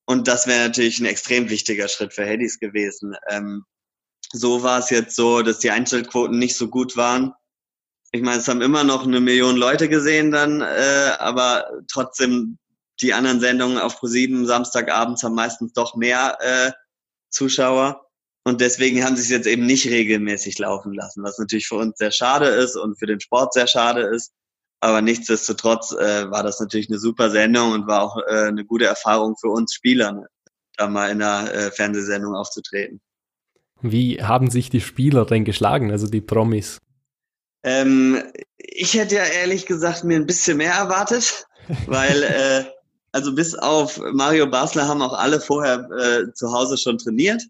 Und 0.05 0.27
das 0.27 0.47
wäre 0.47 0.67
natürlich 0.67 0.99
ein 1.01 1.07
extrem 1.07 1.49
wichtiger 1.49 1.89
Schritt 1.89 2.13
für 2.13 2.25
Headies 2.25 2.59
gewesen. 2.59 3.15
Ähm, 3.29 3.65
so 4.33 4.63
war 4.63 4.79
es 4.79 4.91
jetzt 4.91 5.15
so, 5.15 5.43
dass 5.43 5.59
die 5.59 5.71
Einschaltquoten 5.71 6.39
nicht 6.39 6.57
so 6.57 6.69
gut 6.69 6.97
waren. 6.97 7.33
Ich 8.11 8.23
meine, 8.23 8.39
es 8.41 8.49
haben 8.49 8.61
immer 8.61 8.85
noch 8.85 9.07
eine 9.07 9.21
Million 9.21 9.57
Leute 9.57 9.89
gesehen 9.89 10.33
dann, 10.33 10.61
äh, 10.61 11.13
aber 11.19 11.71
trotzdem 11.91 12.59
die 13.01 13.15
anderen 13.15 13.41
Sendungen 13.41 13.79
auf 13.79 13.99
ProSieben 13.99 14.47
Samstagabends 14.47 15.23
haben 15.23 15.35
meistens 15.35 15.73
doch 15.73 15.97
mehr 15.97 16.39
äh, 16.41 16.73
Zuschauer. 17.31 18.07
Und 18.45 18.61
deswegen 18.61 19.05
haben 19.05 19.17
sie 19.17 19.23
es 19.23 19.29
jetzt 19.29 19.47
eben 19.47 19.67
nicht 19.67 19.87
regelmäßig 19.87 20.59
laufen 20.59 20.93
lassen, 20.93 21.23
was 21.23 21.39
natürlich 21.39 21.69
für 21.69 21.77
uns 21.77 21.97
sehr 21.99 22.11
schade 22.11 22.47
ist 22.47 22.77
und 22.77 22.99
für 22.99 23.07
den 23.07 23.21
Sport 23.21 23.55
sehr 23.55 23.69
schade 23.69 24.03
ist. 24.03 24.33
Aber 24.81 25.01
nichtsdestotrotz 25.01 25.93
äh, 25.93 26.29
war 26.29 26.43
das 26.43 26.59
natürlich 26.59 26.89
eine 26.89 26.99
super 26.99 27.31
Sendung 27.31 27.71
und 27.71 27.87
war 27.87 28.03
auch 28.03 28.17
äh, 28.29 28.49
eine 28.49 28.65
gute 28.65 28.87
Erfahrung 28.87 29.37
für 29.41 29.49
uns 29.49 29.75
Spieler, 29.75 30.11
ne, 30.11 30.27
da 30.77 30.89
mal 30.89 31.11
in 31.11 31.23
einer 31.23 31.55
äh, 31.55 31.71
Fernsehsendung 31.71 32.35
aufzutreten. 32.35 33.01
Wie 33.81 34.23
haben 34.23 34.51
sich 34.51 34.71
die 34.71 34.81
Spieler 34.81 35.25
denn 35.25 35.45
geschlagen, 35.45 35.93
also 35.93 36.09
die 36.09 36.21
Promis? 36.21 36.79
Ähm, 37.63 38.25
ich 38.57 38.95
hätte 38.95 39.15
ja 39.15 39.25
ehrlich 39.25 39.67
gesagt 39.67 40.03
mir 40.03 40.17
ein 40.17 40.27
bisschen 40.27 40.57
mehr 40.57 40.75
erwartet, 40.75 41.47
weil 41.87 42.25
äh, 42.25 42.65
also 43.13 43.37
bis 43.37 43.55
auf 43.55 44.01
Mario 44.13 44.49
Basler 44.49 44.89
haben 44.89 45.03
auch 45.03 45.13
alle 45.13 45.41
vorher 45.41 45.89
äh, 45.93 46.33
zu 46.33 46.53
Hause 46.53 46.77
schon 46.77 46.99
trainiert 46.99 47.43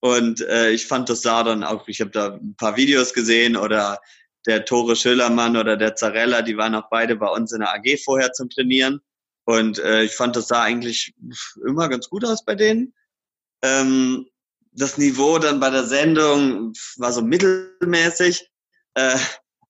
und 0.00 0.40
äh, 0.40 0.70
ich 0.70 0.86
fand 0.86 1.08
das 1.08 1.22
sah 1.22 1.42
dann 1.42 1.64
auch, 1.64 1.88
ich 1.88 2.00
habe 2.00 2.10
da 2.10 2.34
ein 2.34 2.54
paar 2.56 2.76
Videos 2.76 3.12
gesehen 3.12 3.56
oder 3.56 4.00
der 4.46 4.64
Tore 4.64 4.96
Schillermann 4.96 5.56
oder 5.56 5.76
der 5.76 5.96
Zarella, 5.96 6.42
die 6.42 6.56
waren 6.56 6.74
auch 6.74 6.88
beide 6.90 7.16
bei 7.16 7.28
uns 7.28 7.52
in 7.52 7.60
der 7.60 7.74
AG 7.74 7.98
vorher 8.04 8.32
zum 8.32 8.48
Trainieren 8.48 9.00
und 9.44 9.78
äh, 9.78 10.02
ich 10.02 10.12
fand 10.12 10.36
das 10.36 10.48
sah 10.48 10.62
eigentlich 10.62 11.14
immer 11.66 11.88
ganz 11.88 12.08
gut 12.08 12.24
aus 12.24 12.44
bei 12.44 12.54
denen. 12.54 12.92
Ähm, 13.62 14.26
das 14.72 14.98
Niveau 14.98 15.38
dann 15.38 15.58
bei 15.58 15.70
der 15.70 15.84
Sendung 15.84 16.74
war 16.96 17.12
so 17.12 17.22
mittelmäßig. 17.22 18.48
Äh, 18.94 19.16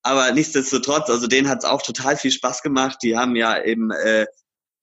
aber 0.02 0.32
nichtsdestotrotz, 0.32 1.08
also 1.10 1.26
denen 1.26 1.48
hat 1.48 1.58
es 1.58 1.64
auch 1.64 1.82
total 1.82 2.16
viel 2.16 2.30
Spaß 2.30 2.62
gemacht. 2.62 2.98
Die 3.02 3.16
haben 3.16 3.36
ja 3.36 3.62
eben 3.62 3.90
äh, 3.90 4.26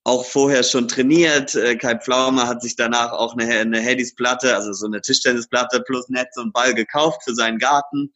auch 0.06 0.26
vorher 0.26 0.64
schon 0.64 0.88
trainiert. 0.88 1.56
Äh, 1.56 1.76
Kai 1.76 1.98
Pflaume 1.98 2.48
hat 2.48 2.62
sich 2.62 2.78
danach 2.78 3.12
auch 3.12 3.36
eine, 3.36 3.48
eine 3.54 3.80
Hadys-Platte, 3.80 4.56
also 4.56 4.72
so 4.72 4.86
eine 4.86 5.02
Tischtennisplatte 5.02 5.82
plus 5.82 6.08
Netz 6.08 6.38
und 6.38 6.54
Ball 6.54 6.74
gekauft 6.74 7.24
für 7.26 7.36
seinen 7.36 7.60
Garten. 7.60 8.14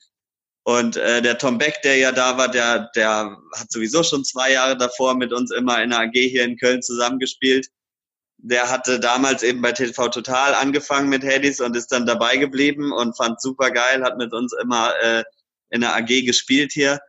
Und 0.63 0.95
äh, 0.95 1.21
der 1.21 1.37
Tom 1.37 1.57
Beck, 1.57 1.81
der 1.83 1.97
ja 1.97 2.11
da 2.11 2.37
war, 2.37 2.49
der, 2.49 2.89
der 2.95 3.37
hat 3.57 3.71
sowieso 3.71 4.03
schon 4.03 4.23
zwei 4.23 4.53
Jahre 4.53 4.77
davor 4.77 5.15
mit 5.15 5.33
uns 5.33 5.51
immer 5.51 5.83
in 5.83 5.89
der 5.89 5.99
AG 5.99 6.13
hier 6.13 6.45
in 6.45 6.57
Köln 6.57 6.81
zusammengespielt 6.81 7.67
der 8.41 8.69
hatte 8.69 8.99
damals 8.99 9.43
eben 9.43 9.61
bei 9.61 9.73
TV 9.73 10.07
Total 10.07 10.53
angefangen 10.53 11.09
mit 11.09 11.23
Hadys 11.23 11.59
und 11.59 11.75
ist 11.75 11.91
dann 11.91 12.05
dabei 12.05 12.37
geblieben 12.37 12.91
und 12.93 13.17
fand 13.17 13.41
super 13.41 13.69
geil, 13.71 14.01
hat 14.03 14.17
mit 14.17 14.33
uns 14.33 14.53
immer 14.53 14.93
äh, 15.01 15.23
in 15.71 15.81
der 15.81 15.95
AG 15.95 16.25
gespielt 16.25 16.71
hier. 16.71 16.99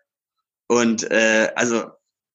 Und 0.66 1.08
äh, 1.10 1.52
also 1.54 1.90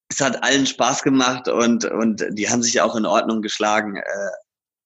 es 0.08 0.20
hat 0.20 0.42
allen 0.42 0.66
Spaß 0.66 1.02
gemacht 1.02 1.48
und, 1.48 1.84
und 1.84 2.24
die 2.30 2.48
haben 2.48 2.62
sich 2.62 2.80
auch 2.80 2.96
in 2.96 3.06
Ordnung 3.06 3.42
geschlagen. 3.42 3.96
Äh, 3.96 4.30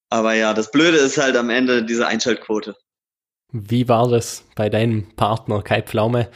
aber 0.09 0.33
ja, 0.33 0.53
das 0.53 0.71
Blöde 0.71 0.97
ist 0.97 1.17
halt 1.17 1.37
am 1.37 1.49
Ende 1.49 1.83
diese 1.83 2.07
Einschaltquote. 2.07 2.75
Wie 3.51 3.87
war 3.87 4.09
das 4.09 4.45
bei 4.55 4.69
deinem 4.69 5.15
Partner 5.15 5.61
Kai 5.61 5.81
Pflaume? 5.81 6.29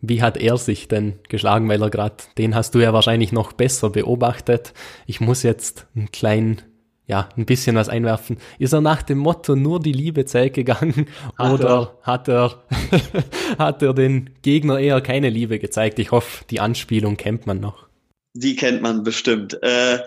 Wie 0.00 0.22
hat 0.22 0.36
er 0.36 0.56
sich 0.56 0.88
denn 0.88 1.20
geschlagen? 1.28 1.68
Weil 1.68 1.82
er 1.82 1.90
gerade, 1.90 2.16
den 2.38 2.54
hast 2.54 2.74
du 2.74 2.80
ja 2.80 2.92
wahrscheinlich 2.92 3.30
noch 3.32 3.52
besser 3.52 3.90
beobachtet. 3.90 4.72
Ich 5.06 5.20
muss 5.20 5.42
jetzt 5.42 5.86
einen 5.94 6.10
kleinen 6.10 6.62
ja, 7.06 7.28
ein 7.36 7.46
bisschen 7.46 7.76
was 7.76 7.88
einwerfen. 7.88 8.38
Ist 8.58 8.72
er 8.72 8.80
nach 8.80 9.02
dem 9.02 9.18
Motto 9.18 9.56
nur 9.56 9.80
die 9.80 9.92
Liebe 9.92 10.24
zählt 10.24 10.54
gegangen 10.54 11.06
hat 11.38 11.52
oder 11.52 11.68
er. 11.68 11.98
hat 12.02 12.28
er, 12.28 12.62
hat 13.58 13.82
er 13.82 13.92
den 13.92 14.30
Gegner 14.42 14.78
eher 14.78 15.00
keine 15.00 15.28
Liebe 15.28 15.58
gezeigt? 15.58 15.98
Ich 15.98 16.10
hoffe, 16.10 16.44
die 16.48 16.60
Anspielung 16.60 17.16
kennt 17.16 17.46
man 17.46 17.60
noch. 17.60 17.86
Die 18.34 18.56
kennt 18.56 18.82
man 18.82 19.02
bestimmt. 19.02 19.62
Äh, 19.62 20.00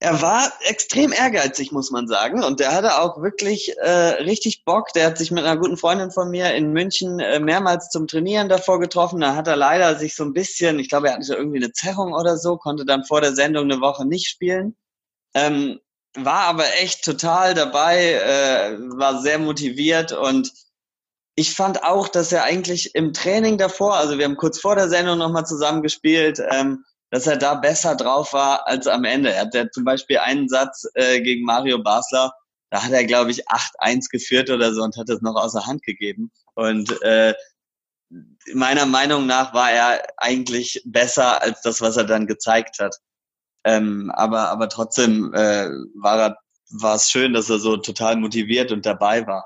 er 0.00 0.22
war 0.22 0.52
extrem 0.60 1.12
ehrgeizig, 1.12 1.72
muss 1.72 1.90
man 1.90 2.06
sagen. 2.06 2.44
Und 2.44 2.60
der 2.60 2.72
hatte 2.72 3.00
auch 3.00 3.20
wirklich 3.20 3.76
äh, 3.78 4.22
richtig 4.22 4.64
Bock. 4.64 4.92
Der 4.92 5.06
hat 5.06 5.18
sich 5.18 5.32
mit 5.32 5.44
einer 5.44 5.58
guten 5.58 5.76
Freundin 5.76 6.12
von 6.12 6.30
mir 6.30 6.54
in 6.54 6.72
München 6.72 7.18
äh, 7.18 7.40
mehrmals 7.40 7.88
zum 7.88 8.06
Trainieren 8.06 8.48
davor 8.48 8.78
getroffen. 8.78 9.20
Da 9.20 9.34
hat 9.34 9.48
er 9.48 9.56
leider 9.56 9.96
sich 9.96 10.14
so 10.14 10.24
ein 10.24 10.34
bisschen, 10.34 10.78
ich 10.78 10.88
glaube, 10.88 11.08
er 11.08 11.14
hatte 11.14 11.34
irgendwie 11.34 11.58
eine 11.58 11.72
Zerrung 11.72 12.12
oder 12.12 12.36
so, 12.36 12.56
konnte 12.56 12.84
dann 12.84 13.04
vor 13.04 13.20
der 13.20 13.34
Sendung 13.34 13.64
eine 13.64 13.80
Woche 13.80 14.06
nicht 14.06 14.28
spielen. 14.28 14.76
Ähm, 15.34 15.80
war 16.14 16.42
aber 16.42 16.64
echt 16.80 17.04
total 17.04 17.54
dabei, 17.54 18.14
äh, 18.14 18.78
war 18.96 19.20
sehr 19.20 19.38
motiviert 19.38 20.12
und 20.12 20.52
ich 21.34 21.54
fand 21.54 21.84
auch, 21.84 22.08
dass 22.08 22.32
er 22.32 22.42
eigentlich 22.42 22.96
im 22.96 23.12
Training 23.12 23.58
davor, 23.58 23.94
also 23.94 24.18
wir 24.18 24.24
haben 24.24 24.36
kurz 24.36 24.58
vor 24.58 24.74
der 24.74 24.88
Sendung 24.88 25.18
nochmal 25.18 25.46
zusammen 25.46 25.82
gespielt, 25.82 26.40
ähm, 26.50 26.84
dass 27.10 27.26
er 27.26 27.36
da 27.36 27.54
besser 27.54 27.94
drauf 27.94 28.32
war 28.32 28.66
als 28.66 28.86
am 28.86 29.04
Ende. 29.04 29.32
Er 29.32 29.42
hat 29.42 29.54
ja 29.54 29.70
zum 29.70 29.84
Beispiel 29.84 30.18
einen 30.18 30.48
Satz 30.48 30.86
äh, 30.94 31.20
gegen 31.20 31.44
Mario 31.44 31.82
Basler, 31.82 32.32
da 32.70 32.82
hat 32.84 32.92
er, 32.92 33.04
glaube 33.04 33.30
ich, 33.30 33.48
8-1 33.48 34.10
geführt 34.10 34.50
oder 34.50 34.74
so 34.74 34.82
und 34.82 34.96
hat 34.96 35.08
es 35.08 35.22
noch 35.22 35.36
außer 35.36 35.66
Hand 35.66 35.82
gegeben. 35.82 36.30
Und 36.54 37.00
äh, 37.02 37.34
meiner 38.52 38.86
Meinung 38.86 39.26
nach 39.26 39.54
war 39.54 39.70
er 39.70 40.02
eigentlich 40.16 40.82
besser 40.84 41.42
als 41.42 41.62
das, 41.62 41.80
was 41.80 41.96
er 41.96 42.04
dann 42.04 42.26
gezeigt 42.26 42.78
hat. 42.78 42.96
Ähm, 43.64 44.10
aber, 44.14 44.50
aber 44.50 44.68
trotzdem 44.68 45.32
äh, 45.34 45.68
war 45.94 46.18
er, 46.20 46.38
war 46.70 46.96
es 46.96 47.10
schön, 47.10 47.32
dass 47.32 47.50
er 47.50 47.58
so 47.58 47.76
total 47.76 48.16
motiviert 48.16 48.70
und 48.70 48.84
dabei 48.84 49.26
war. 49.26 49.44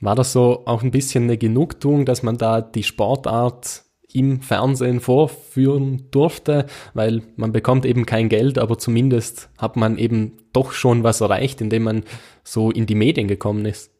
War 0.00 0.16
das 0.16 0.32
so 0.32 0.64
auch 0.66 0.82
ein 0.82 0.90
bisschen 0.90 1.24
eine 1.24 1.38
Genugtuung, 1.38 2.04
dass 2.04 2.22
man 2.22 2.36
da 2.36 2.60
die 2.60 2.82
Sportart 2.82 3.83
im 4.14 4.40
Fernsehen 4.40 5.00
vorführen 5.00 6.08
durfte, 6.12 6.66
weil 6.94 7.22
man 7.36 7.52
bekommt 7.52 7.84
eben 7.84 8.06
kein 8.06 8.28
Geld, 8.28 8.58
aber 8.58 8.78
zumindest 8.78 9.50
hat 9.58 9.76
man 9.76 9.98
eben 9.98 10.38
doch 10.52 10.72
schon 10.72 11.02
was 11.02 11.20
erreicht, 11.20 11.60
indem 11.60 11.82
man 11.82 12.04
so 12.44 12.70
in 12.70 12.86
die 12.86 12.94
Medien 12.94 13.26
gekommen 13.26 13.66
ist. 13.66 13.90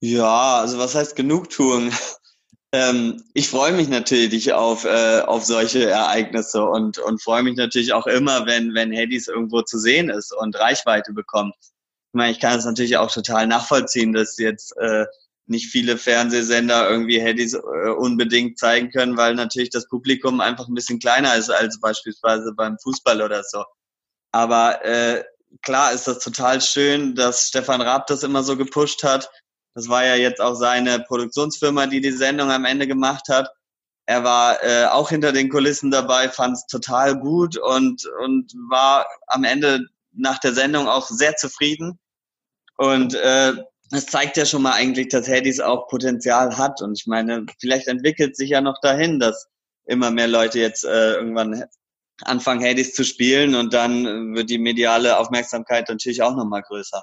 Ja, 0.00 0.60
also 0.60 0.78
was 0.78 0.94
heißt 0.94 1.16
Genugtuung? 1.16 1.90
Ähm, 2.76 3.22
ich 3.34 3.50
freue 3.50 3.70
mich 3.70 3.88
natürlich 3.88 4.52
auf, 4.52 4.84
äh, 4.84 5.20
auf 5.20 5.44
solche 5.44 5.88
Ereignisse 5.88 6.64
und, 6.64 6.98
und 6.98 7.22
freue 7.22 7.44
mich 7.44 7.54
natürlich 7.54 7.92
auch 7.92 8.08
immer, 8.08 8.46
wenn, 8.46 8.74
wenn 8.74 8.90
Headies 8.90 9.28
irgendwo 9.28 9.62
zu 9.62 9.78
sehen 9.78 10.10
ist 10.10 10.32
und 10.32 10.58
Reichweite 10.58 11.12
bekommt. 11.12 11.54
Ich 11.60 12.14
meine, 12.14 12.32
ich 12.32 12.40
kann 12.40 12.58
es 12.58 12.64
natürlich 12.64 12.96
auch 12.96 13.12
total 13.12 13.46
nachvollziehen, 13.46 14.12
dass 14.12 14.38
jetzt 14.38 14.76
äh, 14.76 15.06
nicht 15.46 15.70
viele 15.70 15.98
Fernsehsender 15.98 16.88
irgendwie 16.88 17.20
Headies 17.20 17.54
äh, 17.54 17.90
unbedingt 17.90 18.58
zeigen 18.58 18.90
können, 18.90 19.16
weil 19.16 19.34
natürlich 19.34 19.70
das 19.70 19.88
Publikum 19.88 20.40
einfach 20.40 20.68
ein 20.68 20.74
bisschen 20.74 20.98
kleiner 20.98 21.36
ist 21.36 21.50
als 21.50 21.80
beispielsweise 21.80 22.52
beim 22.56 22.78
Fußball 22.82 23.20
oder 23.20 23.42
so. 23.44 23.64
Aber 24.32 24.84
äh, 24.84 25.24
klar 25.62 25.92
ist 25.92 26.08
das 26.08 26.18
total 26.20 26.60
schön, 26.60 27.14
dass 27.14 27.48
Stefan 27.48 27.82
Raab 27.82 28.06
das 28.06 28.22
immer 28.22 28.42
so 28.42 28.56
gepusht 28.56 29.04
hat 29.04 29.30
das 29.74 29.88
war 29.88 30.04
ja 30.04 30.14
jetzt 30.14 30.40
auch 30.40 30.54
seine 30.54 31.00
Produktionsfirma, 31.00 31.86
die 31.86 32.00
die 32.00 32.12
Sendung 32.12 32.50
am 32.50 32.64
Ende 32.64 32.86
gemacht 32.86 33.28
hat. 33.28 33.50
Er 34.06 34.22
war 34.22 34.62
äh, 34.62 34.86
auch 34.86 35.08
hinter 35.10 35.32
den 35.32 35.48
Kulissen 35.48 35.90
dabei, 35.90 36.28
fand 36.28 36.56
es 36.56 36.66
total 36.66 37.18
gut 37.18 37.56
und, 37.56 38.06
und 38.22 38.52
war 38.68 39.06
am 39.26 39.44
Ende 39.44 39.86
nach 40.12 40.38
der 40.38 40.52
Sendung 40.52 40.86
auch 40.88 41.08
sehr 41.08 41.34
zufrieden. 41.36 41.98
Und 42.76 43.14
äh, 43.14 43.54
das 43.90 44.06
zeigt 44.06 44.36
ja 44.36 44.46
schon 44.46 44.62
mal 44.62 44.72
eigentlich, 44.72 45.08
dass 45.08 45.28
Hades 45.28 45.60
auch 45.60 45.88
Potenzial 45.88 46.56
hat. 46.56 46.80
Und 46.82 46.98
ich 46.98 47.06
meine, 47.06 47.46
vielleicht 47.60 47.86
entwickelt 47.86 48.36
sich 48.36 48.50
ja 48.50 48.60
noch 48.60 48.80
dahin, 48.80 49.18
dass 49.18 49.48
immer 49.86 50.10
mehr 50.10 50.28
Leute 50.28 50.58
jetzt 50.58 50.84
äh, 50.84 51.14
irgendwann 51.14 51.64
anfangen, 52.22 52.64
Hades 52.64 52.94
zu 52.94 53.04
spielen 53.04 53.54
und 53.54 53.74
dann 53.74 54.34
wird 54.34 54.48
die 54.50 54.58
mediale 54.58 55.18
Aufmerksamkeit 55.18 55.88
natürlich 55.88 56.22
auch 56.22 56.34
nochmal 56.34 56.62
größer. 56.62 57.02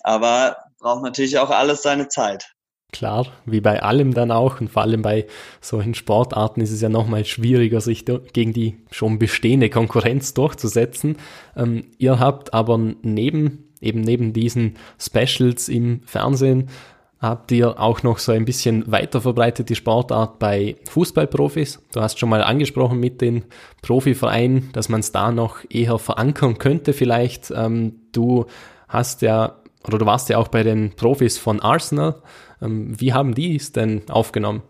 Aber 0.00 0.56
braucht 0.78 1.02
natürlich 1.02 1.38
auch 1.38 1.50
alles 1.50 1.82
seine 1.82 2.08
Zeit. 2.08 2.52
Klar, 2.92 3.26
wie 3.44 3.60
bei 3.60 3.82
allem 3.82 4.14
dann 4.14 4.30
auch 4.30 4.60
und 4.60 4.70
vor 4.70 4.82
allem 4.82 5.02
bei 5.02 5.26
solchen 5.60 5.94
Sportarten 5.94 6.60
ist 6.60 6.70
es 6.70 6.80
ja 6.80 6.88
nochmal 6.88 7.24
schwieriger, 7.24 7.80
sich 7.80 8.04
gegen 8.04 8.52
die 8.52 8.84
schon 8.92 9.18
bestehende 9.18 9.68
Konkurrenz 9.70 10.34
durchzusetzen. 10.34 11.16
Ähm, 11.56 11.90
ihr 11.98 12.20
habt 12.20 12.54
aber 12.54 12.78
neben, 12.78 13.65
eben 13.86 14.00
neben 14.00 14.32
diesen 14.32 14.76
Specials 14.98 15.68
im 15.68 16.02
Fernsehen, 16.04 16.68
habt 17.20 17.50
ihr 17.52 17.80
auch 17.80 18.02
noch 18.02 18.18
so 18.18 18.32
ein 18.32 18.44
bisschen 18.44 18.90
weiter 18.90 19.20
verbreitet 19.20 19.68
die 19.70 19.74
Sportart 19.74 20.38
bei 20.38 20.76
Fußballprofis. 20.90 21.82
Du 21.92 22.00
hast 22.00 22.18
schon 22.18 22.28
mal 22.28 22.42
angesprochen 22.42 23.00
mit 23.00 23.20
den 23.20 23.44
Profivereinen, 23.82 24.70
dass 24.72 24.88
man 24.88 25.00
es 25.00 25.12
da 25.12 25.32
noch 25.32 25.58
eher 25.70 25.98
verankern 25.98 26.58
könnte 26.58 26.92
vielleicht. 26.92 27.50
Ähm, 27.50 28.00
du 28.12 28.46
hast 28.88 29.22
ja 29.22 29.56
oder 29.86 29.98
du 29.98 30.06
warst 30.06 30.28
ja 30.28 30.38
auch 30.38 30.48
bei 30.48 30.62
den 30.62 30.94
Profis 30.96 31.38
von 31.38 31.60
Arsenal. 31.60 32.20
Ähm, 32.60 33.00
wie 33.00 33.12
haben 33.12 33.34
die 33.34 33.56
es 33.56 33.72
denn 33.72 34.02
aufgenommen? 34.10 34.62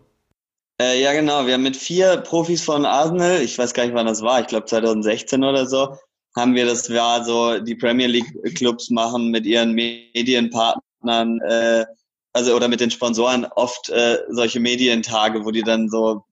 Äh, 0.79 1.01
ja, 1.01 1.13
genau. 1.13 1.47
Wir 1.47 1.55
haben 1.55 1.63
mit 1.63 1.75
vier 1.75 2.17
Profis 2.17 2.63
von 2.63 2.85
Arsenal, 2.85 3.41
ich 3.41 3.57
weiß 3.57 3.73
gar 3.73 3.83
nicht, 3.83 3.95
wann 3.95 4.05
das 4.05 4.21
war, 4.21 4.41
ich 4.41 4.47
glaube 4.47 4.67
2016 4.67 5.43
oder 5.43 5.65
so, 5.65 5.95
haben 6.37 6.55
wir 6.55 6.65
das 6.65 6.89
war 6.89 7.25
so, 7.25 7.59
die 7.59 7.75
Premier 7.75 8.07
League 8.07 8.55
Clubs 8.55 8.89
machen 8.89 9.31
mit 9.31 9.45
ihren 9.45 9.73
Medienpartnern, 9.73 11.41
äh, 11.41 11.85
also 12.33 12.55
oder 12.55 12.67
mit 12.67 12.79
den 12.79 12.91
Sponsoren 12.91 13.45
oft 13.45 13.89
äh, 13.89 14.19
solche 14.29 14.59
Medientage, 14.59 15.43
wo 15.43 15.51
die 15.51 15.63
dann 15.63 15.89
so 15.89 16.23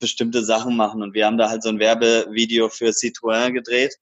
bestimmte 0.00 0.42
Sachen 0.42 0.74
machen. 0.74 1.02
Und 1.02 1.14
wir 1.14 1.26
haben 1.26 1.36
da 1.36 1.50
halt 1.50 1.62
so 1.62 1.68
ein 1.68 1.78
Werbevideo 1.78 2.70
für 2.70 2.90
Citroën 2.90 3.52
gedreht. 3.52 3.94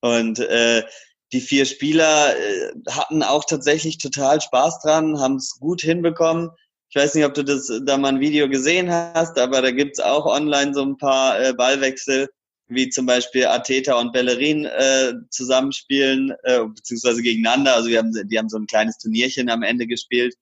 Und 0.00 0.38
äh, 0.38 0.84
die 1.32 1.40
vier 1.40 1.66
Spieler 1.66 2.36
äh, 2.36 2.72
hatten 2.88 3.24
auch 3.24 3.44
tatsächlich 3.44 3.98
total 3.98 4.40
Spaß 4.40 4.80
dran, 4.80 5.18
haben 5.18 5.36
es 5.36 5.58
gut 5.58 5.82
hinbekommen. 5.82 6.50
Ich 6.88 6.96
weiß 6.96 7.16
nicht, 7.16 7.24
ob 7.24 7.34
du 7.34 7.42
das 7.42 7.68
da 7.84 7.96
mal 7.96 8.10
ein 8.10 8.20
Video 8.20 8.48
gesehen 8.48 8.92
hast, 8.92 9.36
aber 9.38 9.60
da 9.60 9.72
gibt's 9.72 9.98
auch 9.98 10.26
online 10.26 10.72
so 10.72 10.82
ein 10.82 10.96
paar 10.96 11.40
äh, 11.40 11.52
Ballwechsel, 11.52 12.28
wie 12.68 12.88
zum 12.88 13.06
Beispiel 13.06 13.46
Ateta 13.46 13.94
und 13.98 14.12
Bellerin 14.12 14.64
äh, 14.64 15.12
zusammenspielen, 15.30 16.32
äh, 16.44 16.64
beziehungsweise 16.64 17.22
gegeneinander. 17.22 17.74
Also 17.74 17.90
wir 17.90 17.98
haben, 17.98 18.12
die 18.12 18.38
haben 18.38 18.48
so 18.48 18.56
ein 18.56 18.66
kleines 18.66 18.98
Turnierchen 18.98 19.50
am 19.50 19.62
Ende 19.62 19.86
gespielt. 19.86 20.34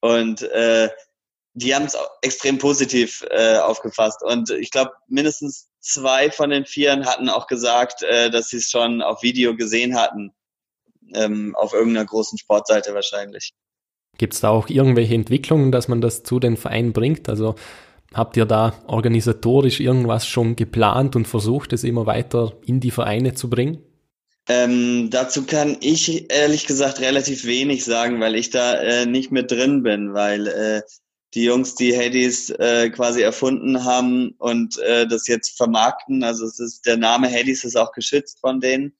Und 0.00 0.42
äh, 0.42 0.90
die 1.54 1.74
haben 1.74 1.86
es 1.86 1.96
extrem 2.20 2.58
positiv 2.58 3.24
äh, 3.30 3.56
aufgefasst. 3.56 4.22
Und 4.22 4.50
ich 4.50 4.70
glaube, 4.70 4.92
mindestens 5.08 5.70
zwei 5.80 6.30
von 6.30 6.50
den 6.50 6.66
Vieren 6.66 7.06
hatten 7.06 7.28
auch 7.28 7.46
gesagt, 7.46 8.02
äh, 8.02 8.30
dass 8.30 8.48
sie 8.48 8.58
es 8.58 8.70
schon 8.70 9.00
auf 9.00 9.22
Video 9.22 9.56
gesehen 9.56 9.98
hatten. 9.98 10.32
Ähm, 11.14 11.54
auf 11.54 11.72
irgendeiner 11.74 12.06
großen 12.06 12.38
Sportseite 12.38 12.94
wahrscheinlich. 12.94 13.52
Gibt 14.16 14.34
es 14.34 14.40
da 14.40 14.48
auch 14.48 14.68
irgendwelche 14.68 15.14
Entwicklungen, 15.14 15.70
dass 15.70 15.86
man 15.86 16.00
das 16.00 16.22
zu 16.22 16.40
den 16.40 16.56
Vereinen 16.56 16.92
bringt? 16.92 17.28
Also 17.28 17.56
habt 18.14 18.36
ihr 18.36 18.46
da 18.46 18.74
organisatorisch 18.86 19.80
irgendwas 19.80 20.26
schon 20.26 20.56
geplant 20.56 21.16
und 21.16 21.28
versucht, 21.28 21.72
es 21.72 21.84
immer 21.84 22.06
weiter 22.06 22.52
in 22.64 22.80
die 22.80 22.90
Vereine 22.90 23.34
zu 23.34 23.50
bringen? 23.50 23.78
Ähm, 24.48 25.08
dazu 25.10 25.46
kann 25.46 25.78
ich 25.80 26.30
ehrlich 26.30 26.66
gesagt 26.66 27.00
relativ 27.00 27.46
wenig 27.46 27.84
sagen, 27.84 28.20
weil 28.20 28.34
ich 28.34 28.50
da 28.50 28.74
äh, 28.74 29.06
nicht 29.06 29.32
mit 29.32 29.50
drin 29.50 29.82
bin, 29.82 30.12
weil 30.12 30.46
äh, 30.46 30.82
die 31.34 31.44
Jungs, 31.44 31.74
die 31.74 31.96
Hades 31.96 32.50
äh, 32.50 32.90
quasi 32.90 33.22
erfunden 33.22 33.84
haben 33.84 34.34
und 34.38 34.78
äh, 34.78 35.06
das 35.06 35.26
jetzt 35.26 35.56
vermarkten. 35.56 36.22
Also 36.22 36.44
es 36.44 36.60
ist 36.60 36.86
der 36.86 36.96
Name 36.96 37.28
Hades 37.30 37.64
ist 37.64 37.76
auch 37.76 37.92
geschützt 37.92 38.38
von 38.40 38.60
denen. 38.60 38.92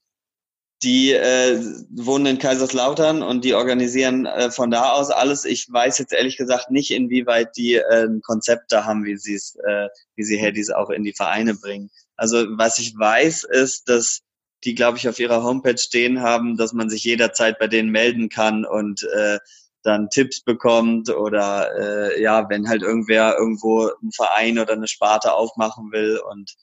Die 0.85 1.13
äh, 1.13 1.59
wohnen 1.89 2.27
in 2.27 2.37
Kaiserslautern 2.37 3.23
und 3.23 3.43
die 3.43 3.55
organisieren 3.55 4.27
äh, 4.27 4.51
von 4.51 4.69
da 4.69 4.91
aus 4.91 5.09
alles. 5.09 5.43
Ich 5.43 5.67
weiß 5.67 5.97
jetzt 5.97 6.13
ehrlich 6.13 6.37
gesagt 6.37 6.69
nicht, 6.69 6.91
inwieweit 6.91 7.57
die 7.57 7.73
äh, 7.73 8.05
ein 8.05 8.21
Konzept 8.21 8.71
da 8.71 8.85
haben, 8.85 9.03
wie 9.03 9.17
sie 9.17 9.33
es, 9.33 9.55
äh, 9.67 9.89
wie 10.15 10.23
sie 10.23 10.39
Hades 10.39 10.69
auch 10.69 10.91
in 10.91 11.03
die 11.03 11.13
Vereine 11.13 11.55
bringen. 11.55 11.89
Also 12.15 12.45
was 12.51 12.77
ich 12.77 12.95
weiß, 12.95 13.45
ist, 13.45 13.89
dass 13.89 14.21
die, 14.63 14.75
glaube 14.75 14.99
ich, 14.99 15.09
auf 15.09 15.19
ihrer 15.19 15.43
Homepage 15.43 15.77
stehen 15.77 16.21
haben, 16.21 16.55
dass 16.55 16.71
man 16.71 16.89
sich 16.89 17.03
jederzeit 17.03 17.57
bei 17.57 17.67
denen 17.67 17.89
melden 17.89 18.29
kann 18.29 18.63
und 18.63 19.03
äh, 19.15 19.39
dann 19.81 20.09
Tipps 20.09 20.41
bekommt 20.41 21.09
oder 21.09 21.69
äh, 21.79 22.21
ja, 22.21 22.47
wenn 22.49 22.69
halt 22.69 22.83
irgendwer 22.83 23.35
irgendwo 23.37 23.89
einen 24.01 24.11
Verein 24.11 24.59
oder 24.59 24.73
eine 24.73 24.87
Sparte 24.87 25.33
aufmachen 25.33 25.91
will 25.91 26.19
und 26.31 26.55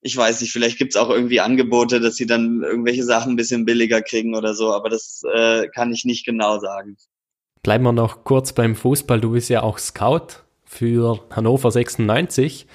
ich 0.00 0.16
weiß 0.16 0.40
nicht, 0.40 0.52
vielleicht 0.52 0.78
gibt's 0.78 0.96
auch 0.96 1.10
irgendwie 1.10 1.40
Angebote, 1.40 2.00
dass 2.00 2.16
sie 2.16 2.26
dann 2.26 2.62
irgendwelche 2.62 3.04
Sachen 3.04 3.32
ein 3.32 3.36
bisschen 3.36 3.64
billiger 3.64 4.02
kriegen 4.02 4.34
oder 4.36 4.54
so, 4.54 4.72
aber 4.72 4.88
das 4.88 5.22
äh, 5.34 5.68
kann 5.68 5.92
ich 5.92 6.04
nicht 6.04 6.24
genau 6.24 6.58
sagen. 6.60 6.96
Bleiben 7.62 7.84
wir 7.84 7.92
noch 7.92 8.24
kurz 8.24 8.52
beim 8.52 8.76
Fußball. 8.76 9.20
Du 9.20 9.32
bist 9.32 9.48
ja 9.48 9.62
auch 9.62 9.78
Scout 9.78 10.44
für 10.64 11.20
Hannover 11.30 11.70
96. 11.70 12.66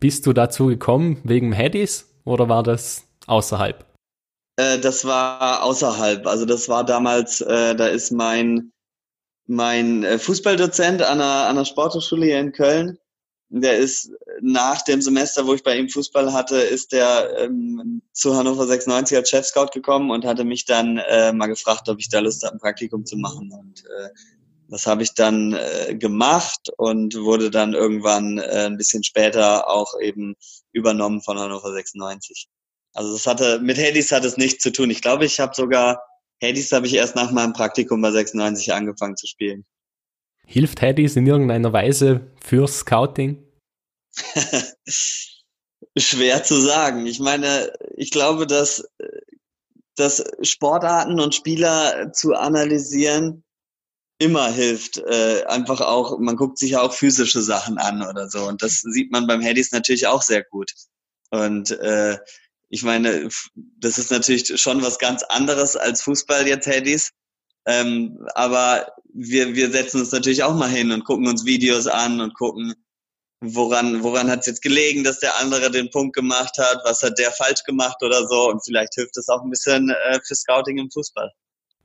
Bist 0.00 0.26
du 0.26 0.32
dazu 0.32 0.66
gekommen 0.66 1.20
wegen 1.24 1.52
Headies 1.52 2.12
oder 2.24 2.48
war 2.48 2.62
das 2.62 3.04
außerhalb? 3.26 3.84
Äh, 4.56 4.78
das 4.78 5.04
war 5.04 5.62
außerhalb. 5.62 6.26
Also 6.26 6.46
das 6.46 6.68
war 6.68 6.84
damals, 6.84 7.40
äh, 7.42 7.74
da 7.74 7.86
ist 7.86 8.10
mein 8.10 8.72
mein 9.46 10.04
äh, 10.04 10.18
Fußballdozent 10.18 11.02
an 11.02 11.20
einer, 11.20 11.44
an 11.44 11.56
einer 11.56 11.64
Sporthochschule 11.64 12.26
hier 12.26 12.40
in 12.40 12.52
Köln, 12.52 12.98
der 13.60 13.76
ist 13.76 14.10
nach 14.40 14.82
dem 14.82 15.02
Semester, 15.02 15.46
wo 15.46 15.54
ich 15.54 15.62
bei 15.62 15.76
ihm 15.76 15.88
Fußball 15.88 16.32
hatte, 16.32 16.56
ist 16.56 16.92
der 16.92 17.36
ähm, 17.38 18.00
zu 18.12 18.34
Hannover 18.34 18.66
96 18.66 19.16
als 19.16 19.28
Chef-Scout 19.28 19.68
gekommen 19.74 20.10
und 20.10 20.24
hatte 20.24 20.44
mich 20.44 20.64
dann 20.64 20.96
äh, 20.96 21.32
mal 21.32 21.48
gefragt, 21.48 21.88
ob 21.90 21.98
ich 22.00 22.08
da 22.08 22.20
Lust 22.20 22.42
habe, 22.44 22.56
ein 22.56 22.60
Praktikum 22.60 23.04
zu 23.04 23.16
machen. 23.16 23.52
Und 23.52 23.84
äh, 23.84 24.08
das 24.68 24.86
habe 24.86 25.02
ich 25.02 25.12
dann 25.12 25.52
äh, 25.52 25.94
gemacht 25.94 26.70
und 26.78 27.14
wurde 27.14 27.50
dann 27.50 27.74
irgendwann 27.74 28.38
äh, 28.38 28.66
ein 28.66 28.78
bisschen 28.78 29.04
später 29.04 29.68
auch 29.68 30.00
eben 30.00 30.34
übernommen 30.72 31.20
von 31.20 31.38
Hannover 31.38 31.72
96. 31.72 32.48
Also 32.94 33.12
das 33.12 33.26
hatte 33.26 33.58
mit 33.60 33.76
Hades 33.76 34.12
hat 34.12 34.24
es 34.24 34.38
nichts 34.38 34.62
zu 34.62 34.72
tun. 34.72 34.88
Ich 34.88 35.02
glaube, 35.02 35.26
ich 35.26 35.40
habe 35.40 35.54
sogar 35.54 36.02
Hades 36.42 36.72
habe 36.72 36.86
ich 36.86 36.94
erst 36.94 37.16
nach 37.16 37.30
meinem 37.32 37.52
Praktikum 37.52 38.00
bei 38.00 38.12
96 38.12 38.72
angefangen 38.72 39.16
zu 39.16 39.26
spielen. 39.26 39.66
Hilft 40.52 40.82
Hades 40.82 41.16
in 41.16 41.26
irgendeiner 41.26 41.72
Weise 41.72 42.30
für 42.38 42.68
Scouting? 42.68 43.42
Schwer 45.96 46.44
zu 46.44 46.60
sagen. 46.60 47.06
Ich 47.06 47.20
meine, 47.20 47.72
ich 47.96 48.10
glaube, 48.10 48.46
dass, 48.46 48.86
dass 49.96 50.22
Sportarten 50.42 51.20
und 51.20 51.34
Spieler 51.34 52.12
zu 52.12 52.34
analysieren 52.34 53.44
immer 54.18 54.52
hilft. 54.52 54.98
Äh, 54.98 55.44
einfach 55.46 55.80
auch, 55.80 56.18
man 56.18 56.36
guckt 56.36 56.58
sich 56.58 56.72
ja 56.72 56.82
auch 56.82 56.92
physische 56.92 57.40
Sachen 57.40 57.78
an 57.78 58.06
oder 58.06 58.28
so. 58.28 58.46
Und 58.46 58.62
das 58.62 58.82
sieht 58.82 59.10
man 59.10 59.26
beim 59.26 59.42
Hades 59.42 59.72
natürlich 59.72 60.06
auch 60.06 60.20
sehr 60.20 60.44
gut. 60.44 60.70
Und 61.30 61.70
äh, 61.70 62.18
ich 62.68 62.82
meine, 62.82 63.26
das 63.54 63.96
ist 63.96 64.10
natürlich 64.10 64.60
schon 64.60 64.82
was 64.82 64.98
ganz 64.98 65.22
anderes 65.22 65.76
als 65.76 66.02
Fußball 66.02 66.46
jetzt 66.46 66.66
Handys. 66.66 67.12
Ähm, 67.66 68.26
aber 68.34 68.92
wir, 69.12 69.54
wir 69.54 69.70
setzen 69.70 70.00
uns 70.00 70.12
natürlich 70.12 70.42
auch 70.42 70.54
mal 70.54 70.68
hin 70.68 70.90
und 70.90 71.04
gucken 71.04 71.28
uns 71.28 71.44
Videos 71.44 71.86
an 71.86 72.20
und 72.20 72.34
gucken, 72.34 72.74
woran, 73.40 74.02
woran 74.02 74.30
hat 74.30 74.40
es 74.40 74.46
jetzt 74.46 74.62
gelegen, 74.62 75.04
dass 75.04 75.20
der 75.20 75.38
andere 75.40 75.70
den 75.70 75.90
Punkt 75.90 76.14
gemacht 76.14 76.56
hat, 76.58 76.80
was 76.84 77.02
hat 77.02 77.18
der 77.18 77.30
falsch 77.30 77.64
gemacht 77.64 78.02
oder 78.02 78.26
so. 78.26 78.50
Und 78.50 78.64
vielleicht 78.64 78.94
hilft 78.94 79.16
es 79.16 79.28
auch 79.28 79.42
ein 79.42 79.50
bisschen 79.50 79.90
äh, 79.90 80.18
für 80.26 80.34
Scouting 80.34 80.78
im 80.78 80.90
Fußball. 80.90 81.30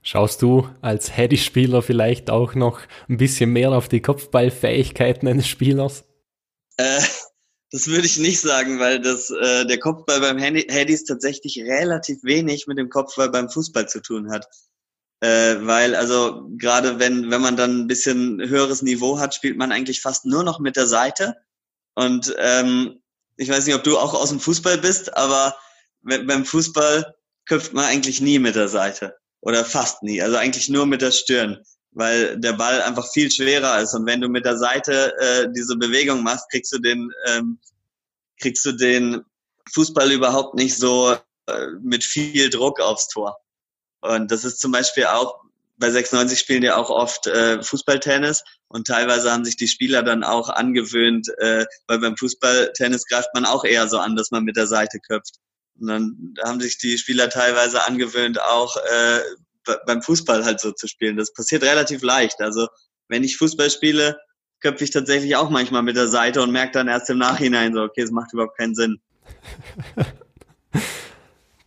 Schaust 0.01 0.41
du 0.41 0.69
als 0.81 1.17
Heady-Spieler 1.17 1.81
vielleicht 1.81 2.29
auch 2.29 2.55
noch 2.55 2.79
ein 3.09 3.17
bisschen 3.17 3.51
mehr 3.51 3.71
auf 3.73 3.89
die 3.89 4.01
Kopfballfähigkeiten 4.01 5.27
eines 5.27 5.47
Spielers? 5.47 6.05
Äh, 6.77 7.01
das 7.71 7.87
würde 7.87 8.05
ich 8.05 8.17
nicht 8.17 8.39
sagen, 8.39 8.79
weil 8.79 9.01
das, 9.01 9.29
äh, 9.31 9.65
der 9.65 9.79
Kopfball 9.79 10.21
beim 10.21 10.37
Headies 10.37 11.03
tatsächlich 11.03 11.59
relativ 11.59 12.23
wenig 12.23 12.67
mit 12.67 12.77
dem 12.77 12.89
Kopfball 12.89 13.29
beim 13.29 13.49
Fußball 13.49 13.89
zu 13.89 14.01
tun 14.01 14.31
hat. 14.31 14.47
Äh, 15.19 15.55
weil 15.61 15.95
also 15.95 16.47
gerade 16.57 16.99
wenn, 16.99 17.31
wenn 17.31 17.41
man 17.41 17.57
dann 17.57 17.81
ein 17.81 17.87
bisschen 17.87 18.39
höheres 18.39 18.81
Niveau 18.83 19.19
hat, 19.19 19.33
spielt 19.33 19.57
man 19.57 19.71
eigentlich 19.71 20.01
fast 20.01 20.25
nur 20.25 20.43
noch 20.43 20.59
mit 20.59 20.75
der 20.75 20.87
Seite. 20.87 21.35
Und 21.95 22.35
ähm, 22.37 23.01
ich 23.37 23.49
weiß 23.49 23.65
nicht, 23.65 23.75
ob 23.75 23.83
du 23.83 23.97
auch 23.97 24.13
aus 24.13 24.29
dem 24.29 24.39
Fußball 24.39 24.77
bist, 24.77 25.15
aber 25.17 25.57
beim 26.01 26.45
Fußball 26.45 27.15
köpft 27.45 27.73
man 27.73 27.85
eigentlich 27.85 28.21
nie 28.21 28.39
mit 28.39 28.55
der 28.55 28.67
Seite 28.67 29.15
oder 29.41 29.65
fast 29.65 30.03
nie. 30.03 30.21
Also 30.21 30.37
eigentlich 30.37 30.69
nur 30.69 30.85
mit 30.85 31.01
der 31.01 31.11
Stirn, 31.11 31.63
weil 31.91 32.37
der 32.39 32.53
Ball 32.53 32.81
einfach 32.81 33.11
viel 33.11 33.31
schwerer 33.31 33.81
ist. 33.81 33.93
Und 33.93 34.05
wenn 34.05 34.21
du 34.21 34.29
mit 34.29 34.45
der 34.45 34.57
Seite 34.57 35.13
äh, 35.19 35.47
diese 35.55 35.75
Bewegung 35.75 36.23
machst, 36.23 36.49
kriegst 36.51 36.71
du 36.73 36.79
den, 36.79 37.09
ähm, 37.27 37.59
kriegst 38.39 38.63
du 38.65 38.73
den 38.73 39.23
Fußball 39.73 40.11
überhaupt 40.11 40.55
nicht 40.55 40.77
so 40.77 41.15
äh, 41.47 41.67
mit 41.81 42.03
viel 42.03 42.49
Druck 42.49 42.79
aufs 42.79 43.07
Tor. 43.07 43.37
Und 44.01 44.31
das 44.31 44.45
ist 44.45 44.59
zum 44.59 44.71
Beispiel 44.71 45.05
auch 45.05 45.41
bei 45.77 45.91
96 45.91 46.39
spielen 46.39 46.63
ja 46.63 46.75
auch 46.75 46.89
oft 46.89 47.27
äh, 47.27 47.61
Fußballtennis 47.61 48.43
und 48.67 48.87
teilweise 48.87 49.31
haben 49.31 49.45
sich 49.45 49.57
die 49.57 49.67
Spieler 49.67 50.03
dann 50.03 50.23
auch 50.23 50.49
angewöhnt, 50.49 51.29
äh, 51.37 51.65
weil 51.87 51.99
beim 51.99 52.17
Fußballtennis 52.17 53.05
greift 53.05 53.29
man 53.33 53.45
auch 53.45 53.63
eher 53.63 53.87
so 53.87 53.99
an, 53.99 54.15
dass 54.15 54.31
man 54.31 54.43
mit 54.43 54.57
der 54.57 54.67
Seite 54.67 54.99
köpft. 54.99 55.35
Und 55.79 55.87
dann 55.87 56.33
haben 56.43 56.59
sich 56.59 56.79
die 56.79 56.97
Spieler 56.97 57.29
teilweise 57.29 57.85
angewöhnt, 57.85 58.41
auch 58.41 58.75
äh, 58.77 59.21
beim 59.85 60.01
Fußball 60.01 60.43
halt 60.45 60.59
so 60.59 60.71
zu 60.71 60.87
spielen. 60.87 61.17
Das 61.17 61.33
passiert 61.33 61.63
relativ 61.63 62.01
leicht. 62.01 62.41
Also 62.41 62.67
wenn 63.07 63.23
ich 63.23 63.37
Fußball 63.37 63.69
spiele, 63.69 64.17
köpfe 64.59 64.83
ich 64.83 64.91
tatsächlich 64.91 65.35
auch 65.35 65.51
manchmal 65.51 65.83
mit 65.83 65.95
der 65.95 66.07
Seite 66.07 66.41
und 66.41 66.51
merke 66.51 66.71
dann 66.71 66.87
erst 66.87 67.09
im 67.11 67.19
Nachhinein 67.19 67.73
so, 67.73 67.83
okay, 67.83 68.01
es 68.01 68.11
macht 68.11 68.33
überhaupt 68.33 68.57
keinen 68.57 68.73
Sinn. 68.73 68.99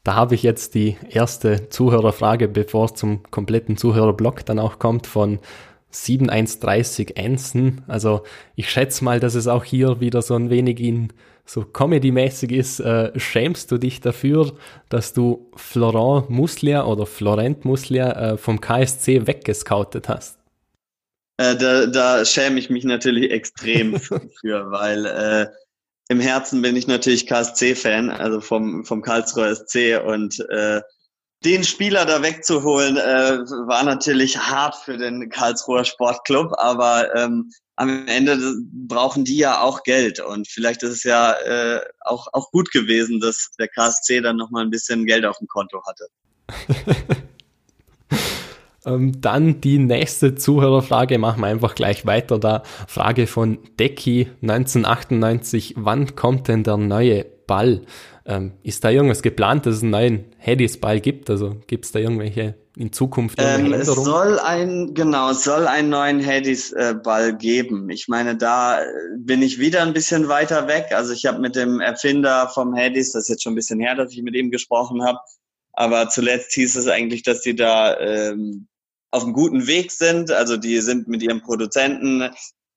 Da 0.03 0.15
habe 0.15 0.35
ich 0.35 0.43
jetzt 0.43 0.75
die 0.75 0.97
erste 1.11 1.69
Zuhörerfrage, 1.69 2.49
bevor 2.49 2.87
es 2.87 2.95
zum 2.95 3.23
kompletten 3.31 3.77
Zuhörerblock 3.77 4.45
dann 4.47 4.59
auch 4.59 4.79
kommt, 4.79 5.07
von 5.07 5.39
7130 5.91 7.19
Anson. 7.19 7.83
Also 7.87 8.23
ich 8.57 8.71
schätze 8.71 9.05
mal, 9.05 9.21
dass 9.21 9.35
es 9.35 9.47
auch 9.47 9.65
hier 9.65 10.01
wieder 10.01 10.23
so 10.23 10.35
ein 10.35 10.49
wenig 10.51 10.81
in 10.81 11.13
so 11.45 11.65
Comedy-mäßig 11.65 12.53
ist. 12.53 12.81
Äh, 12.81 13.19
schämst 13.19 13.73
du 13.73 13.79
dich 13.79 14.01
dafür, 14.01 14.53
dass 14.89 15.13
du 15.13 15.51
Florent 15.57 16.31
Muslia 16.31 16.85
oder 16.87 17.07
Florent 17.07 17.65
Muslia 17.65 18.33
äh, 18.33 18.37
vom 18.39 18.61
KSC 18.61 19.27
weggescoutet 19.27 20.09
hast? 20.09 20.39
Äh, 21.39 21.57
da, 21.57 21.87
da 21.87 22.25
schäme 22.25 22.59
ich 22.61 22.71
mich 22.71 22.85
natürlich 22.85 23.31
extrem 23.31 23.99
für, 24.01 24.71
weil 24.71 25.07
äh, 25.07 25.47
im 26.11 26.19
Herzen 26.19 26.61
bin 26.61 26.75
ich 26.75 26.89
natürlich 26.89 27.29
KSC-Fan, 27.29 28.11
also 28.11 28.41
vom, 28.41 28.85
vom 28.85 29.01
Karlsruher 29.01 29.55
SC 29.55 30.03
und 30.05 30.41
äh, 30.51 30.83
den 31.45 31.63
Spieler 31.63 32.05
da 32.05 32.21
wegzuholen, 32.21 32.97
äh, 32.97 33.39
war 33.69 33.85
natürlich 33.85 34.37
hart 34.37 34.75
für 34.75 34.99
den 34.99 35.31
Karlsruher 35.31 35.85
Sportclub, 35.85 36.53
aber 36.59 37.15
ähm, 37.15 37.53
am 37.77 38.09
Ende 38.09 38.37
brauchen 38.73 39.25
die 39.25 39.37
ja 39.37 39.61
auch 39.61 39.85
Geld 39.85 40.19
und 40.19 40.49
vielleicht 40.49 40.83
ist 40.83 40.91
es 40.91 41.05
ja 41.05 41.33
äh, 41.33 41.81
auch, 42.01 42.27
auch 42.33 42.51
gut 42.51 42.73
gewesen, 42.73 43.21
dass 43.21 43.53
der 43.61 43.69
KSC 43.69 44.21
dann 44.21 44.37
nochmal 44.37 44.65
ein 44.65 44.71
bisschen 44.71 45.07
Geld 45.07 45.25
auf 45.25 45.39
dem 45.39 45.47
Konto 45.47 45.81
hatte. 45.87 46.09
Ähm, 48.87 49.21
dann 49.21 49.61
die 49.61 49.79
nächste 49.79 50.35
Zuhörerfrage, 50.35 51.19
machen 51.19 51.41
wir 51.41 51.49
einfach 51.49 51.75
gleich 51.75 52.07
weiter. 52.07 52.39
Da 52.39 52.63
Frage 52.87 53.27
von 53.27 53.59
Decky 53.79 54.29
1998, 54.43 55.75
wann 55.77 56.17
kommt 56.17 56.49
denn 56.49 56.65
der 56.65 56.79
neue 56.79 57.27
Ball? 57.47 57.83
Ähm, 58.25 58.53
ist 58.63 58.85
da 58.85 58.91
irgendwas 58.91 59.23
geplant, 59.23 59.67
dass 59.67 59.77
es 59.77 59.83
einen 59.83 59.91
neuen 59.91 60.25
Headies-Ball 60.39 61.01
gibt? 61.01 61.29
Also 61.29 61.57
gibt 61.67 61.85
es 61.85 61.93
da 61.93 61.99
irgendwelche 61.99 62.55
in 62.77 62.93
Zukunft 62.93 63.37
ähm, 63.39 63.73
Es 63.73 63.89
soll 63.89 64.39
ein, 64.39 64.95
genau, 64.95 65.31
es 65.31 65.45
soll 65.45 65.67
einen 65.67 65.91
neuen 65.91 66.21
Headies-Ball 66.21 67.37
geben. 67.37 67.91
Ich 67.91 68.09
meine, 68.09 68.37
da 68.37 68.81
bin 69.19 69.43
ich 69.43 69.59
wieder 69.59 69.83
ein 69.83 69.93
bisschen 69.93 70.29
weiter 70.29 70.69
weg. 70.69 70.87
Also 70.93 71.13
ich 71.13 71.27
habe 71.27 71.41
mit 71.41 71.57
dem 71.57 71.81
Erfinder 71.81 72.49
vom 72.49 72.75
Headies, 72.75 73.13
das 73.13 73.25
ist 73.25 73.29
jetzt 73.29 73.43
schon 73.43 73.53
ein 73.53 73.57
bisschen 73.57 73.81
her, 73.81 73.97
dass 73.97 74.13
ich 74.13 74.23
mit 74.23 74.35
ihm 74.35 74.51
gesprochen 74.51 75.05
habe, 75.05 75.19
aber 75.73 76.09
zuletzt 76.09 76.53
hieß 76.55 76.77
es 76.77 76.89
eigentlich, 76.89 77.23
dass 77.23 77.43
die 77.43 77.57
da 77.57 77.99
ähm, 77.99 78.69
auf 79.11 79.25
einem 79.25 79.33
guten 79.33 79.67
Weg 79.67 79.93
sind. 79.93 80.31
Also 80.31 80.57
die 80.57 80.81
sind 80.81 81.09
mit 81.09 81.23
ihrem 81.23 81.43
Produzenten 81.43 82.31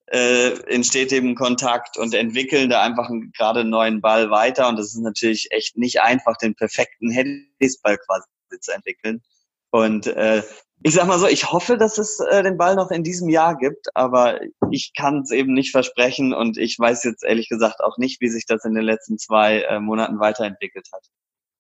äh, 0.08 0.50
in 0.70 0.84
stetigem 0.84 1.36
Kontakt 1.36 1.98
und 1.98 2.14
entwickeln 2.14 2.70
da 2.70 2.82
einfach 2.82 3.10
gerade 3.36 3.62
einen 3.62 3.70
neuen 3.70 4.02
Ball 4.02 4.30
weiter. 4.30 4.68
Und 4.68 4.78
das 4.78 4.88
ist 4.88 5.02
natürlich 5.02 5.52
echt 5.52 5.78
nicht 5.78 6.02
einfach, 6.02 6.38
den 6.38 6.56
perfekten 6.56 7.12
Handysball 7.12 7.98
quasi 7.98 8.26
zu 8.60 8.72
entwickeln. 8.72 9.22
Und 9.72 10.08
äh, 10.08 10.44
ich 10.84 10.94
sag 10.94 11.08
mal 11.08 11.18
so, 11.18 11.28
ich 11.28 11.52
hoffe, 11.52 11.78
dass 11.78 11.98
es 11.98 12.20
äh, 12.20 12.44
den 12.44 12.58
Ball 12.58 12.76
noch 12.76 12.92
in 12.92 13.04
diesem 13.04 13.30
Jahr 13.30 13.58
gibt, 13.58 13.88
aber 13.96 14.42
ich 14.70 14.94
kann 14.96 15.22
es 15.22 15.32
eben 15.32 15.54
nicht 15.54 15.72
versprechen 15.72 16.34
und 16.34 16.58
ich 16.58 16.78
weiß 16.78 17.04
jetzt 17.06 17.24
ehrlich 17.24 17.48
gesagt 17.48 17.80
auch 17.80 17.98
nicht, 17.98 18.20
wie 18.22 18.28
sich 18.28 18.46
das 18.46 18.66
in 18.66 18.76
den 18.76 18.84
letzten 18.84 19.18
zwei 19.18 19.62
äh, 19.62 19.80
Monaten 19.80 20.20
weiterentwickelt 20.20 20.90
hat. 20.94 21.08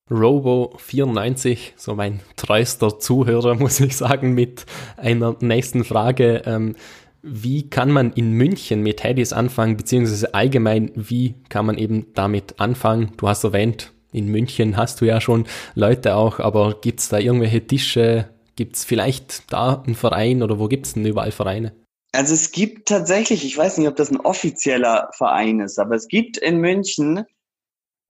Robo94, 0.09 1.71
so 1.75 1.95
mein 1.95 2.19
treuster 2.35 2.99
Zuhörer, 2.99 3.55
muss 3.59 3.79
ich 3.79 3.95
sagen, 3.95 4.33
mit 4.33 4.65
einer 4.97 5.35
nächsten 5.39 5.83
Frage. 5.83 6.43
Ähm, 6.45 6.75
wie 7.21 7.69
kann 7.69 7.89
man 7.89 8.11
in 8.11 8.33
München 8.33 8.81
mit 8.81 9.03
Headies 9.03 9.31
anfangen, 9.31 9.77
beziehungsweise 9.77 10.33
allgemein, 10.33 10.91
wie 10.95 11.35
kann 11.47 11.65
man 11.65 11.77
eben 11.77 12.07
damit 12.13 12.59
anfangen? 12.59 13.13
Du 13.15 13.29
hast 13.29 13.45
erwähnt, 13.45 13.93
in 14.11 14.27
München 14.27 14.75
hast 14.75 14.99
du 14.99 15.05
ja 15.05 15.21
schon 15.21 15.45
Leute 15.73 16.15
auch, 16.15 16.39
aber 16.39 16.79
gibt 16.81 16.99
es 16.99 17.09
da 17.09 17.17
irgendwelche 17.17 17.65
Tische? 17.65 18.29
Gibt 18.55 18.75
es 18.75 18.83
vielleicht 18.83 19.51
da 19.51 19.81
einen 19.85 19.95
Verein 19.95 20.43
oder 20.43 20.59
wo 20.59 20.67
gibt 20.67 20.85
es 20.85 20.93
denn 20.93 21.05
überall 21.05 21.31
Vereine? 21.31 21.73
Also 22.11 22.35
es 22.35 22.51
gibt 22.51 22.89
tatsächlich, 22.89 23.43
ich 23.43 23.57
weiß 23.57 23.79
nicht, 23.79 23.87
ob 23.87 23.95
das 23.95 24.11
ein 24.11 24.19
offizieller 24.19 25.09
Verein 25.17 25.61
ist, 25.61 25.79
aber 25.79 25.95
es 25.95 26.07
gibt 26.07 26.37
in 26.37 26.57
München 26.57 27.25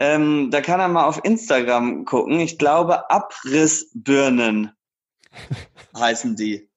ähm, 0.04 0.52
da 0.52 0.60
kann 0.60 0.82
er 0.82 0.90
mal 0.90 1.06
auf 1.06 1.24
Instagram 1.24 2.04
gucken. 2.04 2.42
Ich 2.42 2.58
glaube, 2.58 3.10
Abrissbirnen 3.10 4.74
heißen 5.98 6.36
die. 6.36 6.70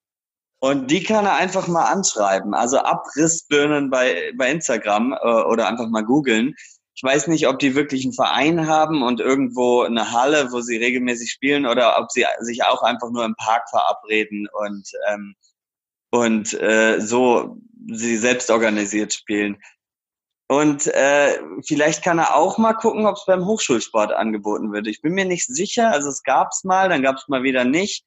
Und 0.60 0.92
die 0.92 1.02
kann 1.02 1.24
er 1.24 1.34
einfach 1.34 1.66
mal 1.66 1.86
anschreiben. 1.86 2.54
Also 2.54 2.78
Abrissbirnen 2.78 3.90
bei, 3.90 4.32
bei 4.36 4.48
Instagram 4.48 5.12
äh, 5.12 5.42
oder 5.42 5.66
einfach 5.66 5.88
mal 5.88 6.04
googeln. 6.04 6.54
Ich 6.94 7.02
weiß 7.02 7.26
nicht, 7.26 7.48
ob 7.48 7.58
die 7.58 7.74
wirklich 7.74 8.04
einen 8.04 8.12
Verein 8.12 8.68
haben 8.68 9.02
und 9.02 9.18
irgendwo 9.18 9.82
eine 9.82 10.12
Halle, 10.12 10.52
wo 10.52 10.60
sie 10.60 10.76
regelmäßig 10.76 11.32
spielen, 11.32 11.66
oder 11.66 11.98
ob 11.98 12.12
sie 12.12 12.24
sich 12.40 12.62
auch 12.64 12.82
einfach 12.82 13.10
nur 13.10 13.24
im 13.24 13.34
Park 13.34 13.68
verabreden 13.68 14.48
und, 14.52 14.88
ähm, 15.08 15.34
und 16.10 16.54
äh, 16.54 17.00
so 17.00 17.58
sie 17.90 18.16
selbst 18.16 18.50
organisiert 18.50 19.12
spielen. 19.12 19.58
Und 20.49 20.86
äh, 20.86 21.38
vielleicht 21.66 22.05
kann 22.05 22.18
er 22.18 22.36
auch 22.36 22.57
mal 22.57 22.74
gucken, 22.74 23.07
ob 23.07 23.16
es 23.16 23.24
beim 23.26 23.47
Hochschulsport 23.47 24.12
angeboten 24.12 24.72
wird. 24.72 24.86
Ich 24.86 25.03
bin 25.03 25.14
mir 25.14 25.24
nicht 25.24 25.47
sicher. 25.47 25.90
Also 25.90 26.09
es 26.09 26.22
gab 26.22 26.51
es 26.53 26.62
mal, 26.62 26.88
dann 26.88 27.03
gab 27.03 27.16
es 27.16 27.26
mal 27.26 27.42
wieder 27.42 27.64
nicht. 27.64 28.05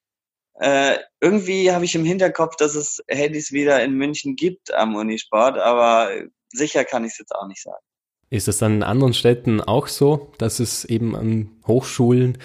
Äh, 0.60 0.98
irgendwie 1.20 1.72
habe 1.72 1.86
ich 1.86 1.96
im 1.96 2.06
Hinterkopf, 2.06 2.56
dass 2.56 2.76
es 2.76 3.04
Handys 3.08 3.52
wieder 3.52 3.84
in 3.84 3.94
München 3.94 4.36
gibt 4.36 4.74
am 4.74 4.96
Unisport, 4.96 5.58
aber 5.58 6.12
sicher 6.50 6.84
kann 6.84 7.06
ich 7.06 7.14
es 7.14 7.20
jetzt 7.20 7.36
auch 7.36 7.48
nicht 7.48 7.62
sagen. 7.62 7.84
Ist 8.30 8.48
es 8.48 8.58
dann 8.60 8.76
in 8.76 8.84
anderen 8.84 9.14
Städten 9.14 9.62
auch 9.62 9.88
so, 9.88 10.32
dass 10.38 10.60
es 10.60 10.86
eben 10.86 11.16
an 11.16 11.50
Hochschulen 11.66 12.38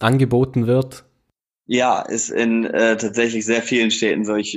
angeboten 0.00 0.66
wird? 0.66 1.04
Ja, 1.66 2.00
ist 2.02 2.30
in 2.30 2.64
äh, 2.64 2.96
tatsächlich 2.96 3.44
sehr 3.44 3.62
vielen 3.62 3.90
Städten 3.90 4.24
so. 4.24 4.36
Ich 4.36 4.56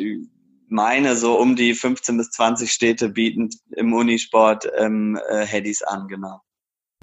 meine, 0.72 1.16
so 1.16 1.40
um 1.40 1.56
die 1.56 1.74
15 1.74 2.18
bis 2.18 2.32
20 2.32 2.72
Städte 2.72 3.10
bieten 3.10 3.50
im 3.76 3.94
Unisport 3.94 4.70
ähm, 4.78 5.20
äh, 5.30 5.46
Headies 5.46 5.82
an, 5.84 6.08
genau. 6.08 6.42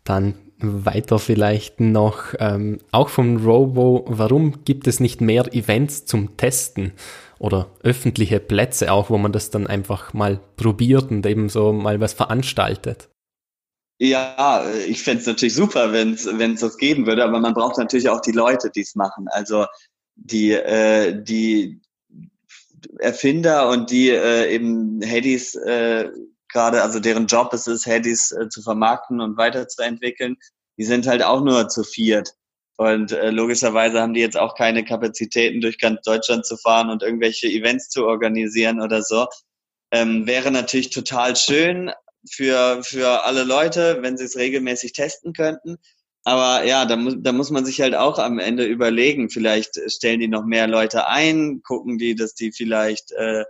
Dann 0.04 0.34
weiter 0.58 1.18
vielleicht 1.18 1.80
noch, 1.80 2.34
ähm, 2.38 2.78
auch 2.92 3.08
vom 3.08 3.44
Robo, 3.44 4.04
warum 4.08 4.64
gibt 4.64 4.86
es 4.86 5.00
nicht 5.00 5.20
mehr 5.20 5.52
Events 5.52 6.06
zum 6.06 6.36
Testen 6.36 6.92
oder 7.38 7.68
öffentliche 7.82 8.40
Plätze 8.40 8.92
auch, 8.92 9.10
wo 9.10 9.18
man 9.18 9.32
das 9.32 9.50
dann 9.50 9.66
einfach 9.66 10.14
mal 10.14 10.40
probiert 10.56 11.10
und 11.10 11.26
eben 11.26 11.48
so 11.48 11.72
mal 11.72 12.00
was 12.00 12.14
veranstaltet? 12.14 13.08
Ja, 13.98 14.64
ich 14.86 15.02
fände 15.02 15.20
es 15.20 15.26
natürlich 15.26 15.54
super, 15.54 15.92
wenn 15.92 16.12
es 16.12 16.60
das 16.60 16.76
geben 16.76 17.06
würde, 17.06 17.24
aber 17.24 17.40
man 17.40 17.54
braucht 17.54 17.78
natürlich 17.78 18.08
auch 18.08 18.20
die 18.20 18.32
Leute, 18.32 18.70
die 18.70 18.82
es 18.82 18.94
machen. 18.94 19.26
Also 19.28 19.66
die, 20.16 20.52
äh, 20.52 21.22
die 21.22 21.80
Erfinder 22.98 23.68
und 23.68 23.90
die 23.90 24.10
äh, 24.10 24.52
eben 24.52 25.00
Hadys 25.02 25.54
äh, 25.54 26.10
gerade, 26.48 26.82
also 26.82 27.00
deren 27.00 27.26
Job 27.26 27.52
es 27.52 27.66
ist, 27.66 27.86
Hadys 27.86 28.32
äh, 28.32 28.48
zu 28.48 28.62
vermarkten 28.62 29.20
und 29.20 29.36
weiterzuentwickeln, 29.36 30.36
die 30.78 30.84
sind 30.84 31.06
halt 31.06 31.22
auch 31.22 31.42
nur 31.42 31.68
zu 31.68 31.84
viert. 31.84 32.34
Und 32.76 33.12
äh, 33.12 33.30
logischerweise 33.30 34.00
haben 34.00 34.14
die 34.14 34.20
jetzt 34.20 34.36
auch 34.36 34.54
keine 34.54 34.84
Kapazitäten, 34.84 35.60
durch 35.60 35.78
ganz 35.78 36.02
Deutschland 36.02 36.44
zu 36.44 36.56
fahren 36.56 36.90
und 36.90 37.02
irgendwelche 37.02 37.46
Events 37.46 37.88
zu 37.88 38.06
organisieren 38.06 38.82
oder 38.82 39.02
so. 39.02 39.26
Ähm, 39.90 40.26
wäre 40.26 40.50
natürlich 40.50 40.90
total 40.90 41.36
schön 41.36 41.90
für, 42.30 42.82
für 42.82 43.24
alle 43.24 43.44
Leute, 43.44 43.98
wenn 44.02 44.18
sie 44.18 44.24
es 44.24 44.36
regelmäßig 44.36 44.92
testen 44.92 45.32
könnten. 45.32 45.76
Aber 46.26 46.64
ja, 46.64 46.86
da 46.86 46.96
muss, 46.96 47.14
da 47.20 47.30
muss 47.30 47.52
man 47.52 47.64
sich 47.64 47.80
halt 47.80 47.94
auch 47.94 48.18
am 48.18 48.40
Ende 48.40 48.64
überlegen. 48.64 49.30
Vielleicht 49.30 49.80
stellen 49.86 50.18
die 50.18 50.26
noch 50.26 50.44
mehr 50.44 50.66
Leute 50.66 51.06
ein, 51.06 51.62
gucken 51.62 51.98
die, 51.98 52.16
dass 52.16 52.34
die 52.34 52.50
vielleicht 52.50 53.12
äh, 53.12 53.44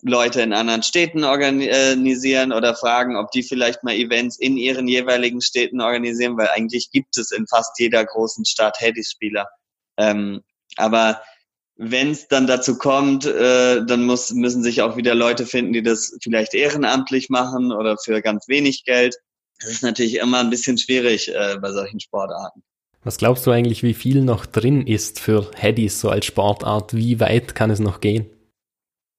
Leute 0.00 0.40
in 0.40 0.54
anderen 0.54 0.82
Städten 0.82 1.24
organisieren 1.24 2.54
oder 2.54 2.74
fragen, 2.74 3.18
ob 3.18 3.32
die 3.32 3.42
vielleicht 3.42 3.84
mal 3.84 3.94
Events 3.94 4.38
in 4.38 4.56
ihren 4.56 4.88
jeweiligen 4.88 5.42
Städten 5.42 5.82
organisieren, 5.82 6.38
weil 6.38 6.48
eigentlich 6.48 6.90
gibt 6.90 7.18
es 7.18 7.32
in 7.32 7.46
fast 7.46 7.78
jeder 7.78 8.02
großen 8.02 8.46
Stadt 8.46 8.80
Haddy-Spieler. 8.80 9.46
Ähm, 9.98 10.40
aber 10.76 11.20
wenn 11.76 12.12
es 12.12 12.28
dann 12.28 12.46
dazu 12.46 12.78
kommt, 12.78 13.26
äh, 13.26 13.84
dann 13.84 14.06
muss, 14.06 14.32
müssen 14.32 14.62
sich 14.62 14.80
auch 14.80 14.96
wieder 14.96 15.14
Leute 15.14 15.44
finden, 15.44 15.74
die 15.74 15.82
das 15.82 16.16
vielleicht 16.22 16.54
ehrenamtlich 16.54 17.28
machen 17.28 17.72
oder 17.72 17.98
für 17.98 18.22
ganz 18.22 18.48
wenig 18.48 18.84
Geld. 18.84 19.16
Das 19.60 19.70
ist 19.70 19.82
natürlich 19.82 20.16
immer 20.16 20.40
ein 20.40 20.50
bisschen 20.50 20.78
schwierig 20.78 21.28
äh, 21.34 21.56
bei 21.60 21.72
solchen 21.72 22.00
Sportarten. 22.00 22.62
Was 23.04 23.18
glaubst 23.18 23.46
du 23.46 23.52
eigentlich, 23.52 23.82
wie 23.82 23.94
viel 23.94 24.22
noch 24.22 24.46
drin 24.46 24.86
ist 24.86 25.20
für 25.20 25.50
Haddies 25.56 26.00
so 26.00 26.10
als 26.10 26.26
Sportart? 26.26 26.94
Wie 26.94 27.20
weit 27.20 27.54
kann 27.54 27.70
es 27.70 27.78
noch 27.78 28.00
gehen? 28.00 28.26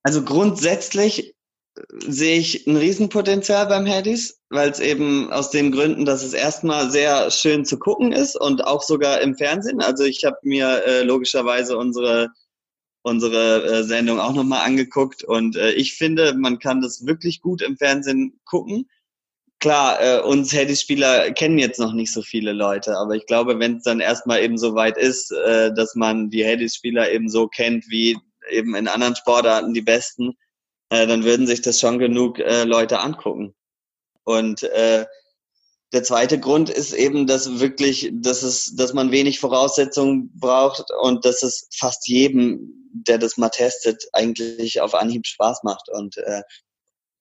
Also 0.03 0.23
grundsätzlich 0.23 1.29
äh, 1.29 1.81
sehe 2.05 2.38
ich 2.38 2.67
ein 2.67 2.77
Riesenpotenzial 2.77 3.65
beim 3.67 3.88
Haddies, 3.88 4.39
weil 4.49 4.69
es 4.69 4.79
eben 4.79 5.31
aus 5.31 5.51
den 5.51 5.71
Gründen, 5.71 6.05
dass 6.05 6.23
es 6.23 6.33
erstmal 6.33 6.91
sehr 6.91 7.31
schön 7.31 7.65
zu 7.65 7.79
gucken 7.79 8.11
ist 8.11 8.35
und 8.35 8.65
auch 8.65 8.83
sogar 8.83 9.21
im 9.21 9.35
Fernsehen. 9.35 9.81
Also 9.81 10.03
ich 10.03 10.25
habe 10.25 10.38
mir 10.43 10.83
äh, 10.85 11.03
logischerweise 11.03 11.77
unsere 11.77 12.29
unsere 13.07 13.63
äh, 13.63 13.83
Sendung 13.83 14.19
auch 14.19 14.33
nochmal 14.33 14.65
angeguckt 14.65 15.23
und 15.23 15.55
äh, 15.55 15.71
ich 15.71 15.93
finde, 15.93 16.33
man 16.33 16.59
kann 16.59 16.81
das 16.81 17.05
wirklich 17.05 17.41
gut 17.41 17.61
im 17.61 17.77
Fernsehen 17.77 18.39
gucken. 18.43 18.89
Klar, 19.60 19.99
äh, 20.01 20.22
uns 20.22 20.53
Haddies-Spieler 20.53 21.32
kennen 21.32 21.58
jetzt 21.58 21.80
noch 21.80 21.93
nicht 21.93 22.14
so 22.14 22.22
viele 22.22 22.53
Leute, 22.53 22.95
aber 22.95 23.16
ich 23.16 23.26
glaube, 23.26 23.58
wenn 23.60 23.78
es 23.78 23.84
dann 23.84 23.99
erstmal 23.99 24.43
eben 24.43 24.58
so 24.58 24.76
weit 24.76 24.97
ist, 24.97 25.32
äh, 25.32 25.74
dass 25.74 25.95
man 25.95 26.30
die 26.30 26.45
Haddies-Spieler 26.45 27.12
eben 27.12 27.28
so 27.28 27.47
kennt 27.47 27.86
wie 27.89 28.18
eben 28.51 28.76
in 28.76 28.88
anderen 28.88 29.16
Sportarten 29.16 29.74
die 29.74 29.82
Besten, 29.82 30.38
äh, 30.89 31.08
dann 31.08 31.24
würden 31.24 31.47
sich 31.47 31.62
das 31.62 31.80
schon 31.80 31.97
genug 31.97 32.39
äh, 32.39 32.64
Leute 32.66 32.99
angucken. 32.99 33.55
Und 34.24 34.64
äh, 34.64 35.05
der 35.93 36.03
zweite 36.03 36.39
Grund 36.39 36.70
ist 36.70 36.93
eben, 36.93 37.28
dass 37.28 37.60
wirklich, 37.60 38.12
dass 38.14 38.43
es, 38.43 38.76
dass 38.76 38.93
man 38.93 39.12
wenig 39.12 39.39
Voraussetzungen 39.39 40.30
braucht 40.38 40.86
und 41.01 41.26
dass 41.26 41.43
es 41.43 41.68
fast 41.74 42.08
jedem, 42.08 42.89
der 42.91 43.18
das 43.18 43.38
mal 43.38 43.49
testet, 43.49 44.03
eigentlich 44.14 44.82
auf 44.82 44.93
Anhieb 44.93 45.26
Spaß 45.26 45.64
macht. 45.64 45.89
Und 45.89 46.18
äh, 46.18 46.41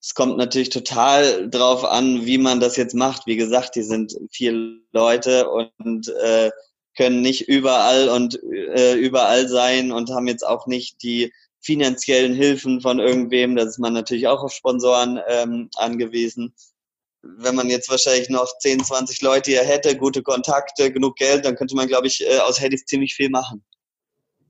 es 0.07 0.15
kommt 0.15 0.37
natürlich 0.37 0.69
total 0.69 1.51
drauf 1.51 1.85
an, 1.85 2.27
wie 2.27 2.39
man 2.39 2.61
das 2.61 2.77
jetzt 2.77 2.95
macht. 2.95 3.27
Wie 3.27 3.35
gesagt, 3.35 3.75
die 3.75 3.83
sind 3.83 4.17
vier 4.31 4.53
Leute 4.93 5.51
und 5.51 6.07
äh, 6.23 6.53
können 6.97 7.23
nicht 7.23 7.49
überall 7.49 8.09
und 8.09 8.41
äh, 8.45 8.95
überall 8.95 9.49
sein 9.49 9.91
und 9.91 10.11
haben 10.11 10.29
jetzt 10.29 10.47
auch 10.47 10.69
nicht 10.69 11.03
die 11.03 11.33
finanziellen 11.59 12.35
Hilfen 12.35 12.81
von 12.81 13.01
irgendwem. 13.01 13.57
Da 13.57 13.65
ist 13.65 13.81
man 13.81 13.95
natürlich 13.95 14.29
auch 14.29 14.45
auf 14.45 14.53
Sponsoren 14.53 15.19
ähm, 15.27 15.71
angewiesen. 15.75 16.55
Wenn 17.23 17.57
man 17.57 17.69
jetzt 17.69 17.91
wahrscheinlich 17.91 18.31
noch 18.31 18.47
10, 18.61 18.85
20 18.85 19.21
Leute 19.23 19.51
hier 19.51 19.65
hätte, 19.65 19.97
gute 19.97 20.23
Kontakte, 20.23 20.93
genug 20.93 21.17
Geld, 21.17 21.45
dann 21.45 21.57
könnte 21.57 21.75
man, 21.75 21.89
glaube 21.89 22.07
ich, 22.07 22.25
äh, 22.25 22.39
aus 22.39 22.61
Haddies 22.61 22.85
ziemlich 22.85 23.17
viel 23.17 23.29
machen. 23.29 23.65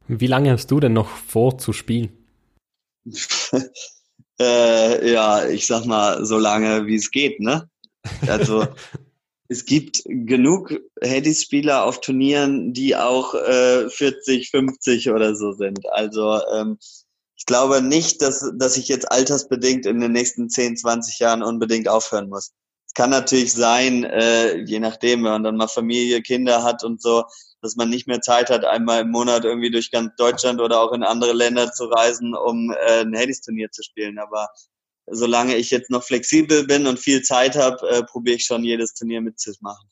Wie 0.06 0.26
lange 0.26 0.52
hast 0.52 0.70
du 0.70 0.80
denn 0.80 0.92
noch 0.92 1.08
vor 1.08 1.56
zu 1.56 1.72
spielen? 1.72 2.12
äh, 4.40 5.12
ja, 5.12 5.46
ich 5.46 5.66
sag 5.66 5.84
mal, 5.86 6.24
so 6.24 6.38
lange 6.38 6.86
wie 6.86 6.96
es 6.96 7.10
geht, 7.10 7.40
ne? 7.40 7.68
Also 8.26 8.66
es 9.48 9.64
gibt 9.64 10.02
genug 10.06 10.74
Haddies-Spieler 11.02 11.84
auf 11.84 12.00
Turnieren, 12.00 12.72
die 12.72 12.96
auch 12.96 13.34
äh, 13.34 13.88
40, 13.88 14.50
50 14.50 15.10
oder 15.10 15.34
so 15.36 15.52
sind. 15.52 15.88
Also 15.90 16.40
ähm, 16.52 16.78
ich 17.36 17.46
glaube 17.46 17.82
nicht, 17.82 18.22
dass, 18.22 18.50
dass 18.56 18.76
ich 18.76 18.88
jetzt 18.88 19.10
altersbedingt 19.10 19.86
in 19.86 20.00
den 20.00 20.12
nächsten 20.12 20.48
10, 20.48 20.76
20 20.76 21.18
Jahren 21.18 21.42
unbedingt 21.42 21.88
aufhören 21.88 22.28
muss. 22.28 22.52
Kann 22.96 23.10
natürlich 23.10 23.52
sein, 23.52 24.04
äh, 24.04 24.56
je 24.56 24.80
nachdem, 24.80 25.22
wenn 25.22 25.32
man 25.32 25.42
dann 25.42 25.58
mal 25.58 25.68
Familie, 25.68 26.22
Kinder 26.22 26.64
hat 26.64 26.82
und 26.82 27.02
so, 27.02 27.24
dass 27.60 27.76
man 27.76 27.90
nicht 27.90 28.08
mehr 28.08 28.22
Zeit 28.22 28.48
hat, 28.48 28.64
einmal 28.64 29.02
im 29.02 29.10
Monat 29.10 29.44
irgendwie 29.44 29.70
durch 29.70 29.90
ganz 29.90 30.16
Deutschland 30.16 30.62
oder 30.62 30.80
auch 30.80 30.92
in 30.92 31.02
andere 31.02 31.34
Länder 31.34 31.70
zu 31.72 31.84
reisen, 31.84 32.34
um 32.34 32.70
äh, 32.70 33.02
ein 33.02 33.14
Haddies-Turnier 33.14 33.70
zu 33.70 33.82
spielen. 33.82 34.18
Aber 34.18 34.48
solange 35.10 35.56
ich 35.56 35.70
jetzt 35.70 35.90
noch 35.90 36.04
flexibel 36.04 36.66
bin 36.66 36.86
und 36.86 36.98
viel 36.98 37.20
Zeit 37.20 37.54
habe, 37.54 37.86
äh, 37.86 38.02
probiere 38.02 38.36
ich 38.36 38.46
schon 38.46 38.64
jedes 38.64 38.94
Turnier 38.94 39.20
mitzumachen. 39.20 39.90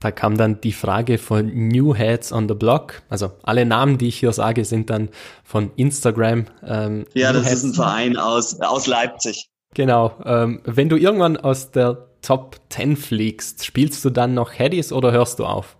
Da 0.00 0.10
kam 0.10 0.36
dann 0.36 0.60
die 0.60 0.72
Frage 0.72 1.18
von 1.18 1.68
New 1.68 1.94
Heads 1.94 2.32
on 2.32 2.48
the 2.48 2.54
Block. 2.54 3.02
Also 3.08 3.30
alle 3.44 3.64
Namen, 3.64 3.98
die 3.98 4.08
ich 4.08 4.18
hier 4.18 4.32
sage, 4.32 4.64
sind 4.64 4.90
dann 4.90 5.10
von 5.44 5.70
Instagram. 5.76 6.46
Ähm, 6.66 7.06
ja, 7.14 7.32
New 7.32 7.38
das 7.38 7.48
Heads. 7.48 7.58
ist 7.58 7.64
ein 7.64 7.74
Verein 7.74 8.16
aus, 8.16 8.58
aus 8.60 8.88
Leipzig. 8.88 9.48
Genau. 9.74 10.20
Ähm, 10.24 10.60
wenn 10.64 10.88
du 10.88 10.96
irgendwann 10.96 11.36
aus 11.36 11.70
der 11.70 12.08
Top 12.22 12.60
10 12.70 12.96
fliegst, 12.96 13.64
spielst 13.64 14.04
du 14.04 14.10
dann 14.10 14.34
noch 14.34 14.58
Haddies 14.58 14.92
oder 14.92 15.12
hörst 15.12 15.38
du 15.38 15.44
auf? 15.44 15.76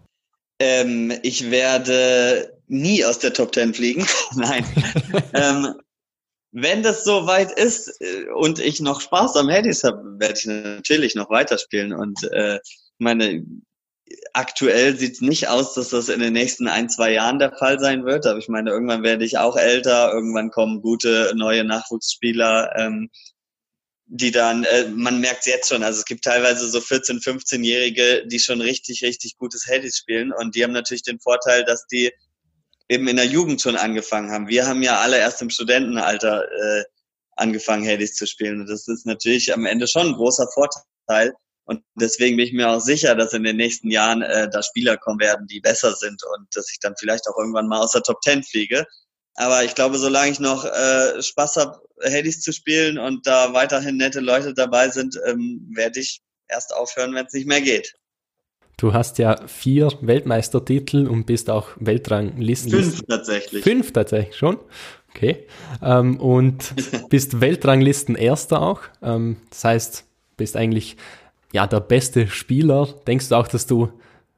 Ähm, 0.58 1.12
ich 1.22 1.50
werde 1.50 2.58
nie 2.68 3.04
aus 3.04 3.18
der 3.18 3.32
Top 3.32 3.54
10 3.54 3.74
fliegen. 3.74 4.06
Nein. 4.34 4.64
ähm, 5.34 5.74
wenn 6.52 6.82
das 6.82 7.04
so 7.04 7.26
weit 7.26 7.50
ist 7.52 8.00
äh, 8.00 8.26
und 8.34 8.58
ich 8.58 8.80
noch 8.80 9.00
Spaß 9.00 9.36
am 9.36 9.48
Handys 9.48 9.84
habe, 9.84 10.02
werde 10.18 10.38
ich 10.38 10.46
natürlich 10.46 11.14
noch 11.14 11.30
weiterspielen. 11.30 11.92
Und 11.92 12.22
äh, 12.32 12.58
meine, 12.98 13.44
aktuell 14.34 14.96
sieht 14.96 15.14
es 15.14 15.20
nicht 15.20 15.48
aus, 15.48 15.74
dass 15.74 15.90
das 15.90 16.08
in 16.08 16.20
den 16.20 16.32
nächsten 16.32 16.68
ein, 16.68 16.88
zwei 16.88 17.12
Jahren 17.12 17.38
der 17.38 17.52
Fall 17.52 17.78
sein 17.78 18.04
wird. 18.04 18.26
Aber 18.26 18.38
ich 18.38 18.48
meine, 18.48 18.70
irgendwann 18.70 19.02
werde 19.02 19.24
ich 19.24 19.38
auch 19.38 19.56
älter, 19.56 20.12
irgendwann 20.12 20.50
kommen 20.50 20.82
gute 20.82 21.32
neue 21.34 21.64
Nachwuchsspieler, 21.64 22.72
ähm, 22.76 23.10
die 24.14 24.30
dann, 24.30 24.64
äh, 24.64 24.88
man 24.88 25.20
merkt 25.20 25.40
es 25.40 25.46
jetzt 25.46 25.68
schon, 25.70 25.82
also 25.82 25.98
es 25.98 26.04
gibt 26.04 26.24
teilweise 26.24 26.68
so 26.68 26.80
14-, 26.80 27.24
15-Jährige, 27.24 28.26
die 28.26 28.38
schon 28.40 28.60
richtig, 28.60 29.02
richtig 29.02 29.38
gutes 29.38 29.66
Handys 29.66 29.96
spielen. 29.96 30.32
Und 30.34 30.54
die 30.54 30.62
haben 30.62 30.72
natürlich 30.72 31.02
den 31.02 31.18
Vorteil, 31.18 31.64
dass 31.64 31.86
die 31.86 32.12
eben 32.90 33.08
in 33.08 33.16
der 33.16 33.24
Jugend 33.24 33.62
schon 33.62 33.74
angefangen 33.74 34.30
haben. 34.30 34.48
Wir 34.48 34.66
haben 34.66 34.82
ja 34.82 35.00
alle 35.00 35.16
erst 35.16 35.40
im 35.40 35.48
Studentenalter 35.48 36.44
äh, 36.44 36.84
angefangen, 37.36 37.88
Hades 37.88 38.14
zu 38.14 38.26
spielen. 38.26 38.60
Und 38.60 38.68
das 38.68 38.86
ist 38.86 39.06
natürlich 39.06 39.54
am 39.54 39.64
Ende 39.64 39.88
schon 39.88 40.08
ein 40.08 40.14
großer 40.14 40.46
Vorteil. 40.52 41.32
Und 41.64 41.82
deswegen 41.94 42.36
bin 42.36 42.46
ich 42.46 42.52
mir 42.52 42.68
auch 42.68 42.80
sicher, 42.80 43.14
dass 43.14 43.32
in 43.32 43.44
den 43.44 43.56
nächsten 43.56 43.90
Jahren 43.90 44.20
äh, 44.20 44.50
da 44.50 44.62
Spieler 44.62 44.98
kommen 44.98 45.20
werden, 45.20 45.46
die 45.46 45.60
besser 45.60 45.94
sind 45.94 46.22
und 46.36 46.54
dass 46.54 46.70
ich 46.70 46.80
dann 46.80 46.96
vielleicht 46.98 47.26
auch 47.28 47.38
irgendwann 47.38 47.66
mal 47.66 47.80
aus 47.80 47.92
der 47.92 48.02
Top 48.02 48.20
Ten 48.20 48.42
fliege. 48.42 48.84
Aber 49.34 49.64
ich 49.64 49.74
glaube, 49.74 49.98
solange 49.98 50.30
ich 50.30 50.40
noch 50.40 50.64
äh, 50.64 51.22
Spaß 51.22 51.56
habe, 51.56 51.80
Hades 52.04 52.40
zu 52.40 52.52
spielen 52.52 52.98
und 52.98 53.26
da 53.26 53.52
weiterhin 53.54 53.96
nette 53.96 54.20
Leute 54.20 54.54
dabei 54.54 54.88
sind, 54.88 55.18
ähm, 55.26 55.70
werde 55.74 56.00
ich 56.00 56.20
erst 56.48 56.74
aufhören, 56.74 57.14
wenn 57.14 57.26
es 57.26 57.32
nicht 57.32 57.46
mehr 57.46 57.60
geht. 57.60 57.94
Du 58.76 58.92
hast 58.92 59.18
ja 59.18 59.46
vier 59.46 59.90
Weltmeistertitel 60.00 61.06
und 61.06 61.24
bist 61.24 61.50
auch 61.50 61.68
Weltranglisten. 61.76 62.72
Fünf 62.72 63.02
tatsächlich. 63.08 63.62
Fünf 63.62 63.92
tatsächlich 63.92 64.36
schon. 64.36 64.58
Okay. 65.14 65.46
Ähm, 65.82 66.18
und 66.18 66.74
bist 67.08 67.40
Weltranglisten 67.40 68.16
Erster 68.16 68.60
auch. 68.60 68.80
Ähm, 69.02 69.36
das 69.50 69.64
heißt, 69.64 70.04
bist 70.36 70.56
eigentlich 70.56 70.96
ja 71.52 71.66
der 71.66 71.80
beste 71.80 72.26
Spieler. 72.28 72.88
Denkst 73.06 73.28
du 73.28 73.36
auch, 73.36 73.46
dass 73.46 73.66
du, 73.66 73.92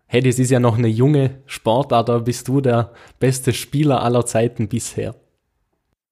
hey, 0.07 0.21
das 0.21 0.39
ist 0.39 0.51
ja 0.51 0.61
noch 0.61 0.79
eine 0.79 0.89
junge 0.89 1.43
Sportart, 1.47 2.11
aber 2.11 2.21
bist 2.21 2.49
du 2.49 2.61
der 2.61 2.93
beste 3.19 3.53
Spieler 3.53 4.03
aller 4.03 4.27
Zeiten 4.27 4.69
bisher? 4.69 5.15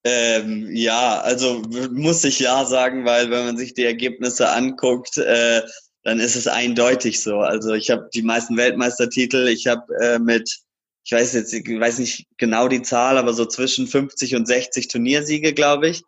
Ähm, 0.04 0.68
ja, 0.72 1.20
also 1.20 1.62
muss 1.92 2.24
ich 2.24 2.40
ja 2.40 2.64
sagen, 2.64 3.04
weil 3.04 3.30
wenn 3.30 3.46
man 3.46 3.56
sich 3.56 3.74
die 3.74 3.84
Ergebnisse 3.84 4.48
anguckt, 4.50 5.18
äh, 5.18 5.62
dann 6.02 6.18
ist 6.18 6.34
es 6.34 6.48
eindeutig 6.48 7.20
so. 7.22 7.38
Also 7.38 7.74
ich 7.74 7.90
habe 7.90 8.08
die 8.12 8.22
meisten 8.22 8.56
Weltmeistertitel. 8.56 9.46
Ich 9.46 9.68
habe 9.68 9.94
äh, 10.00 10.18
mit, 10.18 10.58
ich 11.04 11.12
weiß 11.12 11.34
jetzt, 11.34 11.52
ich 11.52 11.64
weiß 11.64 11.98
nicht 11.98 12.26
genau 12.36 12.66
die 12.66 12.82
Zahl, 12.82 13.18
aber 13.18 13.32
so 13.32 13.46
zwischen 13.46 13.86
50 13.86 14.34
und 14.34 14.46
60 14.46 14.88
Turniersiege, 14.88 15.52
glaube 15.52 15.88
ich. 15.88 16.02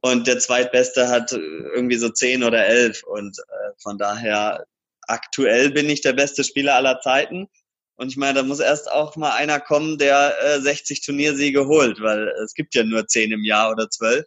Und 0.00 0.26
der 0.26 0.38
zweitbeste 0.38 1.08
hat 1.08 1.32
irgendwie 1.32 1.96
so 1.96 2.08
10 2.08 2.42
oder 2.42 2.66
11. 2.66 3.04
Und 3.04 3.38
äh, 3.38 3.70
von 3.78 3.98
daher 3.98 4.64
aktuell 5.08 5.70
bin 5.70 5.88
ich 5.88 6.00
der 6.00 6.12
beste 6.12 6.44
Spieler 6.44 6.76
aller 6.76 7.00
Zeiten. 7.00 7.48
Und 7.96 8.10
ich 8.10 8.16
meine, 8.16 8.34
da 8.34 8.42
muss 8.44 8.60
erst 8.60 8.90
auch 8.90 9.16
mal 9.16 9.32
einer 9.32 9.58
kommen, 9.58 9.98
der 9.98 10.34
äh, 10.40 10.60
60 10.60 11.00
Turniersiege 11.04 11.66
holt, 11.66 12.00
weil 12.00 12.28
es 12.44 12.54
gibt 12.54 12.74
ja 12.74 12.84
nur 12.84 13.08
10 13.08 13.32
im 13.32 13.42
Jahr 13.42 13.72
oder 13.72 13.90
12. 13.90 14.24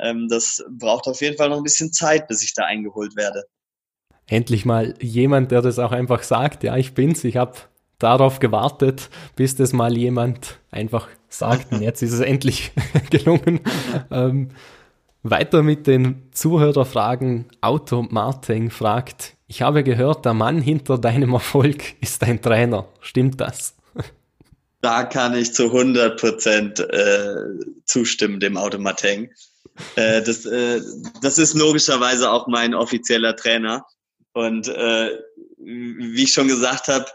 Ähm, 0.00 0.28
das 0.28 0.62
braucht 0.68 1.06
auf 1.06 1.20
jeden 1.22 1.36
Fall 1.36 1.48
noch 1.48 1.56
ein 1.56 1.62
bisschen 1.62 1.92
Zeit, 1.92 2.28
bis 2.28 2.42
ich 2.42 2.52
da 2.52 2.64
eingeholt 2.64 3.16
werde. 3.16 3.44
Endlich 4.26 4.64
mal 4.64 4.94
jemand, 5.00 5.50
der 5.50 5.62
das 5.62 5.78
auch 5.78 5.92
einfach 5.92 6.22
sagt, 6.22 6.62
ja, 6.62 6.76
ich 6.76 6.94
bin's, 6.94 7.24
ich 7.24 7.36
habe 7.36 7.56
darauf 7.98 8.38
gewartet, 8.38 9.08
bis 9.36 9.56
das 9.56 9.72
mal 9.72 9.96
jemand 9.96 10.58
einfach 10.70 11.08
sagt. 11.28 11.72
Und 11.72 11.82
jetzt 11.82 12.02
ist 12.02 12.12
es 12.12 12.20
endlich 12.20 12.72
gelungen. 13.10 13.60
Ähm, 14.10 14.50
weiter 15.22 15.62
mit 15.62 15.86
den 15.86 16.28
Zuhörerfragen. 16.32 17.46
Auto 17.60 18.02
Martin 18.02 18.70
fragt, 18.70 19.36
ich 19.54 19.62
habe 19.62 19.84
gehört, 19.84 20.24
der 20.24 20.34
Mann 20.34 20.60
hinter 20.60 20.98
deinem 20.98 21.32
Erfolg 21.32 21.94
ist 22.00 22.20
dein 22.22 22.42
Trainer. 22.42 22.88
Stimmt 23.00 23.40
das? 23.40 23.74
Da 24.80 25.04
kann 25.04 25.36
ich 25.36 25.54
zu 25.54 25.66
100 25.66 26.18
Prozent 26.18 26.80
äh, 26.80 27.36
zustimmen, 27.84 28.40
dem 28.40 28.56
Automateng. 28.56 29.30
Äh, 29.94 30.22
das, 30.22 30.44
äh, 30.44 30.80
das 31.22 31.38
ist 31.38 31.54
logischerweise 31.54 32.32
auch 32.32 32.48
mein 32.48 32.74
offizieller 32.74 33.36
Trainer. 33.36 33.86
Und 34.32 34.66
äh, 34.66 35.10
wie 35.58 36.24
ich 36.24 36.32
schon 36.32 36.48
gesagt 36.48 36.88
habe, 36.88 37.06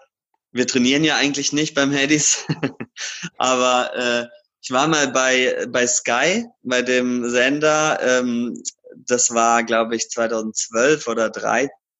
wir 0.54 0.66
trainieren 0.66 1.04
ja 1.04 1.18
eigentlich 1.18 1.52
nicht 1.52 1.76
beim 1.76 1.94
Haddies, 1.94 2.46
aber 3.38 3.92
äh, 3.96 4.28
ich 4.62 4.72
war 4.72 4.88
mal 4.88 5.10
bei, 5.10 5.68
bei 5.68 5.86
Sky, 5.86 6.46
bei 6.64 6.84
dem 6.84 7.30
Sender, 7.30 8.00
ähm, 8.02 8.64
das 8.96 9.34
war, 9.34 9.64
glaube 9.64 9.98
ich, 9.98 10.10
2012 10.10 11.06
oder 11.08 11.30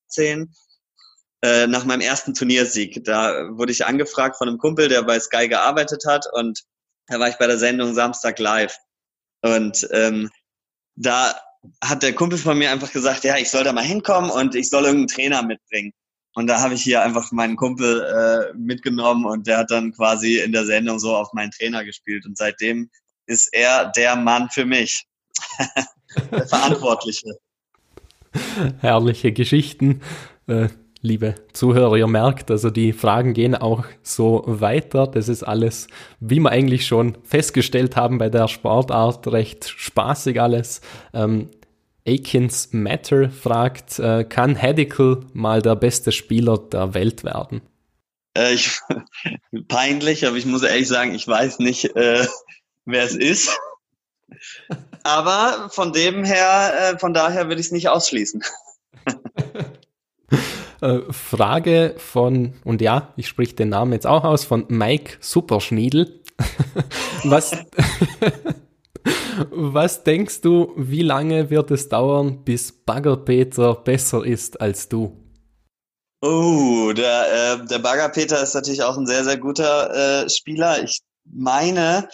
2013, 0.10 0.54
äh, 1.42 1.68
nach 1.68 1.86
meinem 1.86 2.02
ersten 2.02 2.34
Turniersieg. 2.34 3.04
Da 3.06 3.50
wurde 3.52 3.72
ich 3.72 3.86
angefragt 3.86 4.38
von 4.38 4.50
einem 4.50 4.58
Kumpel, 4.58 4.90
der 4.90 5.04
bei 5.04 5.20
Sky 5.20 5.48
gearbeitet 5.48 6.04
hat 6.06 6.26
und 6.34 6.64
da 7.08 7.20
war 7.20 7.30
ich 7.30 7.38
bei 7.38 7.48
der 7.48 7.58
Sendung 7.58 7.94
Samstag 7.94 8.40
Live. 8.40 8.78
Und 9.42 9.88
ähm, 9.92 10.30
da 10.96 11.34
hat 11.84 12.04
der 12.04 12.14
Kumpel 12.14 12.38
von 12.38 12.58
mir 12.58 12.72
einfach 12.72 12.92
gesagt, 12.92 13.24
ja, 13.24 13.38
ich 13.38 13.50
soll 13.50 13.64
da 13.64 13.74
mal 13.74 13.84
hinkommen 13.84 14.30
und 14.30 14.56
ich 14.56 14.70
soll 14.70 14.84
irgendeinen 14.84 15.08
Trainer 15.08 15.42
mitbringen. 15.42 15.94
Und 16.36 16.48
da 16.48 16.62
habe 16.62 16.76
ich 16.76 16.84
hier 16.84 17.02
einfach 17.02 17.32
meinen 17.32 17.56
Kumpel 17.56 18.02
äh, 18.02 18.58
mitgenommen 18.58 19.26
und 19.26 19.48
der 19.48 19.58
hat 19.58 19.72
dann 19.72 19.92
quasi 19.94 20.40
in 20.40 20.52
der 20.52 20.66
Sendung 20.66 21.00
so 21.00 21.16
auf 21.16 21.34
meinen 21.34 21.52
Trainer 21.52 21.84
gespielt. 21.84 22.26
Und 22.26 22.38
seitdem 22.38 22.90
ist 23.26 23.50
er 23.52 23.92
der 23.92 24.16
Mann 24.16 24.50
für 24.50 24.66
mich. 24.66 25.06
der 26.32 26.48
Verantwortliche. 26.48 27.40
Herrliche 28.80 29.32
Geschichten. 29.32 30.02
Äh, 30.48 30.70
liebe 31.02 31.36
Zuhörer, 31.54 31.98
ihr 31.98 32.08
merkt, 32.08 32.52
also 32.52 32.70
die 32.70 32.94
Fragen 32.94 33.34
gehen 33.34 33.56
auch 33.56 33.86
so 34.02 34.44
weiter. 34.46 35.08
Das 35.08 35.30
ist 35.30 35.44
alles, 35.44 35.88
wie 36.20 36.40
wir 36.40 36.50
eigentlich 36.52 36.86
schon 36.86 37.18
festgestellt 37.24 37.96
haben 37.96 38.18
bei 38.18 38.30
der 38.30 38.48
Sportart, 38.48 39.28
recht 39.28 39.70
spaßig 39.70 40.42
alles. 40.42 40.82
Ähm, 41.14 41.50
Akins 42.08 42.70
Matter 42.72 43.30
fragt, 43.30 44.00
äh, 44.00 44.24
kann 44.24 44.56
Hedicle 44.56 45.22
mal 45.34 45.62
der 45.62 45.76
beste 45.76 46.12
Spieler 46.12 46.58
der 46.58 46.94
Welt 46.94 47.24
werden? 47.24 47.62
Äh, 48.36 48.54
ich, 48.54 48.80
peinlich, 49.68 50.26
aber 50.26 50.38
ich 50.38 50.46
muss 50.46 50.64
ehrlich 50.64 50.88
sagen, 50.88 51.14
ich 51.14 51.28
weiß 51.28 51.60
nicht, 51.60 51.96
äh, 51.96 52.26
wer 52.86 53.04
es 53.04 53.16
ist. 53.16 53.58
Aber 55.10 55.70
von 55.72 55.92
dem 55.92 56.24
her, 56.24 56.74
äh, 56.94 57.00
von 57.00 57.14
daher 57.14 57.48
würde 57.48 57.60
ich 57.60 57.68
es 57.68 57.72
nicht 57.72 57.90
ausschließen. 57.90 58.44
Äh, 60.82 61.12
Frage 61.12 61.96
von, 61.98 62.54
und 62.64 62.80
ja, 62.82 63.12
ich 63.18 63.28
sprich 63.28 63.54
den 63.54 63.68
Namen 63.68 63.92
jetzt 63.92 64.08
auch 64.08 64.24
aus, 64.24 64.46
von 64.46 64.64
Mike 64.70 65.18
Superschniedel. 65.20 66.22
Was, 67.26 67.52
was 69.52 70.04
denkst 70.06 70.40
du, 70.40 70.72
wie 70.78 71.02
lange 71.02 71.50
wird 71.50 71.72
es 71.72 71.90
dauern, 71.90 72.46
bis 72.46 72.72
Baggerpeter 72.72 73.76
besser 73.76 74.26
ist 74.26 74.62
als 74.62 74.88
du? 74.88 75.18
Oh, 76.22 76.94
der, 76.94 77.58
äh, 77.62 77.66
der 77.66 77.80
Baggerpeter 77.80 78.42
ist 78.42 78.54
natürlich 78.54 78.84
auch 78.84 78.98
ein 78.98 79.06
sehr, 79.06 79.26
sehr 79.26 79.38
guter 79.38 80.24
äh, 80.24 80.30
Spieler. 80.30 80.82
Ich 80.82 81.02
meine, 81.26 82.08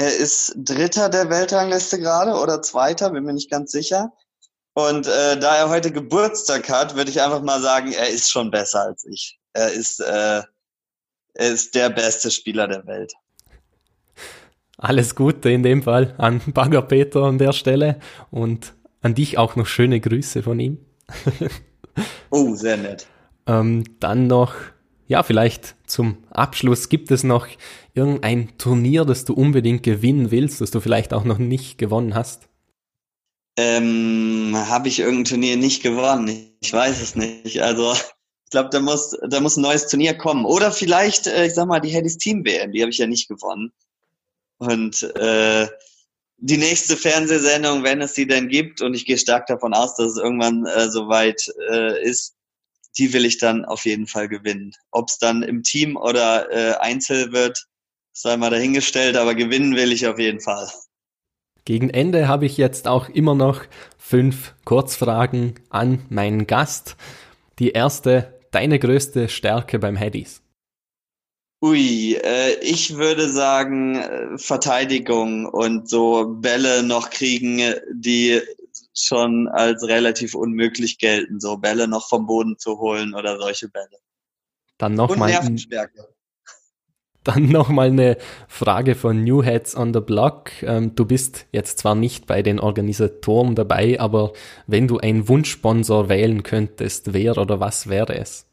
er 0.00 0.16
ist 0.16 0.54
Dritter 0.56 1.10
der 1.10 1.28
Weltrangliste 1.28 2.00
gerade 2.00 2.32
oder 2.32 2.62
Zweiter, 2.62 3.10
bin 3.10 3.24
mir 3.24 3.34
nicht 3.34 3.50
ganz 3.50 3.70
sicher. 3.70 4.14
Und 4.72 5.06
äh, 5.06 5.38
da 5.38 5.58
er 5.58 5.68
heute 5.68 5.92
Geburtstag 5.92 6.70
hat, 6.70 6.96
würde 6.96 7.10
ich 7.10 7.20
einfach 7.20 7.42
mal 7.42 7.60
sagen, 7.60 7.92
er 7.92 8.08
ist 8.08 8.30
schon 8.30 8.50
besser 8.50 8.80
als 8.80 9.04
ich. 9.04 9.38
Er 9.52 9.70
ist, 9.70 10.00
äh, 10.00 10.42
er 11.34 11.52
ist 11.52 11.74
der 11.74 11.90
beste 11.90 12.30
Spieler 12.30 12.66
der 12.66 12.86
Welt. 12.86 13.12
Alles 14.78 15.14
Gute 15.14 15.50
in 15.50 15.62
dem 15.62 15.82
Fall 15.82 16.14
an 16.16 16.40
Bagger 16.46 16.80
Peter 16.80 17.24
an 17.24 17.36
der 17.36 17.52
Stelle 17.52 18.00
und 18.30 18.72
an 19.02 19.14
dich 19.14 19.36
auch 19.36 19.54
noch 19.54 19.66
schöne 19.66 20.00
Grüße 20.00 20.42
von 20.42 20.60
ihm. 20.60 20.78
oh, 22.30 22.54
sehr 22.54 22.78
nett. 22.78 23.06
Ähm, 23.46 23.84
dann 24.00 24.28
noch, 24.28 24.54
ja, 25.10 25.24
vielleicht 25.24 25.74
zum 25.86 26.18
Abschluss, 26.30 26.88
gibt 26.88 27.10
es 27.10 27.24
noch 27.24 27.48
irgendein 27.94 28.56
Turnier, 28.58 29.04
das 29.04 29.24
du 29.24 29.34
unbedingt 29.34 29.82
gewinnen 29.82 30.30
willst, 30.30 30.60
das 30.60 30.70
du 30.70 30.78
vielleicht 30.78 31.12
auch 31.12 31.24
noch 31.24 31.38
nicht 31.38 31.78
gewonnen 31.78 32.14
hast? 32.14 32.48
Ähm, 33.56 34.54
Habe 34.54 34.86
ich 34.86 35.00
irgendein 35.00 35.24
Turnier 35.24 35.56
nicht 35.56 35.82
gewonnen? 35.82 36.54
Ich 36.60 36.72
weiß 36.72 37.02
es 37.02 37.16
nicht. 37.16 37.60
Also 37.60 37.92
ich 37.92 38.50
glaube, 38.50 38.68
da 38.70 38.78
muss, 38.78 39.18
da 39.28 39.40
muss 39.40 39.56
ein 39.56 39.62
neues 39.62 39.88
Turnier 39.88 40.14
kommen. 40.14 40.44
Oder 40.44 40.70
vielleicht, 40.70 41.26
äh, 41.26 41.46
ich 41.46 41.54
sag 41.54 41.66
mal, 41.66 41.80
die 41.80 41.88
Headies 41.88 42.18
Team 42.18 42.44
WM, 42.44 42.70
die 42.70 42.80
habe 42.80 42.92
ich 42.92 42.98
ja 42.98 43.08
nicht 43.08 43.26
gewonnen. 43.26 43.72
Und 44.58 45.02
äh, 45.16 45.66
die 46.36 46.56
nächste 46.56 46.96
Fernsehsendung, 46.96 47.82
wenn 47.82 48.00
es 48.00 48.14
sie 48.14 48.28
denn 48.28 48.46
gibt, 48.46 48.80
und 48.80 48.94
ich 48.94 49.06
gehe 49.06 49.18
stark 49.18 49.48
davon 49.48 49.74
aus, 49.74 49.96
dass 49.96 50.12
es 50.12 50.18
irgendwann 50.18 50.66
äh, 50.66 50.88
soweit 50.88 51.52
äh, 51.68 52.00
ist, 52.00 52.36
die 52.98 53.12
will 53.12 53.24
ich 53.24 53.38
dann 53.38 53.64
auf 53.64 53.84
jeden 53.84 54.06
Fall 54.06 54.28
gewinnen. 54.28 54.72
Ob 54.90 55.08
es 55.08 55.18
dann 55.18 55.42
im 55.42 55.62
Team 55.62 55.96
oder 55.96 56.50
äh, 56.50 56.76
einzeln 56.78 57.32
wird, 57.32 57.66
sei 58.12 58.36
mal 58.36 58.50
dahingestellt, 58.50 59.16
aber 59.16 59.34
gewinnen 59.34 59.76
will 59.76 59.92
ich 59.92 60.06
auf 60.06 60.18
jeden 60.18 60.40
Fall. 60.40 60.68
Gegen 61.64 61.90
Ende 61.90 62.26
habe 62.26 62.46
ich 62.46 62.56
jetzt 62.56 62.88
auch 62.88 63.08
immer 63.08 63.34
noch 63.34 63.62
fünf 63.98 64.54
Kurzfragen 64.64 65.54
an 65.68 66.04
meinen 66.08 66.46
Gast. 66.46 66.96
Die 67.58 67.70
erste, 67.70 68.40
deine 68.50 68.78
größte 68.78 69.28
Stärke 69.28 69.78
beim 69.78 69.96
Headies? 69.96 70.42
Ui, 71.62 72.14
äh, 72.14 72.58
ich 72.62 72.96
würde 72.96 73.28
sagen 73.28 73.96
äh, 73.96 74.38
Verteidigung 74.38 75.44
und 75.44 75.90
so 75.90 76.26
Bälle 76.26 76.82
noch 76.82 77.10
kriegen, 77.10 77.74
die 77.92 78.40
schon 78.94 79.48
als 79.48 79.86
relativ 79.86 80.34
unmöglich 80.34 80.98
gelten, 80.98 81.40
so 81.40 81.56
Bälle 81.56 81.88
noch 81.88 82.08
vom 82.08 82.26
Boden 82.26 82.58
zu 82.58 82.78
holen 82.78 83.14
oder 83.14 83.38
solche 83.38 83.68
Bälle. 83.68 83.98
Dann 84.78 84.94
nochmal. 84.94 85.30
Dann 87.22 87.50
nochmal 87.50 87.88
eine 87.88 88.16
Frage 88.48 88.94
von 88.94 89.22
New 89.24 89.42
Heads 89.42 89.76
on 89.76 89.92
the 89.92 90.00
Block. 90.00 90.62
Ähm, 90.62 90.94
du 90.94 91.04
bist 91.04 91.44
jetzt 91.52 91.78
zwar 91.78 91.94
nicht 91.94 92.26
bei 92.26 92.40
den 92.40 92.58
Organisatoren 92.58 93.54
dabei, 93.54 94.00
aber 94.00 94.32
wenn 94.66 94.88
du 94.88 94.96
einen 94.96 95.28
Wunschsponsor 95.28 96.08
wählen 96.08 96.42
könntest, 96.42 97.12
wer 97.12 97.36
oder 97.36 97.60
was 97.60 97.90
wäre 97.90 98.16
es? 98.16 98.46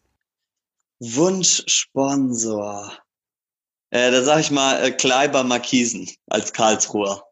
Wunschsponsor. 1.00 2.92
Äh, 3.90 4.12
da 4.12 4.22
sag 4.22 4.42
ich 4.42 4.52
mal 4.52 4.84
äh, 4.84 4.92
Kleiber 4.92 5.46
Markisen 5.46 6.10
als 6.28 6.52
Karlsruher. 6.52 7.24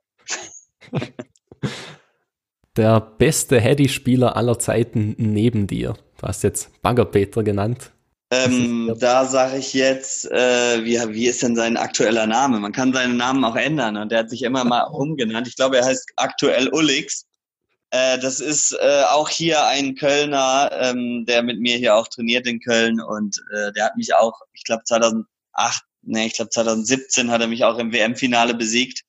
Der 2.77 2.99
beste 2.99 3.61
Heady-Spieler 3.61 4.35
aller 4.35 4.59
Zeiten 4.59 5.15
neben 5.17 5.65
dir. 5.65 5.95
Du 6.19 6.27
hast 6.27 6.43
jetzt 6.43 6.81
Baggerpeter 6.81 7.41
genannt. 7.41 7.91
Ähm, 8.31 8.93
da 8.99 9.25
sage 9.25 9.57
ich 9.57 9.73
jetzt, 9.73 10.29
äh, 10.29 10.83
wie, 10.83 10.97
wie 11.13 11.27
ist 11.27 11.41
denn 11.41 11.55
sein 11.55 11.77
aktueller 11.77 12.27
Name? 12.27 12.59
Man 12.59 12.73
kann 12.73 12.91
seinen 12.91 13.15
Namen 13.15 13.45
auch 13.45 13.55
ändern 13.55 13.95
und 13.95 14.11
der 14.11 14.19
hat 14.19 14.29
sich 14.29 14.41
immer 14.41 14.65
mal 14.65 14.83
umgenannt. 14.83 15.47
Ich 15.47 15.55
glaube, 15.55 15.77
er 15.77 15.85
heißt 15.85 16.11
aktuell 16.17 16.67
Ullix. 16.67 17.27
Äh, 17.91 18.19
das 18.19 18.41
ist 18.41 18.73
äh, 18.73 19.03
auch 19.09 19.29
hier 19.29 19.65
ein 19.67 19.95
Kölner, 19.95 20.69
ähm, 20.73 21.25
der 21.25 21.43
mit 21.43 21.61
mir 21.61 21.77
hier 21.77 21.95
auch 21.95 22.09
trainiert 22.09 22.45
in 22.45 22.59
Köln 22.59 22.99
und 22.99 23.41
äh, 23.53 23.71
der 23.71 23.85
hat 23.85 23.95
mich 23.95 24.13
auch, 24.15 24.41
ich 24.51 24.65
glaube 24.65 24.83
2008, 24.83 25.27
nee, 26.01 26.25
ich 26.25 26.33
glaube 26.33 26.49
2017 26.49 27.31
hat 27.31 27.39
er 27.39 27.47
mich 27.47 27.63
auch 27.63 27.77
im 27.77 27.93
WM-Finale 27.93 28.53
besiegt 28.53 29.05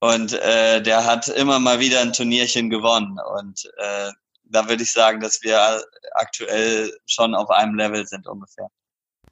und 0.00 0.32
äh, 0.32 0.82
der 0.82 1.04
hat 1.04 1.28
immer 1.28 1.58
mal 1.58 1.80
wieder 1.80 2.00
ein 2.00 2.12
Turnierchen 2.12 2.70
gewonnen 2.70 3.18
und 3.38 3.70
äh, 3.76 4.10
da 4.50 4.68
würde 4.68 4.82
ich 4.82 4.92
sagen, 4.92 5.20
dass 5.20 5.42
wir 5.42 5.82
aktuell 6.14 6.90
schon 7.06 7.34
auf 7.34 7.50
einem 7.50 7.74
Level 7.74 8.06
sind 8.06 8.26
ungefähr. 8.26 8.70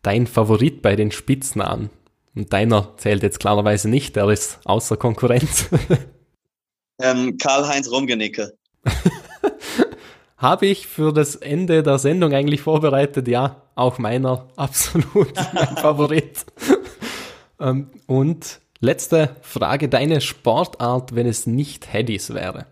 Dein 0.02 0.26
Favorit 0.26 0.82
bei 0.82 0.94
den 0.94 1.10
Spitznamen? 1.10 1.90
Und 2.34 2.52
deiner 2.52 2.96
zählt 2.98 3.22
jetzt 3.22 3.40
klarerweise 3.40 3.88
nicht, 3.88 4.14
der 4.14 4.28
ist 4.28 4.60
außer 4.64 4.98
Konkurrenz. 4.98 5.70
ähm, 7.00 7.38
Karl-Heinz 7.38 7.90
Rumgenicke. 7.90 8.58
habe 10.36 10.66
ich 10.66 10.86
für 10.86 11.12
das 11.12 11.34
Ende 11.34 11.82
der 11.82 11.98
Sendung 11.98 12.34
eigentlich 12.34 12.60
vorbereitet. 12.60 13.26
Ja, 13.28 13.62
auch 13.74 13.98
meiner 13.98 14.48
absolut 14.56 15.34
mein 15.52 15.76
Favorit. 15.76 16.44
Ähm, 17.58 17.90
und 18.06 18.60
letzte 18.80 19.36
Frage, 19.42 19.88
deine 19.88 20.20
Sportart, 20.20 21.14
wenn 21.14 21.26
es 21.26 21.46
nicht 21.46 21.92
Headies 21.92 22.34
wäre? 22.34 22.66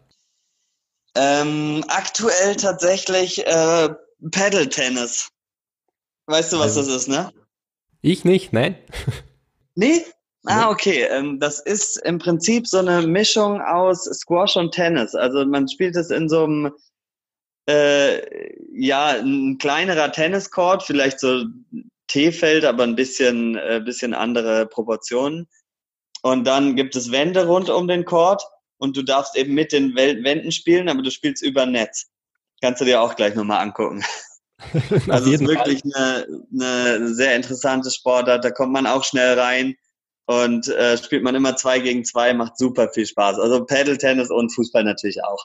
Ähm, 1.16 1.84
aktuell 1.88 2.56
tatsächlich 2.56 3.46
äh, 3.46 3.88
Paddle 4.30 4.68
Tennis. 4.68 5.28
Weißt 6.26 6.52
du, 6.52 6.58
was 6.58 6.76
also, 6.76 6.92
das 6.92 7.02
ist, 7.02 7.08
ne? 7.08 7.30
Ich 8.02 8.24
nicht, 8.24 8.52
nein. 8.52 8.76
Nee? 9.76 10.04
Ah, 10.44 10.70
okay. 10.70 11.06
Ähm, 11.10 11.40
das 11.40 11.58
ist 11.58 11.96
im 12.04 12.18
Prinzip 12.18 12.68
so 12.68 12.78
eine 12.78 13.04
Mischung 13.06 13.60
aus 13.60 14.04
Squash 14.04 14.56
und 14.56 14.72
Tennis. 14.72 15.14
Also 15.14 15.44
man 15.46 15.68
spielt 15.68 15.96
es 15.96 16.10
in 16.10 16.28
so 16.28 16.44
einem, 16.44 16.72
äh, 17.68 18.20
ja, 18.72 19.16
ein 19.18 19.58
kleinerer 19.58 20.12
Tenniscourt, 20.12 20.82
vielleicht 20.82 21.18
so 21.18 21.46
T-Feld, 22.08 22.64
aber 22.64 22.84
ein 22.84 22.94
bisschen, 22.94 23.56
äh, 23.56 23.80
bisschen 23.84 24.14
andere 24.14 24.66
Proportionen. 24.66 25.48
Und 26.24 26.44
dann 26.44 26.74
gibt 26.74 26.96
es 26.96 27.12
Wände 27.12 27.46
rund 27.46 27.68
um 27.68 27.86
den 27.86 28.06
Court 28.06 28.42
und 28.78 28.96
du 28.96 29.02
darfst 29.02 29.36
eben 29.36 29.52
mit 29.52 29.72
den 29.72 29.94
Wänden 29.94 30.52
spielen, 30.52 30.88
aber 30.88 31.02
du 31.02 31.10
spielst 31.10 31.42
über 31.42 31.66
Netz. 31.66 32.06
Kannst 32.62 32.80
du 32.80 32.86
dir 32.86 33.02
auch 33.02 33.14
gleich 33.14 33.34
nochmal 33.34 33.60
angucken. 33.60 34.02
also 35.10 35.30
es 35.30 35.42
ist 35.42 35.46
wirklich 35.46 35.82
eine, 35.84 36.26
eine 36.50 37.14
sehr 37.14 37.36
interessante 37.36 37.90
Sportart, 37.90 38.42
da 38.42 38.50
kommt 38.50 38.72
man 38.72 38.86
auch 38.86 39.04
schnell 39.04 39.38
rein 39.38 39.74
und 40.24 40.66
äh, 40.68 40.96
spielt 40.96 41.24
man 41.24 41.34
immer 41.34 41.56
zwei 41.56 41.78
gegen 41.80 42.06
zwei, 42.06 42.32
macht 42.32 42.56
super 42.56 42.88
viel 42.88 43.04
Spaß. 43.04 43.38
Also 43.38 43.62
Paddle-Tennis 43.66 44.30
und 44.30 44.48
Fußball 44.48 44.82
natürlich 44.82 45.22
auch. 45.22 45.44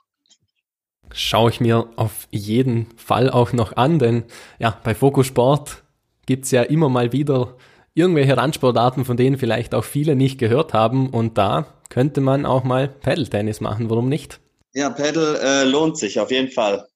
Schaue 1.12 1.50
ich 1.50 1.60
mir 1.60 1.90
auf 1.98 2.30
jeden 2.32 2.88
Fall 2.96 3.30
auch 3.30 3.52
noch 3.52 3.76
an, 3.76 4.00
denn 4.00 4.24
ja, 4.60 4.80
bei 4.82 4.96
Fokus 4.96 5.28
Sport 5.28 5.84
gibt's 6.26 6.52
ja 6.52 6.62
immer 6.62 6.88
mal 6.88 7.12
wieder 7.12 7.58
irgendwelche 7.94 8.38
Randsportarten, 8.38 9.06
von 9.06 9.18
denen 9.18 9.38
vielleicht 9.38 9.74
auch 9.74 9.84
viele 9.84 10.16
nicht 10.16 10.40
gehört 10.40 10.74
haben 10.74 11.10
und 11.10 11.38
da 11.38 11.66
könnte 11.90 12.22
man 12.22 12.46
auch 12.46 12.64
mal 12.64 12.88
Paddle-Tennis 12.88 13.62
machen, 13.62 13.90
warum 13.90 14.10
nicht? 14.10 14.40
Ja, 14.74 14.90
Paddle 14.90 15.40
äh, 15.42 15.64
lohnt 15.64 15.98
sich 15.98 16.20
auf 16.20 16.32
jeden 16.32 16.52
Fall. 16.52 16.88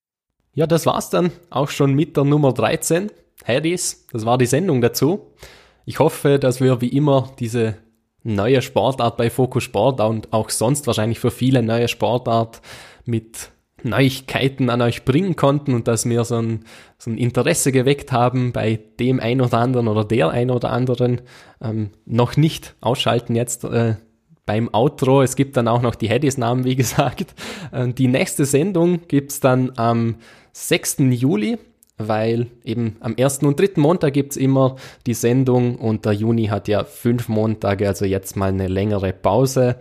Ja, 0.54 0.68
das 0.68 0.86
war's 0.86 1.10
dann 1.10 1.32
auch 1.50 1.70
schon 1.70 1.94
mit 1.94 2.16
der 2.16 2.24
Nummer 2.24 2.54
13. 2.54 3.10
Haddies, 3.44 4.06
das 4.12 4.26
war 4.26 4.38
die 4.38 4.46
Sendung 4.46 4.82
dazu. 4.82 5.34
Ich 5.86 6.00
hoffe, 6.00 6.38
dass 6.38 6.62
wir 6.62 6.80
wie 6.82 6.90
immer 6.90 7.34
diese 7.40 7.78
neue 8.22 8.62
Sportart 8.62 9.18
bei 9.18 9.30
Focus 9.30 9.64
Sport 9.64 10.00
und 10.00 10.32
auch 10.32 10.50
sonst 10.50 10.88
wahrscheinlich 10.88 11.20
für 11.20 11.32
viele 11.32 11.62
neue 11.64 11.88
Sportart 11.88 12.62
mit 13.06 13.52
Neuigkeiten 13.86 14.70
an 14.70 14.82
euch 14.82 15.06
bringen 15.06 15.36
konnten 15.36 15.74
und 15.74 15.88
dass 15.88 16.08
wir 16.08 16.24
so 16.24 16.38
ein, 16.38 16.66
so 16.98 17.12
ein 17.12 17.18
Interesse 17.18 17.72
geweckt 17.72 18.12
haben 18.12 18.52
bei 18.52 18.80
dem 19.00 19.20
ein 19.20 19.42
oder 19.42 19.58
anderen 19.58 19.88
oder 19.88 20.06
der 20.06 20.30
ein 20.30 20.52
oder 20.52 20.72
anderen. 20.72 21.22
Ähm, 21.62 21.92
noch 22.06 22.38
nicht 22.38 22.76
ausschalten 22.82 23.36
jetzt 23.36 23.64
äh, 23.64 23.96
beim 24.46 24.70
Outro. 24.74 25.22
Es 25.22 25.36
gibt 25.36 25.58
dann 25.58 25.68
auch 25.68 25.82
noch 25.82 25.96
die 25.96 26.10
Headies-Namen, 26.10 26.66
wie 26.66 26.76
gesagt. 26.78 27.34
Äh, 27.72 27.90
die 27.90 28.08
nächste 28.08 28.46
Sendung 28.46 29.02
gibt's 29.08 29.40
dann 29.40 29.72
am 29.76 30.16
6. 30.54 30.98
Juli 31.10 31.58
weil 31.98 32.48
eben 32.64 32.98
am 33.02 33.16
ersten 33.16 33.46
und 33.46 33.60
dritten 33.60 33.82
Montag 33.82 34.14
gibt's 34.14 34.36
immer 34.36 34.78
die 35.06 35.14
Sendung 35.14 35.76
und 35.76 36.06
der 36.06 36.14
Juni 36.14 36.48
hat 36.48 36.68
ja 36.68 36.84
fünf 36.84 37.30
Montage, 37.30 37.88
also 37.88 38.06
jetzt 38.06 38.36
mal 38.36 38.50
eine 38.50 38.68
längere 38.68 39.14
Pause. 39.14 39.78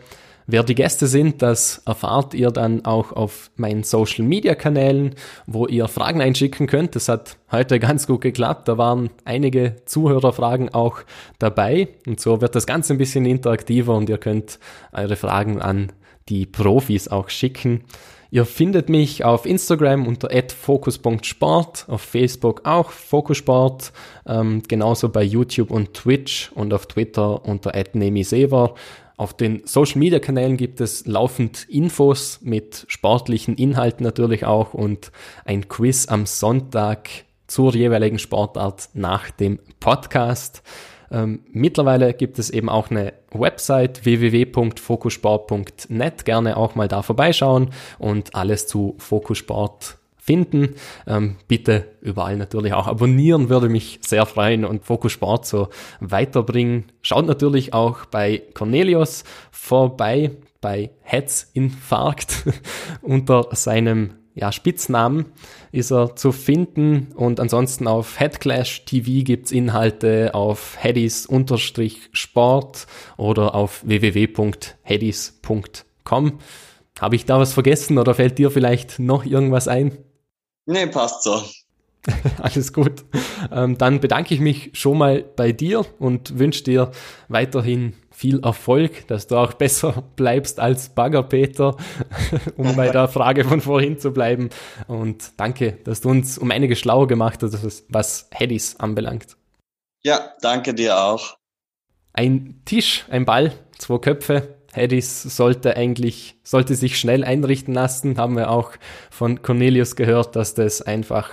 Wer 0.53 0.63
die 0.63 0.75
Gäste 0.75 1.07
sind, 1.07 1.41
das 1.41 1.81
erfahrt 1.87 2.35
ihr 2.35 2.51
dann 2.51 2.85
auch 2.85 3.13
auf 3.13 3.51
meinen 3.57 3.85
Social 3.85 4.23
Media 4.23 4.55
Kanälen, 4.55 5.15
wo 5.47 5.67
ihr 5.67 5.89
Fragen 5.89 6.21
einschicken 6.21 6.67
könnt. 6.67 6.95
Das 6.95 7.09
hat 7.09 7.39
heute 7.51 7.81
ganz 7.81 8.07
gut 8.07 8.21
geklappt. 8.21 8.69
Da 8.69 8.77
waren 8.77 9.09
einige 9.25 9.77
Zuhörerfragen 9.87 10.69
auch 10.75 10.99
dabei 11.39 11.89
und 12.07 12.21
so 12.21 12.43
wird 12.43 12.55
das 12.55 12.67
Ganze 12.67 12.93
ein 12.93 12.99
bisschen 12.99 13.25
interaktiver 13.25 13.97
und 13.97 14.11
ihr 14.11 14.19
könnt 14.19 14.59
eure 14.93 15.17
Fragen 15.17 15.63
an 15.63 15.91
die 16.29 16.45
Profis 16.45 17.09
auch 17.09 17.31
schicken. 17.31 17.85
Ihr 18.31 18.47
findet 18.47 18.89
mich 18.89 19.25
auf 19.25 19.45
Instagram 19.45 20.07
unter 20.07 20.31
@focus.sport, 20.31 21.85
auf 21.89 22.01
Facebook 22.01 22.63
auch 22.65 22.91
Fokussport, 22.91 23.93
ähm, 24.27 24.63
genauso 24.67 25.11
bei 25.11 25.23
YouTube 25.23 25.71
und 25.71 25.93
Twitch 25.93 26.51
und 26.55 26.73
auf 26.73 26.87
Twitter 26.87 27.45
unter 27.45 27.73
@nemisever. 27.93 28.75
Auf 29.23 29.35
den 29.35 29.63
Social 29.67 29.99
Media 30.01 30.19
Kanälen 30.19 30.57
gibt 30.57 30.81
es 30.81 31.07
laufend 31.07 31.69
Infos 31.69 32.41
mit 32.43 32.85
sportlichen 32.89 33.55
Inhalten 33.55 34.03
natürlich 34.03 34.47
auch 34.47 34.75
und 34.75 35.13
ein 35.45 35.69
Quiz 35.69 36.09
am 36.09 36.27
Sonntag 36.27 37.09
zur 37.47 37.73
jeweiligen 37.73 38.19
Sportart 38.19 38.89
nach 38.95 39.31
dem 39.31 39.61
Podcast. 39.79 40.65
Ähm, 41.13 41.45
mittlerweile 41.53 42.15
gibt 42.15 42.41
es 42.41 42.51
eben 42.51 42.69
auch 42.69 42.91
eine 42.91 43.13
Website 43.31 44.05
www.fokussport.net. 44.05 46.25
Gerne 46.25 46.57
auch 46.57 46.75
mal 46.75 46.89
da 46.89 47.03
vorbeischauen 47.03 47.71
und 48.01 48.35
alles 48.35 48.67
zu 48.67 48.97
Fokussport 48.99 49.99
finden. 50.33 50.77
Ähm, 51.07 51.37
bitte 51.47 51.89
überall 52.01 52.39
natürlich 52.39 52.73
auch 52.73 52.87
abonnieren, 52.87 53.51
würde 53.51 53.69
mich 53.69 53.99
sehr 54.01 54.25
freuen 54.25 54.65
und 54.65 54.87
Fokus 54.87 55.13
Sport 55.13 55.45
so 55.45 55.69
weiterbringen. 56.01 56.85
Schaut 57.03 57.27
natürlich 57.27 57.75
auch 57.75 58.07
bei 58.07 58.43
Cornelius 58.55 59.25
vorbei, 59.51 60.31
bei 60.63 60.93
Herzinfarkt 61.03 62.45
unter 63.03 63.49
seinem 63.53 64.15
ja, 64.35 64.51
Spitznamen 64.53 65.27
ist 65.71 65.93
er 65.93 66.17
zu 66.17 66.33
finden 66.33 67.09
und 67.15 67.39
ansonsten 67.39 67.87
auf 67.87 68.19
Headclash 68.19 68.87
TV 68.87 69.23
gibt's 69.25 69.53
Inhalte 69.53 70.31
auf 70.33 70.83
headies-sport 70.83 72.87
oder 73.19 73.55
auf 73.55 73.83
www.headies.com. 73.85 76.39
Habe 76.99 77.17
ich 77.17 77.27
da 77.27 77.39
was 77.39 77.53
vergessen 77.53 77.99
oder 77.99 78.15
fällt 78.15 78.39
dir 78.39 78.51
vielleicht 78.51 78.99
noch 78.99 79.27
irgendwas 79.27 79.69
ein? 79.69 79.99
Nee, 80.67 80.87
passt 80.87 81.25
so. 81.25 81.43
Alles 82.43 82.73
gut. 82.73 83.05
Ähm, 83.51 83.79
dann 83.79 84.01
bedanke 84.01 84.35
ich 84.35 84.41
mich 84.41 84.71
schon 84.75 84.99
mal 84.99 85.23
bei 85.23 85.53
dir 85.53 85.85
und 85.99 86.39
wünsche 86.39 86.65
dir 86.65 86.91
weiterhin 87.29 87.95
viel 88.11 88.41
Erfolg, 88.41 89.07
dass 89.09 89.27
du 89.27 89.37
auch 89.37 89.53
besser 89.55 90.05
bleibst 90.17 90.61
als 90.61 90.91
Bagger 90.91 91.23
Peter, 91.23 91.77
um 92.57 92.75
bei 92.77 92.91
der 92.91 93.09
Frage 93.09 93.45
von 93.45 93.61
vorhin 93.61 93.99
zu 93.99 94.13
bleiben. 94.13 94.51
Und 94.87 95.33
danke, 95.37 95.79
dass 95.85 96.01
du 96.01 96.11
uns 96.11 96.39
um 96.39 96.51
einige 96.51 96.77
schlauer 96.77 97.07
gemacht 97.07 97.43
hast, 97.43 97.85
was 97.89 98.29
Headies 98.33 98.79
anbelangt. 98.81 99.37
Ja, 100.05 100.33
danke 100.41 100.75
dir 100.75 100.99
auch. 100.99 101.37
Ein 102.13 102.61
Tisch, 102.65 103.07
ein 103.11 103.25
Ball, 103.25 103.53
zwei 103.79 103.99
Köpfe. 103.99 104.59
Headies 104.73 105.23
sollte 105.23 105.77
eigentlich, 105.77 106.37
sollte 106.43 106.75
sich 106.75 106.99
schnell 106.99 107.25
einrichten 107.25 107.75
lassen. 107.75 108.19
Haben 108.19 108.37
wir 108.37 108.51
auch 108.51 108.73
von 109.11 109.43
Cornelius 109.43 109.97
gehört, 109.97 110.35
dass 110.35 110.55
das 110.55 110.81
einfach 110.83 111.31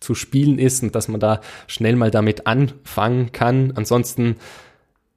zu 0.00 0.14
spielen 0.14 0.58
ist 0.58 0.82
und 0.82 0.94
dass 0.94 1.08
man 1.08 1.20
da 1.20 1.40
schnell 1.66 1.94
mal 1.94 2.10
damit 2.10 2.46
anfangen 2.46 3.32
kann. 3.32 3.72
Ansonsten 3.76 4.36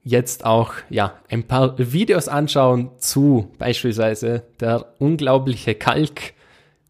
jetzt 0.02 0.44
auch 0.44 0.74
ja 0.90 1.14
ein 1.30 1.44
paar 1.44 1.78
Videos 1.78 2.28
anschauen 2.28 2.90
zu 2.98 3.50
beispielsweise 3.58 4.44
der 4.60 4.94
unglaubliche 4.98 5.74
Kalk 5.74 6.34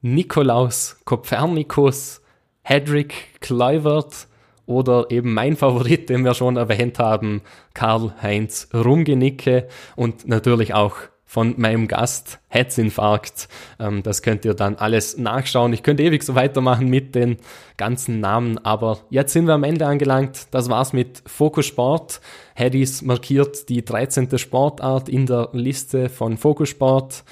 Nikolaus 0.03 0.99
Kopernikus, 1.05 2.21
Hedrick 2.63 3.41
Kluivert 3.41 4.27
oder 4.67 5.07
eben 5.11 5.35
mein 5.35 5.57
Favorit, 5.57 6.09
den 6.09 6.25
wir 6.25 6.35
schon 6.35 6.57
erwähnt 6.57 6.99
haben, 6.99 7.43
Karl-Heinz 7.75 8.69
Rumgenicke 8.73 9.69
und 9.97 10.27
natürlich 10.27 10.75
auch 10.75 10.97
von 11.35 11.55
meinem 11.57 11.89
Gast 11.89 12.39
Herzinfarkt. 12.47 13.49
Ähm, 13.81 14.05
das 14.05 14.23
könnt 14.23 14.45
ihr 14.45 14.55
dann 14.55 14.77
alles 14.77 15.19
nachschauen. 15.19 15.73
Ich 15.73 15.83
könnte 15.83 16.05
ewig 16.05 16.23
so 16.23 16.37
weitermachen 16.37 16.89
mit 16.89 17.17
den 17.17 17.39
ganzen 17.77 18.21
Namen, 18.21 18.59
aber 18.59 19.01
jetzt 19.11 19.33
sind 19.33 19.47
wir 19.47 19.55
am 19.55 19.65
Ende 19.65 19.85
angelangt. 19.85 20.47
Das 20.53 20.69
war's 20.69 20.93
mit 20.93 21.25
Focus 21.27 21.67
Sport. 21.67 22.21
Haddies 22.55 23.03
markiert 23.03 23.69
die 23.69 23.85
13. 23.85 24.39
Sportart 24.39 25.09
in 25.09 25.27
der 25.27 25.49
Liste 25.53 26.09
von 26.09 26.37
Focus 26.37 26.69
Sport. 26.69 27.25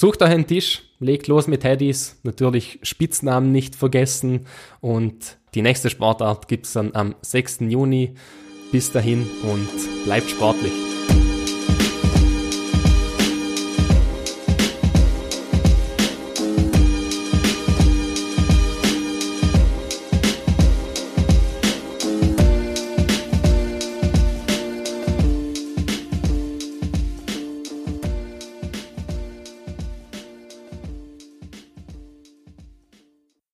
Sucht 0.00 0.22
euch 0.22 0.30
einen 0.30 0.46
Tisch, 0.46 0.82
legt 1.00 1.26
los 1.26 1.48
mit 1.48 1.64
Haddies, 1.64 2.20
natürlich 2.22 2.78
Spitznamen 2.84 3.50
nicht 3.50 3.74
vergessen 3.74 4.46
und 4.80 5.38
die 5.56 5.62
nächste 5.62 5.90
Sportart 5.90 6.46
gibt's 6.46 6.74
dann 6.74 6.94
am 6.94 7.16
6. 7.20 7.62
Juni. 7.62 8.14
Bis 8.70 8.92
dahin 8.92 9.26
und 9.42 10.04
bleibt 10.04 10.30
sportlich. 10.30 10.97